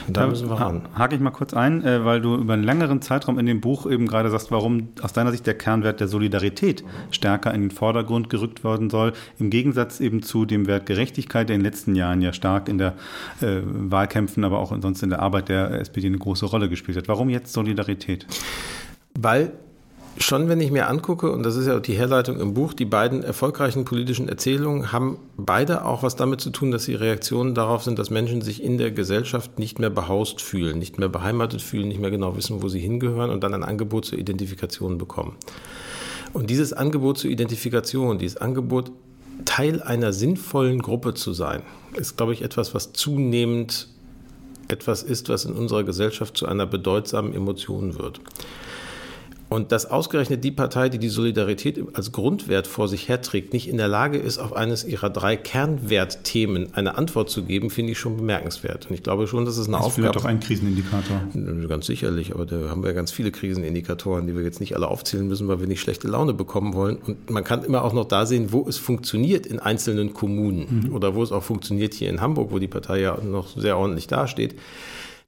Und 0.06 0.16
da 0.16 0.26
müssen 0.26 0.48
wir 0.48 0.60
ran. 0.60 0.82
Hake 0.94 1.14
ich 1.14 1.20
mal 1.20 1.30
kurz 1.30 1.54
ein, 1.54 1.84
äh, 1.84 2.04
weil 2.04 2.20
du 2.20 2.34
über 2.34 2.54
einen 2.54 2.64
längeren 2.64 3.02
Zeitraum 3.02 3.38
in 3.38 3.46
dem 3.46 3.60
Buch 3.60 3.90
eben 3.90 4.06
gerade 4.06 4.30
sagst, 4.30 4.50
warum 4.50 4.88
aus 5.02 5.12
deiner 5.12 5.30
Sicht 5.30 5.46
der 5.46 5.54
Kernwert 5.54 6.00
der 6.00 6.08
Solidarität 6.08 6.84
stärker 7.10 7.54
in 7.54 7.62
den 7.62 7.70
Vordergrund 7.70 8.30
gerückt 8.30 8.64
werden 8.64 8.90
soll, 8.90 9.12
im 9.38 9.50
Gegensatz 9.50 10.00
eben 10.00 10.22
zu 10.22 10.44
dem 10.44 10.66
Wert 10.66 10.86
Gerechtigkeit, 10.86 11.48
der 11.48 11.56
in 11.56 11.60
den 11.60 11.66
letzten 11.66 11.94
Jahren 11.94 12.20
ja 12.22 12.32
stark 12.32 12.68
in 12.68 12.78
der 12.78 12.94
äh, 13.40 13.60
Wahlkämpfen, 13.64 14.44
aber 14.44 14.58
auch 14.58 14.74
sonst 14.80 15.02
in 15.02 15.10
der 15.10 15.20
Arbeit 15.20 15.48
der 15.48 15.80
SPD 15.80 16.06
eine 16.06 16.18
große 16.18 16.46
Rolle 16.46 16.68
gespielt 16.68 16.98
hat. 16.98 17.08
Warum 17.08 17.30
jetzt 17.30 17.52
Solidarität? 17.52 18.26
Weil 19.18 19.52
Schon 20.20 20.48
wenn 20.48 20.60
ich 20.60 20.72
mir 20.72 20.88
angucke, 20.88 21.30
und 21.30 21.44
das 21.44 21.54
ist 21.54 21.68
ja 21.68 21.76
auch 21.76 21.80
die 21.80 21.94
Herleitung 21.94 22.40
im 22.40 22.52
Buch, 22.52 22.72
die 22.72 22.84
beiden 22.84 23.22
erfolgreichen 23.22 23.84
politischen 23.84 24.28
Erzählungen 24.28 24.90
haben 24.90 25.18
beide 25.36 25.84
auch 25.84 26.02
was 26.02 26.16
damit 26.16 26.40
zu 26.40 26.50
tun, 26.50 26.72
dass 26.72 26.84
sie 26.84 26.96
Reaktionen 26.96 27.54
darauf 27.54 27.84
sind, 27.84 28.00
dass 28.00 28.10
Menschen 28.10 28.42
sich 28.42 28.60
in 28.60 28.78
der 28.78 28.90
Gesellschaft 28.90 29.60
nicht 29.60 29.78
mehr 29.78 29.90
behaust 29.90 30.40
fühlen, 30.40 30.80
nicht 30.80 30.98
mehr 30.98 31.08
beheimatet 31.08 31.62
fühlen, 31.62 31.86
nicht 31.86 32.00
mehr 32.00 32.10
genau 32.10 32.36
wissen, 32.36 32.62
wo 32.62 32.68
sie 32.68 32.80
hingehören 32.80 33.30
und 33.30 33.44
dann 33.44 33.54
ein 33.54 33.62
Angebot 33.62 34.06
zur 34.06 34.18
Identifikation 34.18 34.98
bekommen. 34.98 35.36
Und 36.32 36.50
dieses 36.50 36.72
Angebot 36.72 37.18
zur 37.18 37.30
Identifikation, 37.30 38.18
dieses 38.18 38.38
Angebot, 38.38 38.90
Teil 39.44 39.80
einer 39.82 40.12
sinnvollen 40.12 40.82
Gruppe 40.82 41.14
zu 41.14 41.32
sein, 41.32 41.62
ist, 41.94 42.16
glaube 42.16 42.32
ich, 42.32 42.42
etwas, 42.42 42.74
was 42.74 42.92
zunehmend 42.92 43.88
etwas 44.66 45.04
ist, 45.04 45.28
was 45.28 45.44
in 45.44 45.52
unserer 45.52 45.84
Gesellschaft 45.84 46.36
zu 46.36 46.46
einer 46.46 46.66
bedeutsamen 46.66 47.32
Emotion 47.32 47.98
wird. 47.98 48.20
Und 49.48 49.72
dass 49.72 49.90
ausgerechnet 49.90 50.44
die 50.44 50.50
Partei, 50.50 50.90
die 50.90 50.98
die 50.98 51.08
Solidarität 51.08 51.82
als 51.94 52.12
Grundwert 52.12 52.66
vor 52.66 52.86
sich 52.86 53.08
herträgt, 53.08 53.54
nicht 53.54 53.68
in 53.68 53.78
der 53.78 53.88
Lage 53.88 54.18
ist, 54.18 54.38
auf 54.38 54.52
eines 54.54 54.84
ihrer 54.84 55.08
drei 55.08 55.36
Kernwertthemen 55.36 56.74
eine 56.74 56.98
Antwort 56.98 57.30
zu 57.30 57.44
geben, 57.44 57.70
finde 57.70 57.92
ich 57.92 57.98
schon 57.98 58.16
bemerkenswert. 58.16 58.86
Und 58.90 58.94
ich 58.94 59.02
glaube 59.02 59.26
schon, 59.26 59.46
dass 59.46 59.56
es 59.56 59.66
eine 59.66 59.78
das 59.78 59.86
Aufgabe 59.86 60.08
ist. 60.08 60.16
doch 60.16 60.24
ein 60.26 60.40
Krisenindikator. 60.40 61.22
Ganz 61.66 61.86
sicherlich, 61.86 62.34
aber 62.34 62.44
da 62.44 62.68
haben 62.68 62.82
wir 62.84 62.92
ganz 62.92 63.10
viele 63.10 63.30
Krisenindikatoren, 63.30 64.26
die 64.26 64.34
wir 64.34 64.42
jetzt 64.42 64.60
nicht 64.60 64.76
alle 64.76 64.88
aufzählen 64.88 65.26
müssen, 65.26 65.48
weil 65.48 65.60
wir 65.60 65.66
nicht 65.66 65.80
schlechte 65.80 66.08
Laune 66.08 66.34
bekommen 66.34 66.74
wollen. 66.74 66.96
Und 66.96 67.30
man 67.30 67.42
kann 67.42 67.64
immer 67.64 67.84
auch 67.84 67.94
noch 67.94 68.04
da 68.04 68.26
sehen, 68.26 68.52
wo 68.52 68.66
es 68.68 68.76
funktioniert 68.76 69.46
in 69.46 69.58
einzelnen 69.60 70.12
Kommunen 70.12 70.84
mhm. 70.88 70.94
oder 70.94 71.14
wo 71.14 71.22
es 71.22 71.32
auch 71.32 71.42
funktioniert 71.42 71.94
hier 71.94 72.10
in 72.10 72.20
Hamburg, 72.20 72.52
wo 72.52 72.58
die 72.58 72.68
Partei 72.68 73.00
ja 73.00 73.16
noch 73.22 73.56
sehr 73.56 73.78
ordentlich 73.78 74.08
dasteht. 74.08 74.56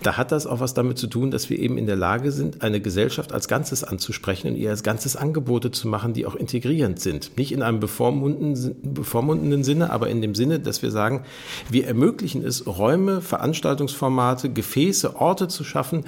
Da 0.02 0.16
hat 0.16 0.32
das 0.32 0.46
auch 0.46 0.60
was 0.60 0.72
damit 0.72 0.96
zu 0.98 1.06
tun, 1.06 1.30
dass 1.30 1.50
wir 1.50 1.58
eben 1.58 1.76
in 1.76 1.86
der 1.86 1.96
Lage 1.96 2.32
sind, 2.32 2.62
eine 2.62 2.80
Gesellschaft 2.80 3.32
als 3.32 3.48
Ganzes 3.48 3.84
anzusprechen 3.84 4.48
und 4.48 4.56
ihr 4.56 4.70
als 4.70 4.82
Ganzes 4.82 5.14
Angebote 5.14 5.70
zu 5.70 5.88
machen, 5.88 6.14
die 6.14 6.24
auch 6.24 6.34
integrierend 6.34 7.00
sind. 7.00 7.36
Nicht 7.36 7.52
in 7.52 7.62
einem 7.62 7.80
bevormundenden 7.80 9.62
Sinne, 9.64 9.90
aber 9.90 10.08
in 10.08 10.22
dem 10.22 10.34
Sinne, 10.34 10.58
dass 10.58 10.82
wir 10.82 10.90
sagen, 10.90 11.24
wir 11.68 11.86
ermöglichen 11.86 12.42
es, 12.44 12.66
Räume, 12.66 13.20
Veranstaltungsformate, 13.20 14.50
Gefäße, 14.50 15.16
Orte 15.16 15.48
zu 15.48 15.64
schaffen, 15.64 16.04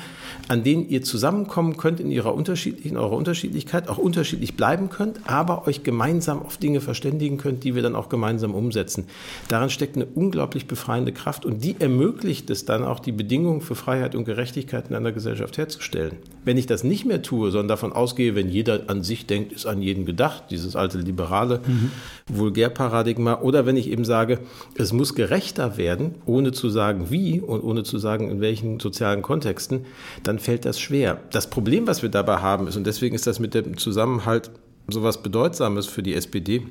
an 0.49 0.65
denen 0.65 0.89
ihr 0.89 1.03
zusammenkommen 1.03 1.77
könnt 1.77 2.01
in 2.01 2.11
ihrer 2.11 2.35
unterschiedlichen, 2.35 2.97
eurer 2.97 3.17
Unterschiedlichkeit, 3.17 3.89
auch 3.89 3.99
unterschiedlich 3.99 4.57
bleiben 4.57 4.89
könnt, 4.89 5.21
aber 5.25 5.67
euch 5.67 5.83
gemeinsam 5.83 6.41
auf 6.41 6.57
Dinge 6.57 6.81
verständigen 6.81 7.37
könnt, 7.37 7.65
die 7.65 7.75
wir 7.75 7.83
dann 7.83 7.95
auch 7.95 8.09
gemeinsam 8.09 8.55
umsetzen. 8.55 9.05
Daran 9.49 9.69
steckt 9.69 9.97
eine 9.97 10.07
unglaublich 10.07 10.67
befreiende 10.67 11.13
Kraft 11.13 11.45
und 11.45 11.63
die 11.63 11.77
ermöglicht 11.79 12.49
es 12.49 12.65
dann 12.65 12.85
auch 12.85 12.99
die 12.99 13.13
Bedingungen 13.13 13.61
für 13.61 13.75
Freiheit 13.83 14.15
und 14.15 14.25
Gerechtigkeit 14.25 14.89
in 14.89 14.97
einer 14.97 15.13
Gesellschaft 15.13 15.59
herzustellen. 15.59 16.19
Wenn 16.45 16.57
ich 16.57 16.67
das 16.67 16.85
nicht 16.85 17.05
mehr 17.05 17.23
tue, 17.23 17.51
sondern 17.51 17.69
davon 17.69 17.93
ausgehe, 17.93 18.35
wenn 18.35 18.49
jeder 18.49 18.85
an 18.87 19.03
sich 19.03 19.27
denkt, 19.27 19.53
ist 19.53 19.67
an 19.67 19.83
jeden 19.83 20.07
gedacht, 20.07 20.45
dieses 20.51 20.77
alte 20.77 20.99
liberale 20.99 21.61
mhm. 21.67 21.91
Vulgärparadigma, 22.29 23.41
oder 23.41 23.67
wenn 23.67 23.77
ich 23.77 23.91
eben 23.91 24.05
sage, 24.05 24.39
es 24.77 24.93
muss 24.93 25.15
gerechter 25.15 25.77
werden, 25.77 26.15
ohne 26.27 26.53
zu 26.53 26.71
sagen 26.71 27.07
wie 27.11 27.41
und 27.41 27.63
ohne 27.63 27.83
zu 27.83 27.99
sagen 27.99 28.31
in 28.31 28.41
welchen 28.41 28.79
sozialen 28.79 29.23
Kontexten, 29.23 29.87
dann 30.23 30.39
fällt 30.39 30.65
das 30.65 30.79
schwer. 30.79 31.21
Das 31.31 31.51
Problem, 31.51 31.87
was 31.87 32.03
wir 32.03 32.09
dabei 32.09 32.37
haben, 32.37 32.69
ist, 32.69 32.77
und 32.77 32.87
deswegen 32.87 33.15
ist 33.15 33.27
das 33.27 33.41
mit 33.41 33.55
dem 33.55 33.77
Zusammenhalt 33.77 34.51
so 34.89 35.03
was 35.03 35.23
Bedeutsames 35.23 35.87
für 35.87 36.03
die 36.03 36.15
SPD, 36.15 36.63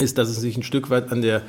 ist, 0.00 0.18
dass 0.18 0.28
es 0.28 0.36
sich 0.36 0.56
ein 0.56 0.62
Stück 0.62 0.90
weit 0.90 1.12
an 1.12 1.22
der 1.22 1.42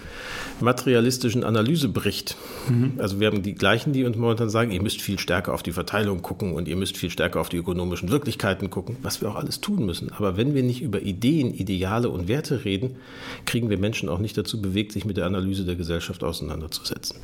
materialistischen 0.59 1.43
Analyse 1.43 1.89
bricht. 1.89 2.35
Mhm. 2.69 2.93
Also 2.97 3.19
wir 3.19 3.27
haben 3.27 3.41
die 3.41 3.55
gleichen, 3.55 3.93
die 3.93 4.03
uns 4.03 4.17
momentan 4.17 4.49
sagen, 4.49 4.71
ihr 4.71 4.81
müsst 4.81 5.01
viel 5.01 5.19
stärker 5.19 5.53
auf 5.53 5.63
die 5.63 5.71
Verteilung 5.71 6.21
gucken 6.21 6.53
und 6.53 6.67
ihr 6.67 6.75
müsst 6.75 6.97
viel 6.97 7.09
stärker 7.09 7.39
auf 7.39 7.49
die 7.49 7.57
ökonomischen 7.57 8.09
Wirklichkeiten 8.09 8.69
gucken, 8.69 8.97
was 9.01 9.21
wir 9.21 9.29
auch 9.29 9.35
alles 9.35 9.61
tun 9.61 9.85
müssen. 9.85 10.11
Aber 10.11 10.37
wenn 10.37 10.53
wir 10.53 10.63
nicht 10.63 10.81
über 10.81 11.01
Ideen, 11.01 11.53
Ideale 11.53 12.09
und 12.09 12.27
Werte 12.27 12.65
reden, 12.65 12.95
kriegen 13.45 13.69
wir 13.69 13.77
Menschen 13.77 14.09
auch 14.09 14.19
nicht 14.19 14.37
dazu 14.37 14.61
bewegt, 14.61 14.91
sich 14.91 15.05
mit 15.05 15.17
der 15.17 15.25
Analyse 15.25 15.65
der 15.65 15.75
Gesellschaft 15.75 16.23
auseinanderzusetzen. 16.23 17.17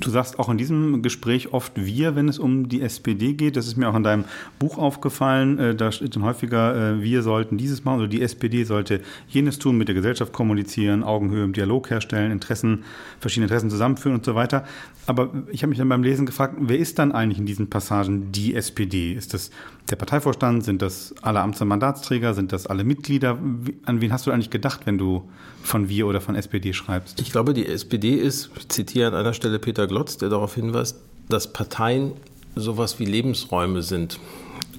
Du 0.00 0.10
sagst 0.10 0.38
auch 0.38 0.48
in 0.48 0.58
diesem 0.58 1.02
Gespräch 1.02 1.52
oft 1.52 1.72
wir, 1.74 2.16
wenn 2.16 2.28
es 2.28 2.38
um 2.38 2.68
die 2.68 2.82
SPD 2.82 3.32
geht. 3.32 3.56
Das 3.56 3.66
ist 3.66 3.76
mir 3.76 3.88
auch 3.88 3.94
in 3.94 4.02
deinem 4.02 4.24
Buch 4.58 4.78
aufgefallen. 4.78 5.58
Äh, 5.58 5.74
da 5.74 5.90
steht 5.90 6.14
dann 6.16 6.22
häufiger, 6.22 6.96
äh, 6.96 7.02
wir 7.02 7.22
sollten 7.22 7.56
dieses 7.56 7.84
machen 7.84 8.00
oder 8.00 8.08
die 8.08 8.22
SPD 8.22 8.64
sollte 8.64 9.00
jenes 9.28 9.58
tun, 9.58 9.78
mit 9.78 9.88
der 9.88 9.94
Gesellschaft 9.94 10.32
kommunizieren, 10.32 11.02
Augenhöhe 11.02 11.44
im 11.44 11.52
Dialog 11.52 11.90
herstellen, 11.90 12.30
Interessen, 12.30 12.84
verschiedene 13.20 13.46
Interessen 13.46 13.70
zusammenführen 13.70 14.16
und 14.16 14.24
so 14.24 14.34
weiter. 14.34 14.64
Aber 15.06 15.30
ich 15.50 15.62
habe 15.62 15.70
mich 15.70 15.78
dann 15.78 15.88
beim 15.88 16.02
Lesen 16.02 16.26
gefragt, 16.26 16.56
wer 16.58 16.78
ist 16.78 16.98
dann 16.98 17.12
eigentlich 17.12 17.38
in 17.38 17.46
diesen 17.46 17.70
Passagen 17.70 18.32
die 18.32 18.54
SPD? 18.54 19.12
Ist 19.12 19.34
das 19.34 19.50
der 19.88 19.96
Parteivorstand? 19.96 20.64
Sind 20.64 20.82
das 20.82 21.14
alle 21.22 21.40
Amts- 21.40 21.60
und 21.62 21.68
Mandatsträger? 21.68 22.34
Sind 22.34 22.52
das 22.52 22.66
alle 22.66 22.82
Mitglieder? 22.82 23.38
An 23.84 24.00
wen 24.00 24.12
hast 24.12 24.26
du 24.26 24.32
eigentlich 24.32 24.50
gedacht, 24.50 24.80
wenn 24.84 24.98
du 24.98 25.28
von 25.62 25.88
wir 25.88 26.08
oder 26.08 26.20
von 26.20 26.34
SPD 26.34 26.72
schreibst? 26.72 27.20
Ich 27.20 27.30
glaube, 27.30 27.54
die 27.54 27.66
SPD 27.66 28.14
ist, 28.14 28.50
ich 28.56 28.68
zitiere 28.68 29.08
an 29.08 29.14
einer 29.14 29.32
Stelle 29.32 29.60
Peter 29.60 29.85
Glotz, 29.86 30.16
der 30.18 30.28
darauf 30.28 30.54
hinweist, 30.54 30.98
dass 31.28 31.52
Parteien 31.52 32.12
sowas 32.54 32.98
wie 32.98 33.04
Lebensräume 33.04 33.82
sind. 33.82 34.18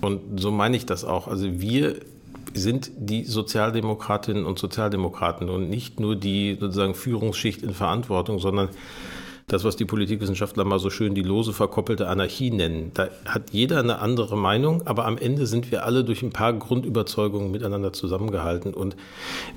Und 0.02 0.40
so 0.40 0.52
meine 0.52 0.78
ich 0.78 0.86
das 0.86 1.06
auch. 1.06 1.28
Also 1.28 1.60
wir 1.60 1.98
sind 2.54 2.92
die 2.98 3.24
Sozialdemokratinnen 3.24 4.46
und 4.46 4.58
Sozialdemokraten 4.60 5.50
und 5.50 5.70
nicht 5.70 6.00
nur 6.00 6.16
die 6.16 6.58
sozusagen 6.60 6.96
Führungsschicht 6.96 7.62
in 7.62 7.74
Verantwortung, 7.74 8.40
sondern 8.40 8.70
das, 9.50 9.64
was 9.64 9.78
die 9.78 9.86
Politikwissenschaftler 9.86 10.66
mal 10.66 10.78
so 10.78 10.90
schön 10.90 11.16
die 11.16 11.22
lose 11.22 11.54
verkoppelte 11.54 12.10
Anarchie 12.10 12.52
nennen. 12.52 12.92
Da 12.94 13.08
hat 13.24 13.52
jeder 13.52 13.80
eine 13.80 14.00
andere 14.00 14.38
Meinung, 14.38 14.86
aber 14.86 15.06
am 15.06 15.18
Ende 15.18 15.48
sind 15.48 15.72
wir 15.72 15.86
alle 15.86 16.04
durch 16.04 16.22
ein 16.22 16.32
paar 16.32 16.52
Grundüberzeugungen 16.52 17.50
miteinander 17.50 17.94
zusammengehalten. 17.94 18.74
Und 18.74 18.98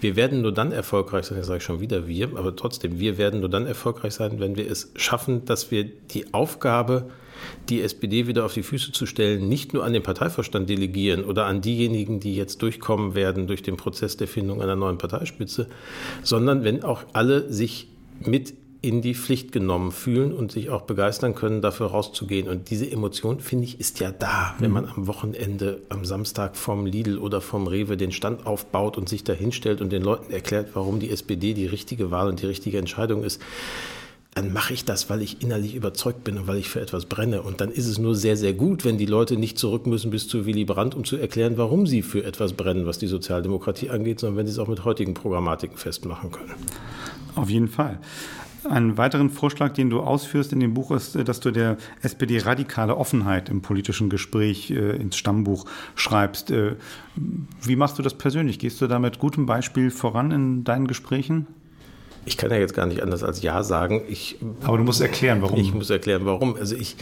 wir 0.01 0.15
werden 0.15 0.43
nur 0.43 0.53
dann 0.53 0.71
erfolgreich 0.71 1.27
sein, 1.27 1.39
das 1.39 1.49
sage 1.49 1.59
ich 1.59 1.65
schon 1.65 1.81
wieder 1.81 2.07
wir, 2.07 2.29
aber 2.37 2.55
trotzdem, 2.55 3.01
wir 3.01 3.19
werden 3.19 3.41
nur 3.41 3.49
dann 3.49 3.67
erfolgreich 3.67 4.15
sein, 4.15 4.39
wenn 4.39 4.55
wir 4.55 4.71
es 4.71 4.93
schaffen, 4.95 5.45
dass 5.45 5.73
wir 5.73 5.83
die 5.83 6.33
Aufgabe, 6.33 7.11
die 7.69 7.83
SPD 7.83 8.29
wieder 8.29 8.45
auf 8.45 8.55
die 8.55 8.63
Füße 8.63 8.93
zu 8.93 9.07
stellen, 9.07 9.49
nicht 9.49 9.75
nur 9.75 9.85
an 9.85 9.93
den 9.93 10.05
Parteivorstand 10.05 10.71
delegieren 10.71 11.25
oder 11.25 11.47
an 11.47 11.63
diejenigen, 11.63 12.21
die 12.21 12.37
jetzt 12.37 12.63
durchkommen 12.63 13.17
werden 13.17 13.49
durch 13.49 13.65
den 13.65 13.77
Prozess 13.77 14.17
der 14.17 14.29
Findung 14.29 14.63
einer 14.63 14.77
neuen 14.77 14.99
Parteispitze, 14.99 15.67
sondern 16.23 16.63
wenn 16.63 16.85
auch 16.85 17.03
alle 17.13 17.53
sich 17.53 17.89
mit 18.25 18.55
in 18.83 19.03
die 19.03 19.15
Pflicht 19.15 19.53
genommen 19.53 19.93
fühlen 19.93 20.33
und 20.33 20.53
sich 20.53 20.71
auch 20.71 20.83
begeistern 20.83 21.35
können, 21.35 21.61
dafür 21.61 21.89
rauszugehen. 21.89 22.49
Und 22.49 22.71
diese 22.71 22.91
Emotion, 22.91 23.41
finde 23.41 23.65
ich, 23.65 23.79
ist 23.79 24.01
ja 24.01 24.11
da, 24.11 24.55
wenn 24.59 24.71
mhm. 24.71 24.75
man 24.75 24.85
am 24.87 25.07
Wochenende, 25.07 25.83
am 25.91 26.05
Samstag 26.05 26.57
vom 26.57 26.87
Lidl 26.87 27.19
oder 27.19 27.41
vom 27.41 27.67
Rewe 27.67 27.97
den 27.97 28.13
Stand 28.13 28.47
aufbaut 28.47 28.97
und 28.97 29.09
sich 29.09 29.23
da 29.23 29.35
hinstellt 29.35 29.83
und 29.83 29.91
den 29.91 30.03
Leuten 30.03 30.33
erklärt, 30.33 30.71
warum 30.75 30.99
die 30.99 31.11
SPD 31.11 31.53
die 31.53 31.67
richtige 31.67 32.11
Wahl 32.11 32.29
und 32.29 32.41
die 32.41 32.47
richtige 32.47 32.79
Entscheidung 32.79 33.23
ist. 33.23 33.43
Dann 34.35 34.53
mache 34.53 34.73
ich 34.73 34.85
das, 34.85 35.11
weil 35.11 35.23
ich 35.23 35.43
innerlich 35.43 35.75
überzeugt 35.75 36.23
bin 36.25 36.39
und 36.39 36.47
weil 36.47 36.57
ich 36.57 36.69
für 36.69 36.81
etwas 36.81 37.05
brenne. 37.05 37.43
Und 37.43 37.61
dann 37.61 37.71
ist 37.71 37.87
es 37.87 37.99
nur 37.99 38.15
sehr, 38.15 38.37
sehr 38.37 38.55
gut, 38.55 38.85
wenn 38.85 38.97
die 38.97 39.07
Leute 39.07 39.37
nicht 39.37 39.59
zurück 39.59 39.87
müssen 39.87 40.11
bis 40.11 40.29
zu 40.29 40.47
Willy 40.47 40.65
Brandt, 40.65 40.95
um 40.95 41.05
zu 41.05 41.17
erklären, 41.17 41.59
warum 41.59 41.87
sie 41.87 42.01
für 42.01 42.25
etwas 42.25 42.53
brennen, 42.53 42.87
was 42.87 42.99
die 42.99 43.09
Sozialdemokratie 43.09 43.91
angeht, 43.91 44.21
sondern 44.21 44.39
wenn 44.39 44.47
sie 44.47 44.53
es 44.53 44.59
auch 44.59 44.69
mit 44.69 44.85
heutigen 44.85 45.15
Programmatiken 45.15 45.77
festmachen 45.77 46.31
können. 46.31 46.55
Auf 47.35 47.51
jeden 47.51 47.69
Fall. 47.69 47.99
Einen 48.69 48.99
weiteren 48.99 49.31
Vorschlag, 49.31 49.73
den 49.73 49.89
du 49.89 50.01
ausführst 50.01 50.53
in 50.53 50.61
dem 50.61 50.75
Buch, 50.75 50.91
ist, 50.91 51.17
äh, 51.17 51.25
dass 51.25 51.41
du 51.41 51.51
der 51.51 51.77
SPD 52.03 52.39
radikale 52.39 52.97
Offenheit 52.97 53.49
im 53.49 53.63
politischen 53.63 54.11
Gespräch 54.11 54.71
äh, 54.71 54.97
ins 54.97 55.17
Stammbuch 55.17 55.65
schreibst. 55.95 56.51
Äh, 56.51 56.77
wie 57.63 57.77
machst 57.77 57.99
du 57.99 58.03
das 58.03 58.15
persönlich? 58.15 58.59
Gehst 58.59 58.81
du 58.81 58.87
da 58.87 58.99
mit 58.99 59.19
gutem 59.19 59.47
Beispiel 59.47 59.91
voran 59.91 60.31
in 60.31 60.65
deinen 60.65 60.87
Gesprächen? 60.87 61.47
Ich 62.27 62.37
kann 62.37 62.51
ja 62.51 62.59
jetzt 62.59 62.75
gar 62.75 62.87
nicht 62.87 63.03
anders 63.03 63.23
als 63.23 63.41
Ja 63.43 63.63
sagen. 63.63 64.03
Ich, 64.09 64.37
Aber 64.63 64.77
du 64.77 64.85
musst 64.85 65.01
erklären, 65.01 65.41
warum. 65.41 65.59
Ich 65.59 65.73
muss 65.73 65.89
erklären, 65.89 66.27
warum. 66.27 66.55
Also 66.57 66.77
ich, 66.77 66.97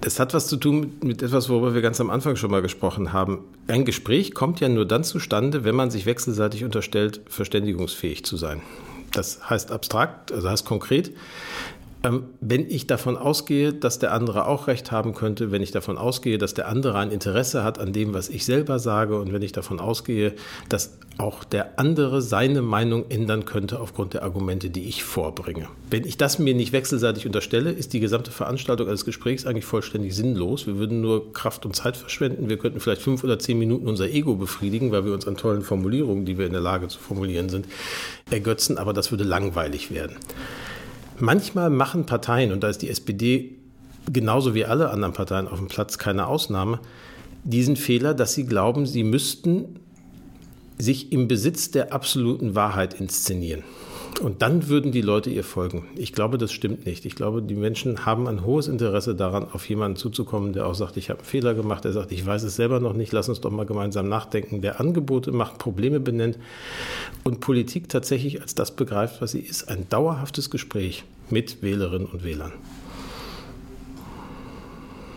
das 0.00 0.18
hat 0.18 0.32
was 0.32 0.46
zu 0.46 0.56
tun 0.56 0.80
mit, 0.80 1.04
mit 1.04 1.22
etwas, 1.22 1.50
worüber 1.50 1.74
wir 1.74 1.82
ganz 1.82 2.00
am 2.00 2.08
Anfang 2.08 2.36
schon 2.36 2.50
mal 2.50 2.62
gesprochen 2.62 3.12
haben. 3.12 3.40
Ein 3.66 3.84
Gespräch 3.84 4.32
kommt 4.32 4.60
ja 4.60 4.70
nur 4.70 4.86
dann 4.86 5.04
zustande, 5.04 5.64
wenn 5.64 5.74
man 5.74 5.90
sich 5.90 6.06
wechselseitig 6.06 6.64
unterstellt, 6.64 7.20
verständigungsfähig 7.28 8.24
zu 8.24 8.38
sein. 8.38 8.62
Das 9.18 9.50
heißt 9.50 9.72
abstrakt, 9.72 10.30
also 10.30 10.48
heißt 10.48 10.64
konkret, 10.64 11.10
wenn 12.02 12.70
ich 12.70 12.86
davon 12.86 13.16
ausgehe, 13.16 13.72
dass 13.72 13.98
der 13.98 14.12
andere 14.12 14.46
auch 14.46 14.68
recht 14.68 14.92
haben 14.92 15.14
könnte, 15.14 15.50
wenn 15.50 15.62
ich 15.62 15.72
davon 15.72 15.98
ausgehe, 15.98 16.38
dass 16.38 16.54
der 16.54 16.68
andere 16.68 16.96
ein 16.98 17.10
Interesse 17.10 17.64
hat 17.64 17.78
an 17.78 17.92
dem, 17.92 18.14
was 18.14 18.28
ich 18.28 18.44
selber 18.44 18.78
sage 18.78 19.18
und 19.18 19.32
wenn 19.32 19.42
ich 19.42 19.52
davon 19.52 19.80
ausgehe, 19.80 20.34
dass 20.68 20.98
auch 21.18 21.42
der 21.42 21.80
andere 21.80 22.22
seine 22.22 22.62
Meinung 22.62 23.06
ändern 23.08 23.44
könnte 23.44 23.80
aufgrund 23.80 24.14
der 24.14 24.22
Argumente, 24.22 24.70
die 24.70 24.84
ich 24.84 25.02
vorbringe. 25.02 25.68
Wenn 25.90 26.04
ich 26.04 26.16
das 26.16 26.38
mir 26.38 26.54
nicht 26.54 26.72
wechselseitig 26.72 27.26
unterstelle, 27.26 27.70
ist 27.72 27.92
die 27.92 27.98
gesamte 27.98 28.30
Veranstaltung 28.30 28.86
eines 28.86 29.04
Gesprächs 29.04 29.44
eigentlich 29.44 29.64
vollständig 29.64 30.14
sinnlos. 30.14 30.68
Wir 30.68 30.78
würden 30.78 31.00
nur 31.00 31.32
Kraft 31.32 31.66
und 31.66 31.74
Zeit 31.74 31.96
verschwenden. 31.96 32.48
Wir 32.48 32.58
könnten 32.58 32.78
vielleicht 32.78 33.02
fünf 33.02 33.24
oder 33.24 33.40
zehn 33.40 33.58
Minuten 33.58 33.88
unser 33.88 34.08
Ego 34.08 34.36
befriedigen, 34.36 34.92
weil 34.92 35.04
wir 35.04 35.12
uns 35.12 35.26
an 35.26 35.36
tollen 35.36 35.62
Formulierungen, 35.62 36.24
die 36.24 36.38
wir 36.38 36.46
in 36.46 36.52
der 36.52 36.60
Lage 36.60 36.86
zu 36.86 37.00
formulieren 37.00 37.48
sind, 37.48 37.66
ergötzen, 38.30 38.78
aber 38.78 38.92
das 38.92 39.10
würde 39.10 39.24
langweilig 39.24 39.90
werden. 39.90 40.16
Manchmal 41.20 41.70
machen 41.70 42.06
Parteien, 42.06 42.52
und 42.52 42.62
da 42.62 42.68
ist 42.68 42.82
die 42.82 42.88
SPD 42.88 43.56
genauso 44.12 44.54
wie 44.54 44.64
alle 44.64 44.90
anderen 44.90 45.14
Parteien 45.14 45.48
auf 45.48 45.58
dem 45.58 45.68
Platz 45.68 45.98
keine 45.98 46.26
Ausnahme, 46.26 46.80
diesen 47.44 47.76
Fehler, 47.76 48.14
dass 48.14 48.34
sie 48.34 48.46
glauben, 48.46 48.86
sie 48.86 49.04
müssten 49.04 49.80
sich 50.78 51.12
im 51.12 51.28
Besitz 51.28 51.70
der 51.70 51.92
absoluten 51.92 52.54
Wahrheit 52.54 52.94
inszenieren. 52.94 53.64
Und 54.20 54.42
dann 54.42 54.68
würden 54.68 54.90
die 54.90 55.00
Leute 55.00 55.30
ihr 55.30 55.44
folgen. 55.44 55.86
Ich 55.94 56.12
glaube, 56.12 56.38
das 56.38 56.52
stimmt 56.52 56.86
nicht. 56.86 57.04
Ich 57.04 57.14
glaube, 57.14 57.40
die 57.40 57.54
Menschen 57.54 58.04
haben 58.04 58.26
ein 58.26 58.44
hohes 58.44 58.66
Interesse 58.66 59.14
daran, 59.14 59.46
auf 59.52 59.68
jemanden 59.68 59.96
zuzukommen, 59.96 60.52
der 60.52 60.66
auch 60.66 60.74
sagt, 60.74 60.96
ich 60.96 61.08
habe 61.10 61.20
einen 61.20 61.28
Fehler 61.28 61.54
gemacht, 61.54 61.84
der 61.84 61.92
sagt, 61.92 62.10
ich 62.10 62.26
weiß 62.26 62.42
es 62.42 62.56
selber 62.56 62.80
noch 62.80 62.94
nicht, 62.94 63.12
lass 63.12 63.28
uns 63.28 63.40
doch 63.40 63.50
mal 63.50 63.66
gemeinsam 63.66 64.08
nachdenken, 64.08 64.60
der 64.60 64.80
Angebote 64.80 65.30
macht, 65.30 65.58
Probleme 65.58 66.00
benennt 66.00 66.38
und 67.22 67.40
Politik 67.40 67.88
tatsächlich 67.88 68.42
als 68.42 68.54
das 68.54 68.74
begreift, 68.74 69.20
was 69.20 69.32
sie 69.32 69.40
ist, 69.40 69.68
ein 69.68 69.88
dauerhaftes 69.88 70.50
Gespräch 70.50 71.04
mit 71.30 71.62
Wählerinnen 71.62 72.08
und 72.08 72.24
Wählern. 72.24 72.52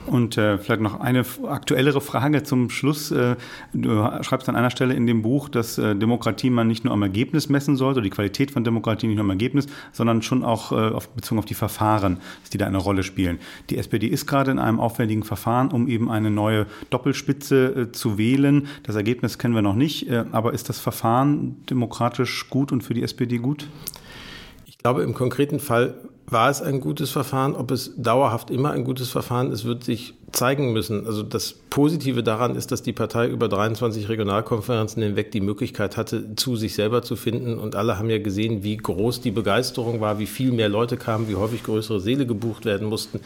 Und 0.07 0.37
äh, 0.37 0.57
vielleicht 0.57 0.81
noch 0.81 0.99
eine 0.99 1.23
aktuellere 1.47 2.01
Frage 2.01 2.43
zum 2.43 2.69
Schluss. 2.69 3.11
Äh, 3.11 3.35
du 3.73 4.09
schreibst 4.21 4.49
an 4.49 4.55
einer 4.55 4.71
Stelle 4.71 4.93
in 4.93 5.05
dem 5.05 5.21
Buch, 5.21 5.47
dass 5.47 5.77
äh, 5.77 5.95
Demokratie 5.95 6.49
man 6.49 6.67
nicht 6.67 6.83
nur 6.83 6.93
am 6.93 7.03
Ergebnis 7.03 7.49
messen 7.49 7.75
sollte, 7.75 8.01
die 8.01 8.09
Qualität 8.09 8.51
von 8.51 8.63
Demokratie 8.63 9.07
nicht 9.07 9.17
nur 9.17 9.25
am 9.25 9.29
Ergebnis, 9.29 9.67
sondern 9.91 10.21
schon 10.21 10.43
auch 10.43 10.71
äh, 10.71 10.75
auf, 10.75 11.09
bezogen 11.09 11.39
auf 11.39 11.45
die 11.45 11.53
Verfahren, 11.53 12.17
die 12.51 12.57
da 12.57 12.65
eine 12.65 12.79
Rolle 12.79 13.03
spielen. 13.03 13.39
Die 13.69 13.77
SPD 13.77 14.07
ist 14.07 14.25
gerade 14.25 14.51
in 14.51 14.59
einem 14.59 14.79
aufwendigen 14.79 15.23
Verfahren, 15.23 15.69
um 15.69 15.87
eben 15.87 16.09
eine 16.09 16.31
neue 16.31 16.65
Doppelspitze 16.89 17.65
äh, 17.67 17.91
zu 17.91 18.17
wählen. 18.17 18.67
Das 18.83 18.95
Ergebnis 18.95 19.37
kennen 19.37 19.53
wir 19.53 19.61
noch 19.61 19.75
nicht, 19.75 20.09
äh, 20.09 20.25
aber 20.31 20.53
ist 20.53 20.67
das 20.69 20.79
Verfahren 20.79 21.63
demokratisch 21.69 22.49
gut 22.49 22.71
und 22.71 22.83
für 22.83 22.95
die 22.95 23.03
SPD 23.03 23.37
gut? 23.37 23.67
Ich 24.65 24.79
glaube, 24.79 25.03
im 25.03 25.13
konkreten 25.13 25.59
Fall 25.59 25.93
war 26.31 26.49
es 26.49 26.61
ein 26.61 26.79
gutes 26.79 27.11
Verfahren? 27.11 27.55
Ob 27.55 27.71
es 27.71 27.93
dauerhaft 27.97 28.49
immer 28.49 28.71
ein 28.71 28.83
gutes 28.83 29.09
Verfahren 29.09 29.51
ist, 29.51 29.65
wird 29.65 29.83
sich 29.83 30.13
zeigen 30.31 30.71
müssen. 30.71 31.05
Also 31.05 31.23
das 31.23 31.53
Positive 31.69 32.23
daran 32.23 32.55
ist, 32.55 32.71
dass 32.71 32.81
die 32.81 32.93
Partei 32.93 33.27
über 33.27 33.49
23 33.49 34.07
Regionalkonferenzen 34.07 35.03
hinweg 35.03 35.31
die 35.31 35.41
Möglichkeit 35.41 35.97
hatte, 35.97 36.35
zu 36.35 36.55
sich 36.55 36.73
selber 36.73 37.01
zu 37.01 37.15
finden. 37.15 37.59
Und 37.59 37.75
alle 37.75 37.97
haben 37.97 38.09
ja 38.09 38.19
gesehen, 38.19 38.63
wie 38.63 38.77
groß 38.77 39.21
die 39.21 39.31
Begeisterung 39.31 39.99
war, 39.99 40.19
wie 40.19 40.25
viel 40.25 40.51
mehr 40.51 40.69
Leute 40.69 40.95
kamen, 40.95 41.27
wie 41.27 41.35
häufig 41.35 41.63
größere 41.63 41.99
Seele 41.99 42.25
gebucht 42.25 42.63
werden 42.65 42.87
mussten. 42.87 43.19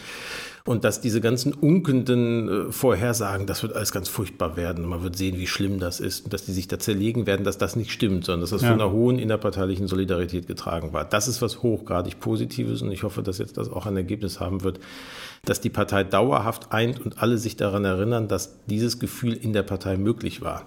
Und 0.67 0.83
dass 0.83 0.99
diese 0.99 1.21
ganzen 1.21 1.53
unkenden 1.53 2.69
äh, 2.69 2.71
Vorhersagen, 2.71 3.45
das 3.45 3.61
wird 3.61 3.75
alles 3.75 3.91
ganz 3.91 4.09
furchtbar 4.09 4.57
werden. 4.57 4.83
Und 4.83 4.89
man 4.89 5.03
wird 5.03 5.15
sehen, 5.15 5.37
wie 5.37 5.45
schlimm 5.45 5.79
das 5.79 5.99
ist. 5.99 6.25
Und 6.25 6.33
dass 6.33 6.45
die 6.45 6.53
sich 6.53 6.67
da 6.67 6.79
zerlegen 6.79 7.27
werden, 7.27 7.43
dass 7.43 7.59
das 7.59 7.75
nicht 7.75 7.91
stimmt, 7.91 8.25
sondern 8.25 8.41
dass 8.41 8.49
das 8.49 8.63
ja. 8.63 8.69
von 8.69 8.81
einer 8.81 8.91
hohen 8.91 9.19
innerparteilichen 9.19 9.87
Solidarität 9.87 10.47
getragen 10.47 10.91
war. 10.91 11.05
Das 11.05 11.27
ist 11.27 11.39
was 11.43 11.61
hochgradig 11.61 12.19
Positives. 12.19 12.81
Und 12.81 12.91
ich 12.91 13.03
hoffe, 13.03 13.21
dass 13.21 13.37
jetzt 13.37 13.57
das 13.57 13.69
auch 13.69 13.85
ein 13.85 13.95
Ergebnis 13.95 14.39
haben 14.39 14.63
wird, 14.63 14.79
dass 15.43 15.61
die 15.61 15.69
Partei 15.69 16.03
dauerhaft 16.03 16.71
eint 16.71 16.99
und 16.99 17.21
alle 17.21 17.37
sich 17.37 17.55
daran 17.55 17.85
erinnern, 17.85 18.27
dass 18.27 18.55
dieses 18.65 18.97
Gefühl 18.97 19.33
in 19.33 19.53
der 19.53 19.63
Partei 19.63 19.97
möglich 19.97 20.41
war. 20.41 20.65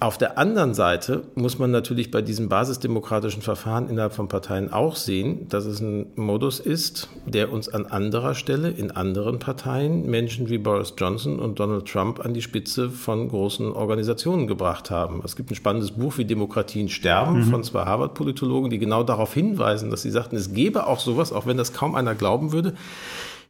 Auf 0.00 0.18
der 0.18 0.38
anderen 0.38 0.74
Seite 0.74 1.22
muss 1.34 1.58
man 1.58 1.70
natürlich 1.70 2.10
bei 2.10 2.20
diesem 2.20 2.48
basisdemokratischen 2.48 3.42
Verfahren 3.42 3.88
innerhalb 3.88 4.12
von 4.12 4.28
Parteien 4.28 4.70
auch 4.72 4.96
sehen, 4.96 5.48
dass 5.48 5.64
es 5.64 5.80
ein 5.80 6.06
Modus 6.16 6.60
ist, 6.60 7.08
der 7.24 7.50
uns 7.50 7.68
an 7.68 7.86
anderer 7.86 8.34
Stelle 8.34 8.68
in 8.70 8.90
anderen 8.90 9.38
Parteien 9.38 10.10
Menschen 10.10 10.50
wie 10.50 10.58
Boris 10.58 10.92
Johnson 10.98 11.38
und 11.38 11.58
Donald 11.58 11.86
Trump 11.86 12.22
an 12.22 12.34
die 12.34 12.42
Spitze 12.42 12.90
von 12.90 13.28
großen 13.28 13.72
Organisationen 13.72 14.46
gebracht 14.46 14.90
haben. 14.90 15.22
Es 15.24 15.36
gibt 15.36 15.50
ein 15.50 15.54
spannendes 15.54 15.92
Buch 15.92 16.18
wie 16.18 16.24
Demokratien 16.24 16.88
sterben 16.88 17.38
mhm. 17.38 17.44
von 17.44 17.64
zwei 17.64 17.84
Harvard-Politologen, 17.84 18.68
die 18.68 18.78
genau 18.78 19.04
darauf 19.04 19.32
hinweisen, 19.32 19.90
dass 19.90 20.02
sie 20.02 20.10
sagten, 20.10 20.36
es 20.36 20.52
gäbe 20.52 20.86
auch 20.86 21.00
sowas, 21.00 21.32
auch 21.32 21.46
wenn 21.46 21.56
das 21.56 21.72
kaum 21.72 21.94
einer 21.94 22.14
glauben 22.14 22.52
würde, 22.52 22.74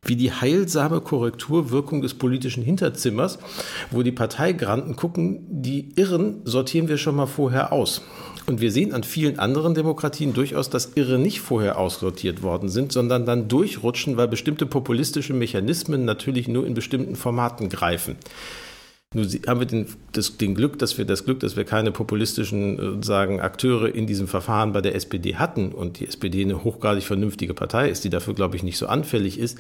wie 0.05 0.17
die 0.17 0.33
heilsame 0.33 1.01
Korrekturwirkung 1.01 2.03
des 2.03 2.15
politischen 2.15 2.63
Hinterzimmers, 2.63 3.39
wo 3.91 4.03
die 4.03 4.13
Parteigranten 4.13 4.97
gucken, 4.97 5.47
die 5.49 5.89
Irren 5.97 6.41
sortieren 6.45 6.89
wir 6.89 6.99
schon 6.99 7.17
mal 7.17 7.27
vorher 7.27 7.73
aus. 7.73 8.03
Und 8.47 8.61
wir 8.61 8.71
sehen 8.71 8.93
an 8.93 9.05
vielen 9.05 9.39
anderen 9.39 9.75
Demokratien 9.75 10.35
durchaus, 10.35 10.69
dass 10.69 10.93
Irre 10.97 11.19
nicht 11.19 11.41
vorher 11.41 11.79
aussortiert 11.79 12.43
worden 12.43 12.69
sind, 12.69 12.93
sondern 12.93 13.25
dann 13.25 13.49
durchrutschen, 13.49 14.19
weil 14.19 14.29
bestimmte 14.29 14.67
populistische 14.67 15.33
Mechanismen 15.33 16.05
natürlich 16.05 16.47
nur 16.47 16.67
in 16.67 16.75
bestimmten 16.75 17.17
Formaten 17.17 17.71
greifen. 17.71 18.17
Nun 19.15 19.27
haben 19.47 19.61
wir 19.61 19.67
den, 19.67 19.87
das, 20.13 20.37
den 20.37 20.55
Glück, 20.55 20.79
dass 20.79 20.99
wir 20.99 21.05
das 21.05 21.25
Glück, 21.25 21.41
dass 21.41 21.57
wir 21.57 21.65
keine 21.65 21.93
populistischen 21.93 23.01
äh, 23.01 23.05
sagen 23.05 23.41
Akteure 23.41 23.95
in 23.95 24.07
diesem 24.07 24.27
Verfahren 24.27 24.73
bei 24.73 24.81
der 24.81 24.95
SPD 24.95 25.37
hatten 25.37 25.73
und 25.73 26.01
die 26.01 26.07
SPD 26.07 26.43
eine 26.43 26.65
hochgradig 26.65 27.05
vernünftige 27.05 27.55
Partei 27.55 27.89
ist, 27.89 28.05
die 28.05 28.11
dafür 28.11 28.35
glaube 28.35 28.57
ich 28.57 28.65
nicht 28.65 28.77
so 28.77 28.87
anfällig 28.89 29.39
ist. 29.39 29.59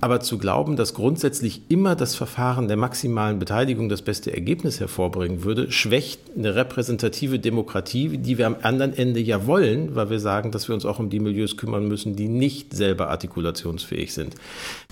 Aber 0.00 0.20
zu 0.20 0.38
glauben, 0.38 0.74
dass 0.74 0.92
grundsätzlich 0.92 1.62
immer 1.68 1.94
das 1.94 2.16
Verfahren 2.16 2.66
der 2.66 2.76
maximalen 2.76 3.38
Beteiligung 3.38 3.88
das 3.88 4.02
beste 4.02 4.34
Ergebnis 4.34 4.80
hervorbringen 4.80 5.44
würde, 5.44 5.70
schwächt 5.70 6.20
eine 6.36 6.56
repräsentative 6.56 7.38
Demokratie, 7.38 8.18
die 8.18 8.36
wir 8.36 8.48
am 8.48 8.56
anderen 8.62 8.92
Ende 8.92 9.20
ja 9.20 9.46
wollen, 9.46 9.94
weil 9.94 10.10
wir 10.10 10.18
sagen, 10.18 10.50
dass 10.50 10.68
wir 10.68 10.74
uns 10.74 10.84
auch 10.84 10.98
um 10.98 11.10
die 11.10 11.20
Milieus 11.20 11.56
kümmern 11.56 11.86
müssen, 11.86 12.16
die 12.16 12.26
nicht 12.26 12.74
selber 12.74 13.08
artikulationsfähig 13.08 14.12
sind. 14.12 14.34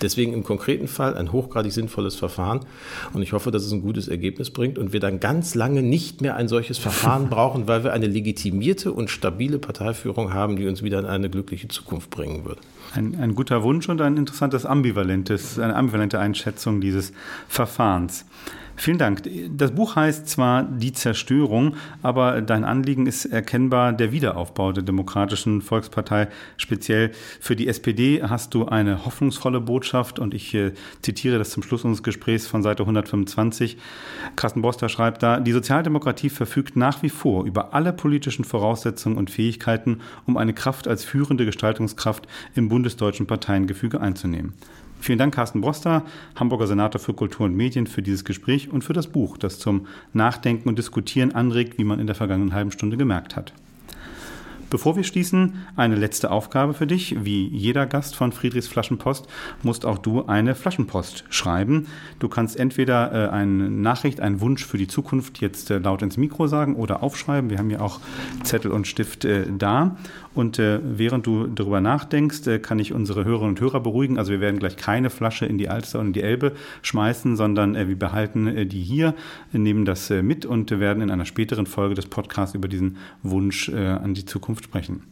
Deswegen 0.01 0.33
im 0.33 0.43
konkreten 0.43 0.87
Fall 0.87 1.15
ein 1.15 1.33
hochgradig 1.33 1.73
sinnvolles 1.73 2.15
Verfahren 2.15 2.61
und 3.11 3.21
ich 3.21 3.33
hoffe, 3.33 3.51
dass 3.51 3.65
es 3.65 3.73
ein 3.73 3.81
gutes 3.81 4.07
Ergebnis 4.07 4.51
bringt 4.51 4.77
und 4.77 4.93
wir 4.93 5.01
dann 5.01 5.19
ganz 5.19 5.53
lange 5.53 5.83
nicht 5.83 6.21
mehr 6.21 6.37
ein 6.37 6.47
solches 6.47 6.77
Verfahren 6.77 7.29
brauchen, 7.29 7.67
weil 7.67 7.83
wir 7.83 7.91
eine 7.91 8.07
legitimierte 8.07 8.93
und 8.93 9.09
stabile 9.09 9.59
Parteiführung 9.59 10.33
haben, 10.33 10.55
die 10.55 10.65
uns 10.65 10.81
wieder 10.81 10.99
in 10.99 11.05
eine 11.05 11.29
glückliche 11.29 11.67
Zukunft 11.67 12.09
bringen 12.09 12.45
wird. 12.45 12.59
Ein, 12.95 13.17
ein 13.19 13.35
guter 13.35 13.63
Wunsch 13.63 13.89
und 13.89 14.01
ein 14.01 14.17
interessantes 14.17 14.65
ambivalentes, 14.65 15.57
eine 15.57 15.75
ambivalente 15.75 16.19
Einschätzung 16.19 16.79
dieses 16.79 17.11
Verfahrens. 17.47 18.25
Vielen 18.83 18.97
Dank. 18.97 19.21
Das 19.55 19.71
Buch 19.71 19.95
heißt 19.95 20.27
zwar 20.27 20.63
Die 20.63 20.91
Zerstörung, 20.91 21.77
aber 22.01 22.41
dein 22.41 22.65
Anliegen 22.65 23.05
ist 23.05 23.23
erkennbar 23.23 23.93
der 23.93 24.11
Wiederaufbau 24.11 24.73
der 24.73 24.83
Demokratischen 24.83 25.61
Volkspartei. 25.61 26.27
Speziell 26.57 27.11
für 27.39 27.55
die 27.55 27.69
SPD 27.69 28.21
hast 28.23 28.53
du 28.53 28.65
eine 28.65 29.05
hoffnungsvolle 29.05 29.61
Botschaft 29.61 30.19
und 30.19 30.33
ich 30.33 30.53
äh, 30.53 30.73
zitiere 31.01 31.37
das 31.37 31.51
zum 31.51 31.63
Schluss 31.63 31.85
unseres 31.85 32.03
Gesprächs 32.03 32.45
von 32.45 32.61
Seite 32.61 32.83
125. 32.83 33.77
Carsten 34.35 34.61
Boster 34.61 34.89
schreibt 34.89 35.23
da, 35.23 35.39
die 35.39 35.53
Sozialdemokratie 35.53 36.29
verfügt 36.29 36.75
nach 36.75 37.03
wie 37.03 37.09
vor 37.09 37.45
über 37.45 37.73
alle 37.73 37.93
politischen 37.93 38.43
Voraussetzungen 38.43 39.15
und 39.15 39.31
Fähigkeiten, 39.31 40.01
um 40.25 40.35
eine 40.35 40.53
Kraft 40.53 40.89
als 40.89 41.05
führende 41.05 41.45
Gestaltungskraft 41.45 42.27
im 42.53 42.67
bundesdeutschen 42.67 43.27
Parteiengefüge 43.27 44.01
einzunehmen. 44.01 44.51
Vielen 45.03 45.19
Dank, 45.19 45.35
Carsten 45.35 45.59
Broster, 45.59 46.05
Hamburger 46.37 46.65
Senator 46.65 46.97
für 46.97 47.13
Kultur 47.13 47.45
und 47.45 47.57
Medien, 47.57 47.87
für 47.87 48.01
dieses 48.01 48.23
Gespräch 48.23 48.71
und 48.71 48.85
für 48.85 48.93
das 48.93 49.07
Buch, 49.07 49.37
das 49.37 49.59
zum 49.59 49.85
Nachdenken 50.13 50.69
und 50.69 50.79
Diskutieren 50.79 51.35
anregt, 51.35 51.77
wie 51.77 51.83
man 51.83 51.99
in 51.99 52.07
der 52.07 52.15
vergangenen 52.15 52.53
halben 52.53 52.71
Stunde 52.71 52.95
gemerkt 52.95 53.35
hat. 53.35 53.51
Bevor 54.73 54.95
wir 54.95 55.03
schließen, 55.03 55.53
eine 55.75 55.95
letzte 55.95 56.31
Aufgabe 56.31 56.73
für 56.73 56.87
dich. 56.87 57.23
Wie 57.23 57.47
jeder 57.47 57.85
Gast 57.85 58.15
von 58.15 58.31
Friedrichs 58.31 58.65
Flaschenpost 58.65 59.27
musst 59.61 59.85
auch 59.85 59.99
du 59.99 60.25
eine 60.25 60.55
Flaschenpost 60.55 61.25
schreiben. 61.29 61.85
Du 62.17 62.27
kannst 62.27 62.57
entweder 62.57 63.11
äh, 63.11 63.29
eine 63.29 63.69
Nachricht, 63.69 64.19
einen 64.19 64.41
Wunsch 64.41 64.65
für 64.65 64.79
die 64.79 64.87
Zukunft 64.87 65.41
jetzt 65.41 65.69
äh, 65.69 65.77
laut 65.77 66.01
ins 66.01 66.17
Mikro 66.17 66.47
sagen 66.47 66.75
oder 66.75 67.03
aufschreiben. 67.03 67.51
Wir 67.51 67.59
haben 67.59 67.69
ja 67.69 67.81
auch 67.81 67.99
Zettel 68.41 68.71
und 68.71 68.87
Stift 68.87 69.25
äh, 69.25 69.45
da. 69.55 69.95
Und 70.35 70.57
äh, 70.57 70.79
während 70.83 71.27
du 71.27 71.47
darüber 71.47 71.79
nachdenkst, 71.79 72.47
äh, 72.47 72.59
kann 72.59 72.79
ich 72.79 72.93
unsere 72.93 73.23
Hörerinnen 73.23 73.51
und 73.55 73.61
Hörer 73.61 73.79
beruhigen. 73.79 74.17
Also 74.17 74.31
wir 74.31 74.39
werden 74.39 74.59
gleich 74.59 74.77
keine 74.77 75.09
Flasche 75.09 75.45
in 75.45 75.57
die 75.57 75.69
Alster 75.69 75.99
und 75.99 76.07
in 76.07 76.13
die 76.13 76.21
Elbe 76.21 76.53
schmeißen, 76.81 77.35
sondern 77.35 77.75
äh, 77.75 77.87
wir 77.87 77.97
behalten 77.97 78.47
äh, 78.47 78.65
die 78.65 78.81
hier, 78.81 79.13
nehmen 79.51 79.85
das 79.85 80.09
äh, 80.09 80.23
mit 80.23 80.45
und 80.45 80.71
werden 80.71 81.03
in 81.03 81.11
einer 81.11 81.25
späteren 81.25 81.67
Folge 81.67 81.95
des 81.95 82.07
Podcasts 82.07 82.55
über 82.55 82.67
diesen 82.67 82.97
Wunsch 83.21 83.69
äh, 83.69 83.87
an 83.87 84.13
die 84.13 84.25
Zukunft 84.25 84.63
sprechen. 84.63 85.03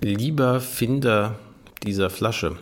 Lieber 0.00 0.60
Finder 0.60 1.38
dieser 1.84 2.10
Flasche, 2.10 2.56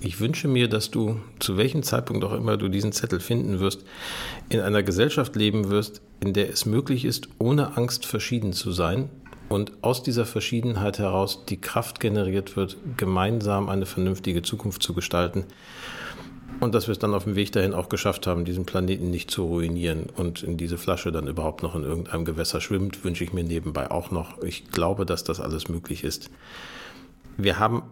ich 0.00 0.20
wünsche 0.20 0.48
mir, 0.48 0.68
dass 0.68 0.90
du, 0.90 1.20
zu 1.38 1.56
welchem 1.56 1.82
Zeitpunkt 1.82 2.24
auch 2.24 2.34
immer 2.34 2.56
du 2.56 2.68
diesen 2.68 2.92
Zettel 2.92 3.20
finden 3.20 3.60
wirst, 3.60 3.84
in 4.48 4.60
einer 4.60 4.82
Gesellschaft 4.82 5.34
leben 5.36 5.70
wirst, 5.70 6.02
in 6.20 6.32
der 6.32 6.50
es 6.50 6.66
möglich 6.66 7.04
ist, 7.04 7.28
ohne 7.38 7.76
Angst 7.76 8.06
verschieden 8.06 8.52
zu 8.52 8.72
sein 8.72 9.08
und 9.54 9.72
aus 9.82 10.02
dieser 10.02 10.26
Verschiedenheit 10.26 10.98
heraus 10.98 11.44
die 11.46 11.60
Kraft 11.60 12.00
generiert 12.00 12.56
wird, 12.56 12.76
gemeinsam 12.96 13.68
eine 13.68 13.86
vernünftige 13.86 14.42
Zukunft 14.42 14.82
zu 14.82 14.94
gestalten. 14.94 15.44
Und 16.58 16.74
dass 16.74 16.88
wir 16.88 16.92
es 16.92 16.98
dann 16.98 17.14
auf 17.14 17.22
dem 17.22 17.36
Weg 17.36 17.52
dahin 17.52 17.72
auch 17.72 17.88
geschafft 17.88 18.26
haben, 18.26 18.44
diesen 18.44 18.66
Planeten 18.66 19.10
nicht 19.10 19.30
zu 19.30 19.44
ruinieren 19.44 20.06
und 20.16 20.42
in 20.42 20.56
diese 20.56 20.76
Flasche 20.76 21.12
dann 21.12 21.28
überhaupt 21.28 21.62
noch 21.62 21.76
in 21.76 21.84
irgendeinem 21.84 22.24
Gewässer 22.24 22.60
schwimmt, 22.60 23.04
wünsche 23.04 23.22
ich 23.22 23.32
mir 23.32 23.44
nebenbei 23.44 23.92
auch 23.92 24.10
noch. 24.10 24.42
Ich 24.42 24.72
glaube, 24.72 25.06
dass 25.06 25.22
das 25.22 25.38
alles 25.38 25.68
möglich 25.68 26.02
ist. 26.02 26.30
Wir 27.36 27.60
haben 27.60 27.84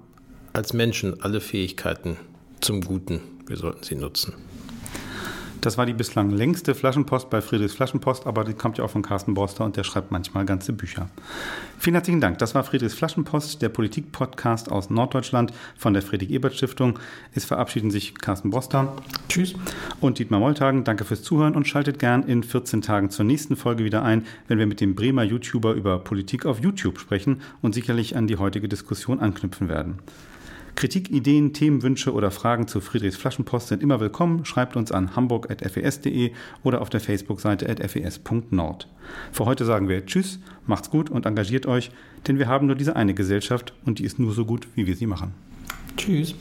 als 0.53 0.73
Menschen 0.73 1.23
alle 1.23 1.41
Fähigkeiten 1.41 2.17
zum 2.61 2.81
Guten. 2.81 3.21
Wir 3.47 3.57
sollten 3.57 3.85
sie 3.85 3.95
nutzen. 3.95 4.35
Das 5.63 5.79
war 5.79 5.87
die 5.87 5.93
bislang 5.93 6.31
längste 6.31 6.75
Flaschenpost 6.75 7.31
bei 7.31 7.41
Friedrichs 7.41 7.75
Flaschenpost, 7.75 8.27
aber 8.27 8.43
die 8.43 8.53
kommt 8.53 8.79
ja 8.79 8.85
auch 8.85 8.91
von 8.91 9.03
Carsten 9.03 9.35
Borster 9.35 9.65
und 9.65 9.77
der 9.77 9.85
schreibt 9.85 10.11
manchmal 10.11 10.45
ganze 10.45 10.73
Bücher. 10.73 11.09
Vielen 11.79 11.95
herzlichen 11.95 12.21
Dank. 12.21 12.39
Das 12.39 12.57
war 12.57 12.65
Friedrichs 12.65 12.95
Flaschenpost, 12.95 13.63
der 13.63 13.69
Politik-Podcast 13.69 14.73
aus 14.73 14.91
Norddeutschland 14.91 15.53
von 15.77 15.93
der 15.93 16.03
Friedrich-Ebert-Stiftung. 16.03 16.99
Es 17.33 17.45
verabschieden 17.45 17.93
sich 17.93 18.19
Carsten 18.19 18.51
Borster. 18.51 18.97
Tschüss. 19.29 19.55
Und 20.01 20.19
Dietmar 20.19 20.41
Molltagen. 20.41 20.83
Danke 20.83 21.05
fürs 21.05 21.23
Zuhören 21.23 21.55
und 21.55 21.69
schaltet 21.69 22.01
gern 22.01 22.25
in 22.25 22.43
14 22.43 22.83
Tagen 22.83 23.11
zur 23.11 23.25
nächsten 23.25 23.55
Folge 23.55 23.85
wieder 23.85 24.03
ein, 24.03 24.27
wenn 24.49 24.59
wir 24.59 24.67
mit 24.67 24.81
dem 24.81 24.97
Bremer 24.97 25.23
YouTuber 25.23 25.75
über 25.75 26.01
Politik 26.01 26.45
auf 26.45 26.59
YouTube 26.59 26.99
sprechen 26.99 27.41
und 27.61 27.73
sicherlich 27.73 28.17
an 28.17 28.27
die 28.27 28.37
heutige 28.37 28.69
Diskussion 28.69 29.21
anknüpfen 29.21 29.69
werden. 29.69 30.01
Kritik, 30.75 31.11
Ideen, 31.11 31.53
Themenwünsche 31.53 32.13
oder 32.13 32.31
Fragen 32.31 32.67
zu 32.67 32.81
Friedrichs 32.81 33.17
Flaschenpost 33.17 33.69
sind 33.69 33.83
immer 33.83 34.01
willkommen. 34.01 34.45
Schreibt 34.45 34.77
uns 34.77 34.91
an 34.91 35.15
hamburg.fes.de 35.15 36.33
oder 36.63 36.81
auf 36.81 36.91
der 36.91 37.01
Facebook-Seite 37.01 37.89
fes.nord. 37.89 38.89
Für 39.33 39.45
heute 39.45 39.65
sagen 39.65 39.89
wir 39.89 40.05
Tschüss, 40.07 40.41
macht's 40.67 40.91
gut 40.91 41.11
und 41.11 41.27
engagiert 41.27 41.67
euch, 41.67 41.91
denn 42.27 42.39
wir 42.39 42.49
haben 42.49 42.67
nur 42.67 42.77
diese 42.77 42.97
eine 42.97 43.15
Gesellschaft 43.15 43.75
und 43.85 43.99
die 43.99 44.05
ist 44.05 44.19
nur 44.19 44.33
so 44.33 44.45
gut, 44.45 44.67
wie 44.75 44.87
wir 44.87 44.97
sie 44.97 45.07
machen. 45.07 45.35
Tschüss. 45.97 46.35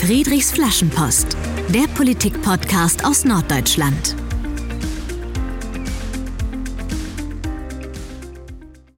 Friedrichs 0.00 0.52
Flaschenpost, 0.52 1.36
der 1.74 1.88
Politik-Podcast 1.94 3.04
aus 3.04 3.24
Norddeutschland. 3.24 4.14